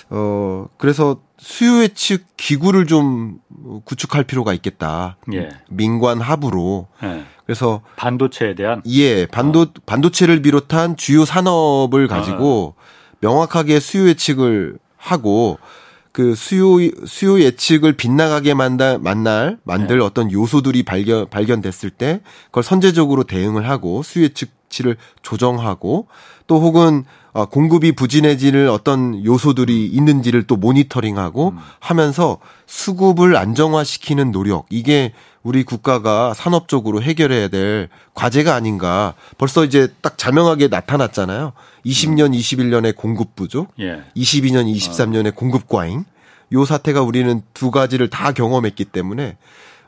어 0.10 0.68
그래서 0.78 1.20
수요 1.38 1.84
예측 1.84 2.26
기구를 2.38 2.88
좀 2.88 3.40
구축할 3.84 4.24
필요가 4.24 4.54
있겠다. 4.54 5.18
예. 5.34 5.50
민관 5.70 6.22
합으로. 6.22 6.88
예. 7.04 7.24
그래서 7.46 7.82
반도체에 7.96 8.56
대한 8.56 8.82
예, 8.88 9.28
반도 9.28 9.62
어. 9.62 9.68
반도체를 9.86 10.42
비롯한 10.42 10.98
주요 10.98 11.26
산업을 11.26 12.08
가지고 12.08 12.76
어. 12.76 12.82
명확하게 13.20 13.80
수요 13.80 14.08
예측을 14.08 14.80
하고 14.98 15.60
그 16.16 16.34
수요 16.34 16.78
수요 17.06 17.42
예측을 17.42 17.98
빗나가게 17.98 18.54
만다, 18.54 18.98
만날 19.00 19.58
만들 19.66 19.98
네. 19.98 20.06
어떤 20.06 20.32
요소들이 20.32 20.84
발견 20.84 21.28
발견됐을 21.30 21.90
때 21.90 22.22
그걸 22.46 22.64
선제적으로 22.64 23.26
대응을 23.26 23.68
하고 23.68 24.02
수요 24.02 24.24
예측치를 24.24 24.96
조정하고 25.24 26.08
또 26.48 26.62
혹은 26.62 27.04
어, 27.34 27.48
공급이 27.48 27.92
부진해질 27.92 28.70
어떤 28.70 29.26
요소들이 29.26 29.88
있는지를 29.88 30.44
또 30.44 30.56
모니터링하고 30.56 31.50
음. 31.50 31.58
하면서 31.82 32.38
수급을 32.66 33.36
안정화시키는 33.36 34.32
노력 34.32 34.68
이게 34.70 35.12
우리 35.46 35.64
국가가 35.64 36.34
산업적으로 36.34 37.04
해결해야 37.04 37.50
될 37.50 37.88
과제가 38.16 38.56
아닌가. 38.56 39.14
벌써 39.38 39.64
이제 39.64 39.88
딱 40.02 40.18
자명하게 40.18 40.70
나타났잖아요. 40.70 41.54
20년, 41.86 42.28
음. 42.28 42.32
21년의 42.32 42.96
공급 42.96 43.36
부족, 43.36 43.72
예. 43.80 44.02
22년, 44.18 44.66
23년의 44.76 45.28
어. 45.28 45.36
공급 45.36 45.70
과잉. 45.70 46.04
요 46.54 46.66
사태가 46.66 47.04
우리는 47.04 47.44
두 47.54 47.70
가지를 47.70 48.10
다 48.10 48.32
경험했기 48.32 48.86
때문에 48.86 49.38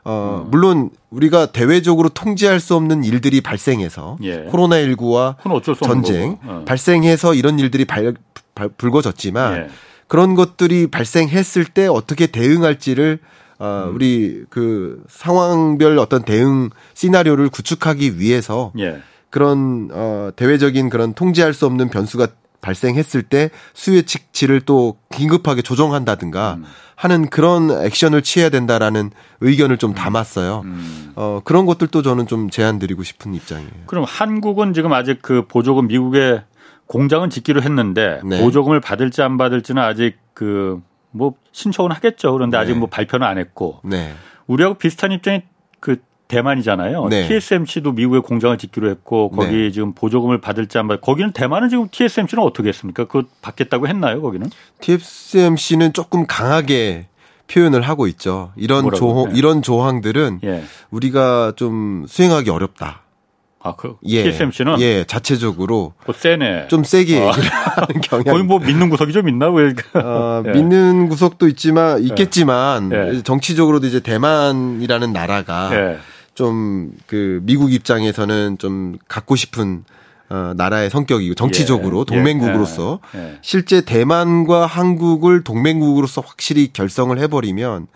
어, 0.04 0.44
음. 0.44 0.50
물론 0.50 0.90
우리가 1.10 1.46
대외적으로 1.46 2.08
통제할 2.08 2.60
수 2.60 2.76
없는 2.76 3.02
일들이 3.02 3.40
발생해서 3.40 4.18
예. 4.22 4.44
코로나19와 4.44 5.36
전쟁 5.82 6.38
어. 6.44 6.62
발생해서 6.66 7.34
이런 7.34 7.58
일들이 7.58 7.84
발, 7.84 8.14
발, 8.54 8.68
불거졌지만 8.68 9.56
예. 9.56 9.68
그런 10.06 10.36
것들이 10.36 10.86
발생했을 10.86 11.64
때 11.64 11.88
어떻게 11.88 12.28
대응할지를 12.28 13.18
어, 13.58 13.86
음. 13.88 13.94
우리 13.94 14.44
그 14.50 15.02
상황별 15.08 15.98
어떤 15.98 16.22
대응 16.22 16.70
시나리오를 16.94 17.48
구축하기 17.48 18.18
위해서 18.18 18.72
예. 18.78 19.00
그런 19.30 19.88
어 19.92 20.30
대외적인 20.36 20.88
그런 20.88 21.12
통제할 21.12 21.52
수 21.52 21.66
없는 21.66 21.90
변수가 21.90 22.28
발생했을 22.60 23.22
때 23.22 23.50
수요 23.74 24.02
측치를 24.02 24.62
또 24.62 24.96
긴급하게 25.12 25.62
조정한다든가 25.62 26.54
음. 26.58 26.64
하는 26.96 27.28
그런 27.28 27.70
액션을 27.70 28.22
취해야 28.22 28.50
된다라는 28.50 29.10
의견을 29.40 29.78
좀 29.78 29.90
음. 29.90 29.94
담았어요. 29.94 30.62
음. 30.64 31.12
어 31.14 31.40
그런 31.44 31.66
것들도 31.66 32.02
저는 32.02 32.26
좀 32.26 32.50
제안 32.50 32.78
드리고 32.78 33.02
싶은 33.02 33.34
입장이에요. 33.34 33.70
그럼 33.86 34.04
한국은 34.06 34.72
지금 34.72 34.92
아직 34.92 35.18
그 35.22 35.46
보조금 35.46 35.88
미국에 35.88 36.42
공장은 36.86 37.30
짓기로 37.30 37.62
했는데 37.62 38.20
네. 38.24 38.40
보조금을 38.40 38.80
받을지 38.80 39.22
안 39.22 39.36
받을지는 39.36 39.82
아직 39.82 40.16
그 40.32 40.80
뭐 41.10 41.34
신청은 41.52 41.92
하겠죠. 41.92 42.32
그런데 42.32 42.56
네. 42.56 42.62
아직 42.62 42.74
뭐 42.76 42.88
발표는 42.88 43.26
안 43.26 43.38
했고 43.38 43.80
네. 43.84 44.12
우리하고 44.46 44.76
비슷한 44.76 45.12
입장이 45.12 45.42
그 45.80 45.96
대만이잖아요. 46.28 47.08
네. 47.08 47.26
TSMC도 47.26 47.92
미국에 47.92 48.20
공장을 48.20 48.56
짓기로 48.58 48.90
했고 48.90 49.30
거기 49.30 49.56
네. 49.56 49.70
지금 49.70 49.94
보조금을 49.94 50.40
받을지 50.40 50.76
안 50.78 50.86
받. 50.86 51.00
거기는 51.00 51.32
대만은 51.32 51.70
지금 51.70 51.88
TSMC는 51.90 52.44
어떻게 52.44 52.68
했습니까? 52.68 53.06
그거 53.06 53.26
받겠다고 53.40 53.88
했나요? 53.88 54.20
거기는? 54.20 54.50
TSMC는 54.80 55.94
조금 55.94 56.26
강하게 56.26 57.06
표현을 57.50 57.80
하고 57.80 58.06
있죠. 58.08 58.52
이런 58.56 58.90
조항 58.92 59.32
네. 59.32 59.38
이런 59.38 59.62
조항들은 59.62 60.40
예. 60.44 60.62
우리가 60.90 61.54
좀 61.56 62.04
수행하기 62.06 62.50
어렵다. 62.50 63.02
아, 63.60 63.74
그 63.76 63.96
예, 64.04 64.22
TSMC는 64.22 64.80
예 64.80 65.04
자체적으로 65.04 65.92
뭐 66.06 66.14
세네. 66.14 66.68
좀 66.68 66.84
세게 66.84 67.18
아. 67.18 67.32
경향. 68.04 68.24
거기 68.24 68.42
뭐 68.44 68.58
믿는 68.60 68.88
구석이 68.88 69.12
좀 69.12 69.28
있나 69.28 69.50
왜? 69.50 69.74
어, 69.94 70.42
예. 70.46 70.50
믿는 70.52 71.08
구석도 71.08 71.48
있지만 71.48 72.02
있겠지만 72.02 72.90
예. 72.92 73.22
정치적으로도 73.22 73.86
이제 73.86 74.00
대만이라는 74.00 75.12
나라가 75.12 75.70
예. 75.72 75.98
좀그 76.34 77.40
미국 77.42 77.72
입장에서는 77.72 78.58
좀 78.58 78.96
갖고 79.08 79.34
싶은 79.34 79.84
어, 80.30 80.52
나라의 80.56 80.90
성격이고 80.90 81.34
정치적으로 81.34 82.04
예. 82.08 82.14
동맹국으로서 82.14 83.00
예. 83.16 83.38
실제 83.42 83.80
대만과 83.80 84.66
한국을 84.66 85.42
동맹국으로서 85.42 86.20
확실히 86.20 86.72
결성을 86.72 87.18
해버리면 87.18 87.88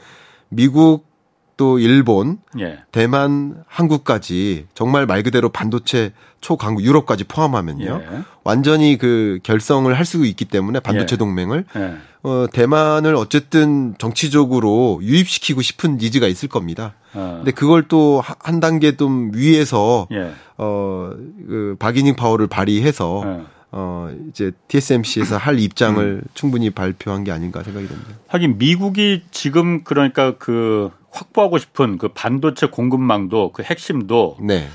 미국 0.49 1.12
또 1.57 1.79
일본, 1.79 2.39
예. 2.59 2.79
대만, 2.93 3.63
한국까지 3.69 4.67
정말 4.75 5.07
말 5.07 5.23
그대로 5.23 5.49
반도체 5.51 6.13
초강국 6.41 6.83
유럽까지 6.85 7.25
포함하면요. 7.25 8.01
예. 8.03 8.19
완전히 8.45 8.99
그 8.99 9.39
결성을 9.43 9.93
할 9.97 10.05
수 10.05 10.25
있기 10.27 10.45
때문에 10.47 10.81
반도체 10.81 11.15
예. 11.15 11.17
동맹을 11.19 11.65
예. 11.77 11.95
어 12.25 12.47
대만을 12.53 13.15
어쨌든 13.17 13.95
정치적으로 13.99 15.01
유입시키고 15.03 15.63
싶은 15.63 15.99
니즈가 15.99 16.27
있을 16.27 16.49
겁니다. 16.49 16.95
어. 17.15 17.35
근데 17.39 17.51
그걸 17.53 17.87
또 17.89 18.23
한 18.41 18.61
단계 18.61 18.97
좀 18.97 19.31
위에서 19.35 20.09
예. 20.13 20.33
어그 20.57 21.77
바기닝 21.79 22.17
파워를 22.17 22.47
발휘해서 22.47 23.23
예. 23.27 23.45
어, 23.75 24.15
이제 24.29 24.53
TSMC에서 24.69 25.39
할 25.39 25.59
입장을 25.59 26.05
음. 26.05 26.23
충분히 26.35 26.69
발표한 26.71 27.25
게 27.25 27.33
아닌가 27.33 27.63
생각이 27.63 27.89
됩니다. 27.89 28.11
하긴 28.29 28.59
미국이 28.59 29.23
지금 29.31 29.83
그러니까 29.83 30.37
그 30.37 30.91
확보하고 31.11 31.59
싶은 31.59 31.97
그 31.97 32.09
반도체 32.09 32.67
공급망도 32.67 33.53
그 33.53 33.63
핵심도 33.63 34.37
네. 34.41 34.69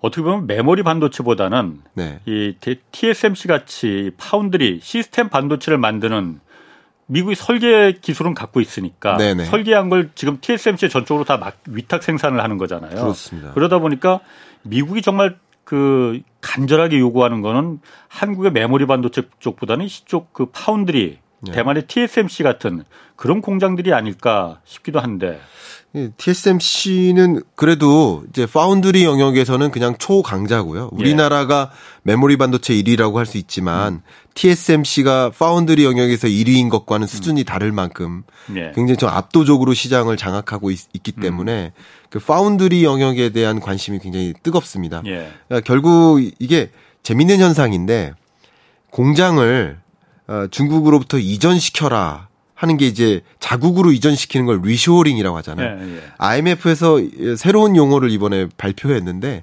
어떻게 0.00 0.22
보면 0.22 0.46
메모리 0.48 0.82
반도체보다는 0.82 1.80
네. 1.94 2.20
이 2.26 2.54
TSMC 2.90 3.46
같이 3.46 4.10
파운드리 4.16 4.80
시스템 4.82 5.28
반도체를 5.28 5.78
만드는 5.78 6.40
미국이 7.06 7.34
설계 7.34 7.92
기술은 7.92 8.34
갖고 8.34 8.60
있으니까 8.60 9.16
네네. 9.16 9.44
설계한 9.44 9.90
걸 9.90 10.10
지금 10.14 10.38
TSMC 10.40 10.88
전적으로 10.88 11.24
다 11.24 11.52
위탁 11.68 12.02
생산을 12.02 12.42
하는 12.42 12.56
거잖아요. 12.56 12.94
그렇습니다. 12.94 13.52
그러다 13.52 13.78
보니까 13.78 14.20
미국이 14.62 15.02
정말 15.02 15.36
그 15.64 16.20
간절하게 16.40 16.98
요구하는 16.98 17.40
거는 17.42 17.80
한국의 18.08 18.52
메모리 18.52 18.86
반도체 18.86 19.22
쪽보다는 19.38 19.86
이쪽 19.86 20.32
그 20.32 20.46
파운드리 20.46 21.18
네. 21.40 21.52
대만의 21.52 21.86
TSMC 21.86 22.42
같은 22.42 22.84
그런 23.16 23.40
공장들이 23.40 23.92
아닐까 23.92 24.60
싶기도 24.64 25.00
한데 25.00 25.40
TSMC는 26.16 27.42
그래도 27.56 28.22
이제 28.28 28.46
파운드리 28.46 29.04
영역에서는 29.04 29.70
그냥 29.72 29.96
초강자고요. 29.98 30.90
우리나라가 30.92 31.70
예. 31.72 31.76
메모리 32.04 32.36
반도체 32.36 32.74
1위라고 32.74 33.14
할 33.14 33.26
수 33.26 33.38
있지만 33.38 33.94
음. 33.94 34.02
TSMC가 34.34 35.30
foundry 35.36 35.84
영역에서 35.84 36.28
1위인 36.28 36.70
것과는 36.70 37.08
수준이 37.08 37.42
음. 37.42 37.44
다를 37.44 37.72
만큼 37.72 38.22
예. 38.54 38.70
굉장히 38.74 38.96
좀 38.96 39.08
압도적으로 39.08 39.74
시장을 39.74 40.16
장악하고 40.16 40.70
있, 40.70 40.92
기 41.02 41.12
음. 41.16 41.22
때문에 41.22 41.72
음. 41.76 41.82
그 42.08 42.20
파운드리 42.20 42.84
영역에 42.84 43.30
대한 43.30 43.58
관심이 43.58 43.98
굉장히 43.98 44.32
뜨겁습니다. 44.44 45.02
예. 45.06 45.28
그러니까 45.48 45.66
결국 45.66 46.20
이게 46.38 46.70
재밌는 47.02 47.40
현상인데 47.40 48.14
공장을 48.90 49.78
어, 50.30 50.46
중국으로부터 50.48 51.18
이전시켜라 51.18 52.28
하는 52.54 52.76
게 52.76 52.86
이제 52.86 53.22
자국으로 53.40 53.90
이전시키는 53.90 54.46
걸 54.46 54.60
reshoring이라고 54.62 55.36
하잖아요. 55.38 55.78
예, 55.82 55.96
예. 55.96 56.02
IMF에서 56.18 57.00
새로운 57.36 57.74
용어를 57.74 58.10
이번에 58.12 58.46
발표했는데 58.56 59.42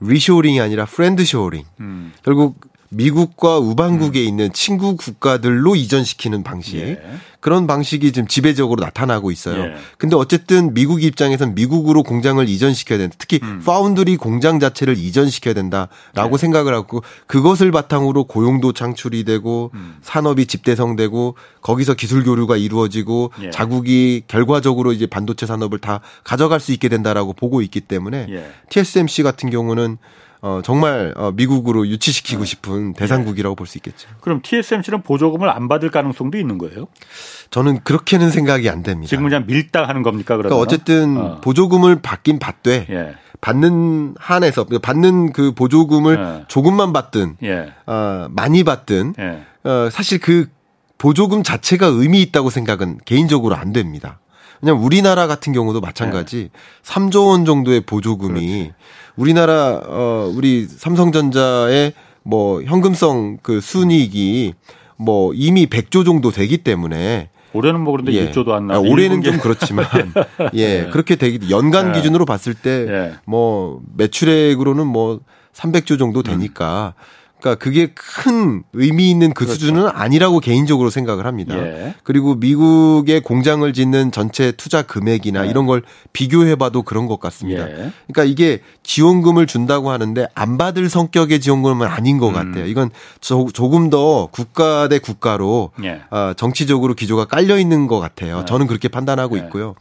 reshoring이 0.00 0.60
아니라 0.60 0.86
friend-shoring. 0.86 1.64
음. 1.80 2.12
결국 2.24 2.58
미국과 2.94 3.58
우방국에 3.58 4.20
음. 4.20 4.24
있는 4.24 4.52
친구 4.52 4.96
국가들로 4.96 5.76
이전시키는 5.76 6.42
방식 6.42 6.76
예. 6.76 7.00
그런 7.40 7.66
방식이 7.66 8.12
지금 8.12 8.26
지배적으로 8.26 8.82
나타나고 8.82 9.30
있어요. 9.30 9.64
예. 9.64 9.74
근데 9.98 10.16
어쨌든 10.16 10.72
미국 10.72 11.02
입장에선 11.02 11.54
미국으로 11.54 12.02
공장을 12.02 12.48
이전시켜야 12.48 12.98
된다. 12.98 13.16
특히 13.18 13.38
음. 13.42 13.60
파운드리 13.64 14.16
공장 14.16 14.58
자체를 14.60 14.96
이전시켜야 14.96 15.52
된다라고 15.52 16.32
예. 16.32 16.38
생각을 16.38 16.72
하고 16.72 17.02
그것을 17.26 17.70
바탕으로 17.70 18.24
고용도 18.24 18.72
창출이 18.72 19.24
되고 19.24 19.72
음. 19.74 19.96
산업이 20.00 20.46
집대성되고 20.46 21.36
거기서 21.60 21.92
기술 21.92 22.24
교류가 22.24 22.56
이루어지고 22.56 23.32
예. 23.42 23.50
자국이 23.50 24.22
결과적으로 24.26 24.92
이제 24.92 25.06
반도체 25.06 25.44
산업을 25.44 25.80
다 25.80 26.00
가져갈 26.22 26.60
수 26.60 26.72
있게 26.72 26.88
된다라고 26.88 27.34
보고 27.34 27.60
있기 27.60 27.82
때문에 27.82 28.26
예. 28.30 28.50
TSMC 28.70 29.22
같은 29.22 29.50
경우는 29.50 29.98
어, 30.46 30.60
정말 30.62 31.14
어, 31.16 31.32
미국으로 31.34 31.86
유치시키고 31.88 32.40
네. 32.42 32.46
싶은 32.46 32.92
대상국이라고 32.92 33.56
볼 33.56 33.66
수 33.66 33.78
있겠죠. 33.78 34.10
그럼 34.20 34.42
TSMC는 34.42 35.00
보조금을 35.00 35.48
안 35.48 35.68
받을 35.68 35.90
가능성도 35.90 36.36
있는 36.36 36.58
거예요? 36.58 36.86
저는 37.48 37.82
그렇게는 37.82 38.30
생각이 38.30 38.68
안 38.68 38.82
됩니다. 38.82 39.08
지금 39.08 39.24
그냥 39.24 39.46
밀당 39.46 39.88
하는 39.88 40.02
겁니까? 40.02 40.36
그러면? 40.36 40.50
그러니까 40.50 40.62
어쨌든 40.62 41.16
어. 41.16 41.40
보조금을 41.40 42.02
받긴 42.02 42.38
받되 42.38 42.86
예. 42.90 43.14
받는 43.40 44.16
한에서 44.18 44.64
받는 44.64 45.32
그 45.32 45.52
보조금을 45.52 46.18
예. 46.40 46.44
조금만 46.48 46.92
받든 46.92 47.36
예. 47.42 47.72
어, 47.86 48.26
많이 48.28 48.64
받든 48.64 49.14
예. 49.18 49.44
어, 49.66 49.88
사실 49.90 50.18
그 50.18 50.48
보조금 50.98 51.42
자체가 51.42 51.86
의미 51.86 52.20
있다고 52.20 52.50
생각은 52.50 52.98
개인적으로 53.06 53.54
안 53.56 53.72
됩니다. 53.72 54.18
그냥 54.64 54.82
우리나라 54.82 55.26
같은 55.26 55.52
경우도 55.52 55.82
마찬가지 55.82 56.48
네. 56.50 56.50
3조 56.82 57.28
원 57.28 57.44
정도의 57.44 57.82
보조금이 57.82 58.40
그렇지. 58.40 58.72
우리나라 59.14 59.82
어 59.84 60.32
우리 60.34 60.66
삼성전자의 60.66 61.92
뭐 62.22 62.62
현금성 62.62 63.38
그 63.42 63.60
순이익이 63.60 64.54
뭐 64.96 65.32
이미 65.34 65.66
100조 65.66 66.06
정도 66.06 66.30
되기 66.30 66.56
때문에 66.58 67.28
올해는 67.52 67.80
뭐 67.80 67.92
그런데 67.92 68.14
예. 68.14 68.30
6조도 68.30 68.52
안 68.52 68.68
나. 68.68 68.76
아, 68.76 68.78
올해는 68.78 69.22
좀 69.22 69.36
그렇지만 69.36 69.84
예 70.54 70.84
네. 70.84 70.90
그렇게 70.90 71.16
되기 71.16 71.50
연간 71.50 71.92
네. 71.92 71.98
기준으로 71.98 72.24
봤을 72.24 72.54
때뭐 72.54 73.82
네. 73.84 73.92
매출액으로는 73.98 74.86
뭐 74.86 75.20
300조 75.52 75.98
정도 75.98 76.22
되니까 76.22 76.94
음. 76.96 77.00
그러니까 77.44 77.56
그게 77.56 77.88
큰 77.94 78.62
의미 78.72 79.10
있는 79.10 79.34
그 79.34 79.44
그렇죠. 79.44 79.60
수준은 79.60 79.88
아니라고 79.92 80.40
개인적으로 80.40 80.88
생각을 80.88 81.26
합니다. 81.26 81.54
예. 81.58 81.94
그리고 82.02 82.34
미국의 82.36 83.20
공장을 83.20 83.70
짓는 83.70 84.12
전체 84.12 84.52
투자 84.52 84.80
금액이나 84.80 85.44
예. 85.44 85.50
이런 85.50 85.66
걸 85.66 85.82
비교해봐도 86.14 86.82
그런 86.82 87.06
것 87.06 87.20
같습니다. 87.20 87.68
예. 87.68 87.92
그러니까 88.06 88.24
이게 88.24 88.60
지원금을 88.82 89.46
준다고 89.46 89.90
하는데 89.90 90.26
안 90.34 90.56
받을 90.56 90.88
성격의 90.88 91.40
지원금은 91.40 91.86
아닌 91.86 92.16
것 92.16 92.28
음. 92.28 92.32
같아요. 92.32 92.64
이건 92.64 92.90
조, 93.20 93.44
금더 93.44 94.30
국가 94.32 94.88
대 94.88 94.98
국가로 94.98 95.72
예. 95.82 96.00
어, 96.10 96.32
정치적으로 96.34 96.94
기조가 96.94 97.26
깔려 97.26 97.58
있는 97.58 97.86
것 97.88 98.00
같아요. 98.00 98.40
예. 98.40 98.44
저는 98.46 98.66
그렇게 98.66 98.88
판단하고 98.88 99.36
예. 99.36 99.42
있고요. 99.42 99.74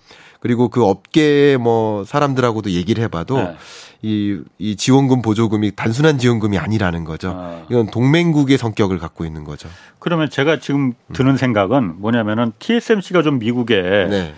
그리고 0.43 0.67
그 0.67 0.83
업계 0.83 1.55
뭐 1.55 2.03
사람들하고도 2.03 2.71
얘기를 2.71 3.01
해봐도 3.05 3.37
네. 3.37 3.55
이, 4.01 4.41
이 4.57 4.75
지원금 4.75 5.21
보조금이 5.21 5.71
단순한 5.73 6.17
지원금이 6.17 6.57
아니라는 6.57 7.05
거죠. 7.05 7.33
아. 7.33 7.61
이건 7.69 7.89
동맹국의 7.89 8.57
성격을 8.57 8.99
갖고 8.99 9.23
있는 9.23 9.45
거죠. 9.45 9.69
그러면 9.99 10.29
제가 10.29 10.59
지금 10.59 10.95
드는 11.13 11.31
음. 11.31 11.37
생각은 11.37 12.01
뭐냐면은 12.01 12.51
TSMC가 12.59 13.21
좀 13.21 13.39
미국에 13.39 13.81
네. 14.09 14.33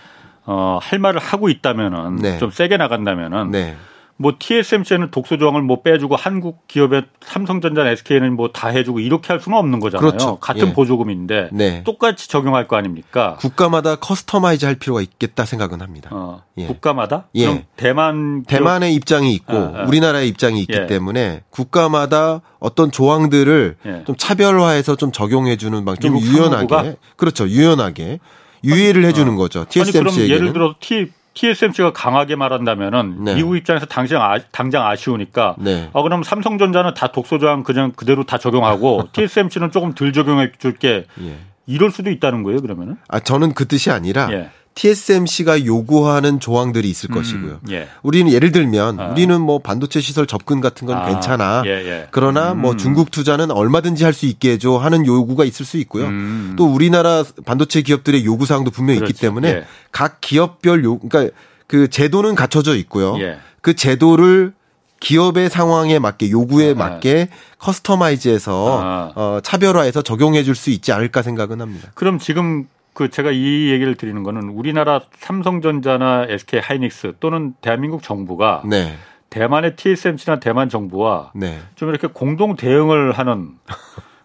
어, 0.45 0.77
할 0.79 0.99
말을 0.99 1.19
하고 1.19 1.49
있다면은 1.49 2.17
네. 2.17 2.37
좀 2.37 2.51
세게 2.51 2.77
나간다면은 2.77 3.49
네. 3.49 3.75
뭐 4.17 4.33
TSMC는 4.39 5.11
독소 5.11 5.37
조항을 5.37 5.61
뭐 5.61 5.81
빼주고 5.81 6.15
한국 6.15 6.67
기업의 6.67 7.03
삼성전자, 7.21 7.85
SK는 7.85 8.35
뭐 8.35 8.45
다 8.55 8.69
해주고 8.69 9.01
이렇게 9.01 9.27
할 9.33 9.41
수는 9.41 9.57
없는 9.57 9.81
거잖아요. 9.81 10.07
그렇죠. 10.09 10.37
같은 10.37 10.69
예. 10.69 10.73
보조금인데 10.73 11.49
네. 11.51 11.83
똑같이 11.83 12.29
적용할 12.29 12.67
거 12.69 12.77
아닙니까? 12.77 13.35
국가마다 13.39 13.97
customize 13.97 14.65
할 14.65 14.75
필요가 14.75 15.01
있겠다 15.01 15.43
생각은 15.43 15.81
합니다. 15.81 16.09
어, 16.13 16.43
예. 16.57 16.67
국가마다? 16.67 17.27
예. 17.35 17.45
그럼 17.45 17.63
대만 17.75 18.43
대만의 18.43 18.91
기업... 18.91 18.97
입장이 18.97 19.33
있고 19.33 19.53
아, 19.53 19.73
아. 19.75 19.85
우리나라의 19.87 20.29
입장이 20.29 20.61
있기 20.61 20.73
예. 20.73 20.87
때문에 20.87 21.41
국가마다 21.49 22.41
어떤 22.59 22.91
조항들을 22.91 23.75
예. 23.85 24.03
좀 24.05 24.15
차별화해서 24.15 24.95
좀 24.95 25.11
적용해 25.11 25.57
주는 25.57 25.83
방, 25.83 25.97
좀 25.97 26.17
유연하게? 26.17 26.95
그렇죠, 27.17 27.49
유연하게 27.49 28.19
유예를 28.63 29.03
해주는 29.05 29.33
어. 29.33 29.35
거죠. 29.35 29.65
TSMC에게는. 29.67 30.07
아니, 30.07 30.27
그럼 30.27 30.29
예를 30.29 30.53
들어 30.53 30.75
T 30.79 31.11
TSMC가 31.35 31.93
강하게 31.93 32.35
말한다면은 32.35 33.23
네. 33.23 33.35
미국 33.35 33.55
입장에서 33.55 33.85
당장 33.85 34.21
아, 34.21 34.39
당장 34.51 34.87
아쉬우니까 34.87 35.55
네. 35.59 35.89
아 35.93 36.01
그럼 36.01 36.23
삼성전자는 36.23 36.93
다 36.95 37.11
독소 37.11 37.37
조항 37.37 37.63
그냥 37.63 37.91
그대로 37.95 38.23
다 38.23 38.37
적용하고 38.37 39.09
TSMC는 39.13 39.71
조금 39.71 39.93
덜 39.93 40.11
적용해 40.11 40.53
줄게. 40.57 41.05
예. 41.21 41.37
이럴 41.67 41.89
수도 41.89 42.11
있다는 42.11 42.43
거예요, 42.43 42.61
그러면은? 42.61 42.97
아, 43.07 43.19
저는 43.19 43.53
그 43.53 43.67
뜻이 43.67 43.89
아니라 43.89 44.29
예. 44.31 44.51
TSMC가 44.75 45.65
요구하는 45.65 46.39
조항들이 46.41 46.89
있을 46.89 47.09
음, 47.09 47.15
것이고요. 47.15 47.59
예. 47.71 47.87
우리는 48.03 48.29
예를 48.31 48.51
들면 48.51 48.99
아. 48.99 49.07
우리는 49.07 49.39
뭐 49.41 49.59
반도체 49.59 50.01
시설 50.01 50.27
접근 50.27 50.59
같은 50.59 50.85
건 50.85 50.97
아. 50.97 51.05
괜찮아. 51.07 51.63
예, 51.65 51.69
예. 51.69 52.07
그러나 52.11 52.47
뭐 52.53 52.53
음. 52.53 52.61
뭐 52.61 52.77
중국 52.77 53.09
투자는 53.09 53.51
얼마든지 53.51 54.03
할 54.03 54.13
수 54.13 54.25
있게 54.25 54.51
해줘 54.51 54.77
하는 54.77 55.05
요구가 55.05 55.45
있을 55.45 55.65
수 55.65 55.77
있고요. 55.77 56.05
음. 56.05 56.55
또 56.57 56.65
우리나라 56.65 57.23
반도체 57.45 57.81
기업들의 57.81 58.25
요구 58.25 58.45
사항도 58.45 58.71
분명히 58.71 58.99
그렇지. 58.99 59.11
있기 59.11 59.21
때문에 59.21 59.47
예. 59.49 59.65
각 59.91 60.19
기업별 60.21 60.83
요 60.83 60.99
그러니까 60.99 61.33
그 61.67 61.89
제도는 61.89 62.35
갖춰져 62.35 62.75
있고요. 62.75 63.17
예. 63.19 63.37
그 63.61 63.75
제도를 63.75 64.53
기업의 64.99 65.49
상황에 65.49 65.99
맞게 65.99 66.31
요구에 66.31 66.71
아. 66.71 66.75
맞게 66.75 67.29
커스터마이즈해서 67.59 68.81
아. 68.81 69.11
어, 69.15 69.39
차별화해서 69.43 70.01
적용해 70.01 70.43
줄 70.43 70.55
수 70.55 70.69
있지 70.69 70.91
않을까 70.91 71.21
생각은 71.21 71.61
합니다. 71.61 71.89
그럼 71.93 72.19
지금 72.19 72.67
그 72.95 73.09
제가 73.09 73.29
이 73.31 73.69
얘기를 73.71 73.95
드리는 73.95 74.23
거는 74.23 74.49
우리나라 74.49 75.01
삼성전자나 75.19 76.27
SK 76.29 76.61
하이닉스 76.61 77.15
또는 77.19 77.53
대한민국 77.59 78.01
정부가 78.01 78.63
네. 78.65 78.95
대만의 79.29 79.75
TSMC나 79.75 80.39
대만 80.39 80.69
정부와 80.69 81.33
네. 81.35 81.59
좀 81.75 81.89
이렇게 81.89 82.07
공동 82.07 82.55
대응을 82.55 83.11
하는 83.11 83.49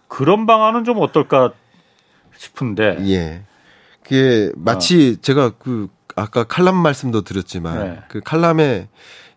그런 0.07 0.45
방안은 0.45 0.85
좀 0.85 0.99
어떨까 0.99 1.51
싶은데. 2.33 2.97
예. 3.09 3.43
그게 4.03 4.51
마치 4.55 5.15
어. 5.17 5.21
제가 5.21 5.51
그 5.59 5.89
아까 6.15 6.45
칼럼 6.45 6.77
말씀도 6.77 7.23
드렸지만 7.23 7.77
네. 7.77 7.99
그 8.07 8.21
칼럼에 8.21 8.87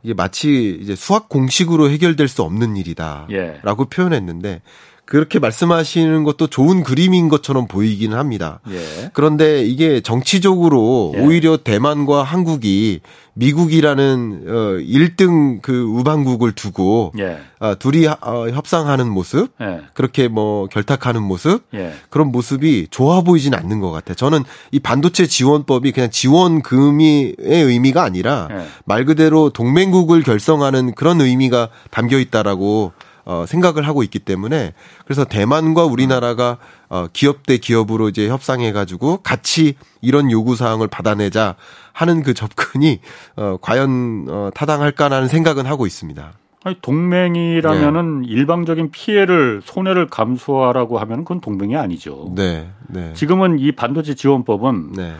이게 0.04 0.14
마치 0.14 0.78
이제 0.80 0.94
수학 0.94 1.28
공식으로 1.28 1.90
해결될 1.90 2.28
수 2.28 2.42
없는 2.42 2.76
일이다라고 2.76 3.32
예. 3.32 3.60
표현했는데 3.90 4.62
그렇게 5.06 5.38
말씀하시는 5.38 6.24
것도 6.24 6.46
좋은 6.46 6.82
그림인 6.82 7.28
것처럼 7.28 7.66
보이기는 7.66 8.16
합니다. 8.16 8.60
예. 8.70 9.10
그런데 9.12 9.62
이게 9.64 10.00
정치적으로 10.00 11.12
예. 11.16 11.20
오히려 11.20 11.58
대만과 11.58 12.22
한국이 12.22 13.00
미국이라는 13.34 14.44
어 14.46 14.52
1등 14.78 15.60
그 15.60 15.82
우방국을 15.82 16.52
두고 16.52 17.12
예. 17.18 17.38
어, 17.58 17.74
둘이 17.78 18.06
어, 18.06 18.48
협상하는 18.50 19.08
모습, 19.08 19.50
예. 19.60 19.82
그렇게 19.92 20.28
뭐 20.28 20.68
결탁하는 20.68 21.22
모습, 21.22 21.64
예. 21.74 21.92
그런 22.08 22.28
모습이 22.28 22.88
좋아 22.90 23.20
보이진 23.20 23.54
않는 23.54 23.80
것 23.80 23.90
같아요. 23.90 24.14
저는 24.14 24.44
이 24.70 24.78
반도체 24.78 25.26
지원법이 25.26 25.92
그냥 25.92 26.10
지원금의 26.10 27.36
의미가 27.38 28.02
아니라 28.02 28.48
예. 28.52 28.66
말 28.84 29.04
그대로 29.04 29.50
동맹국을 29.50 30.22
결성하는 30.22 30.94
그런 30.94 31.20
의미가 31.20 31.68
담겨 31.90 32.18
있다라고 32.18 32.92
어, 33.24 33.44
생각을 33.46 33.86
하고 33.86 34.02
있기 34.02 34.18
때문에 34.18 34.72
그래서 35.04 35.24
대만과 35.24 35.84
우리나라가 35.84 36.58
어, 36.88 37.06
기업 37.12 37.46
대 37.46 37.56
기업으로 37.58 38.08
이제 38.08 38.28
협상해 38.28 38.72
가지고 38.72 39.18
같이 39.18 39.74
이런 40.00 40.30
요구 40.30 40.56
사항을 40.56 40.88
받아내자 40.88 41.56
하는 41.92 42.22
그 42.22 42.34
접근이 42.34 43.00
어, 43.36 43.56
과연 43.60 44.26
어, 44.28 44.50
타당할까라는 44.54 45.28
생각은 45.28 45.66
하고 45.66 45.86
있습니다. 45.86 46.32
아니, 46.64 46.76
동맹이라면은 46.80 48.22
네. 48.22 48.28
일방적인 48.28 48.90
피해를 48.90 49.60
손해를 49.62 50.06
감수하라고 50.06 50.98
하면 50.98 51.18
그건 51.18 51.40
동맹이 51.40 51.76
아니죠. 51.76 52.32
네, 52.34 52.70
네. 52.88 53.12
지금은 53.12 53.58
이 53.58 53.72
반도체 53.72 54.14
지원법은 54.14 54.92
네. 54.92 55.14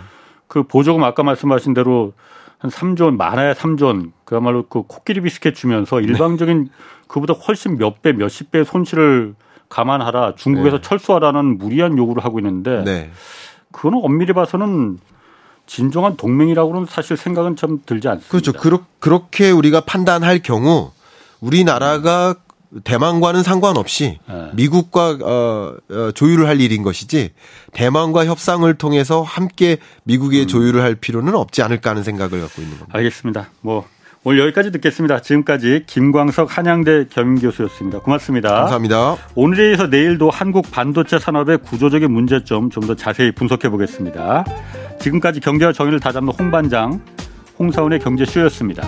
그 0.49 0.63
보조금 0.63 1.05
아까 1.05 1.23
말씀하신 1.23 1.75
대로 1.75 2.15
한 2.65 2.71
3조 2.71 3.05
원, 3.05 3.17
많아야 3.19 3.53
3조 3.53 3.85
원, 3.85 4.13
그야말로 4.25 4.67
그 4.67 4.85
코끼리 4.85 5.21
비스켓 5.21 5.55
주면서 5.55 5.99
네. 5.99 6.05
일방적인 6.05 6.65
네. 6.65 6.71
그보다 7.07 7.35
훨씬 7.35 7.77
몇 7.77 8.01
배, 8.01 8.13
몇십 8.13 8.51
배 8.51 8.65
손실을 8.65 9.35
감안하라 9.69 10.37
중국에서 10.37 10.79
네. 10.79 10.83
철수하라는 10.83 11.59
무리한 11.59 11.99
요구를 11.99 12.25
하고 12.25 12.39
있는데 12.39 12.83
네. 12.83 13.11
그거는 13.71 14.01
엄밀히 14.03 14.33
봐서는 14.33 14.99
진정한 15.67 16.17
동맹이라고는 16.17 16.87
사실 16.87 17.19
생각은 17.19 17.57
좀 17.57 17.83
들지 17.85 18.09
않습니다. 18.09 18.31
그렇죠. 18.31 18.53
그렇, 18.55 18.81
그렇게 18.99 19.51
우리가 19.51 19.83
판단할 19.83 20.39
경우 20.39 20.91
우리나라가 21.41 22.35
대만과는 22.83 23.43
상관없이 23.43 24.19
네. 24.29 24.51
미국과 24.55 25.19
어, 25.23 25.75
어, 25.91 26.11
조율을 26.13 26.49
할 26.49 26.61
일인 26.61 26.83
것이지 26.83 27.31
대만과 27.73 28.27
협상을 28.27 28.73
통해서 28.75 29.23
함께 29.23 29.77
미국의 30.05 30.43
음. 30.43 30.47
조율을 30.49 30.83
할 30.83 30.95
필요는 30.97 31.35
없지 31.35 31.63
않을까 31.63 31.91
하는 31.91 32.03
생각을 32.03 32.41
갖고 32.41 32.63
있는 32.63 32.79
겁니다. 32.79 32.99
알겠습니다. 32.99 33.49
뭐 33.61 33.87
오늘 34.27 34.41
여기까지 34.41 34.73
듣겠습니다. 34.73 35.21
지금까지 35.21 35.85
김광석 35.87 36.57
한양대 36.57 37.09
겸임교수였습니다. 37.11 38.01
고맙습니다. 38.01 38.49
감사합니다. 38.55 39.17
오늘에 39.35 39.71
이어서 39.71 39.87
내일도 39.87 40.31
한국 40.31 40.71
반도체 40.71 41.19
산업의 41.19 41.59
구조적인 41.59 42.11
문제점 42.11 42.71
좀 42.71 42.87
더 42.87 42.95
자세히 42.95 43.31
분석해 43.33 43.69
보겠습니다. 43.69 44.45
지금까지 45.01 45.41
경제와 45.41 45.73
정의를 45.73 46.01
다잡는 46.01 46.33
홍반장 46.33 47.01
홍사원의 47.59 47.99
경제쇼였습니다. 48.01 48.83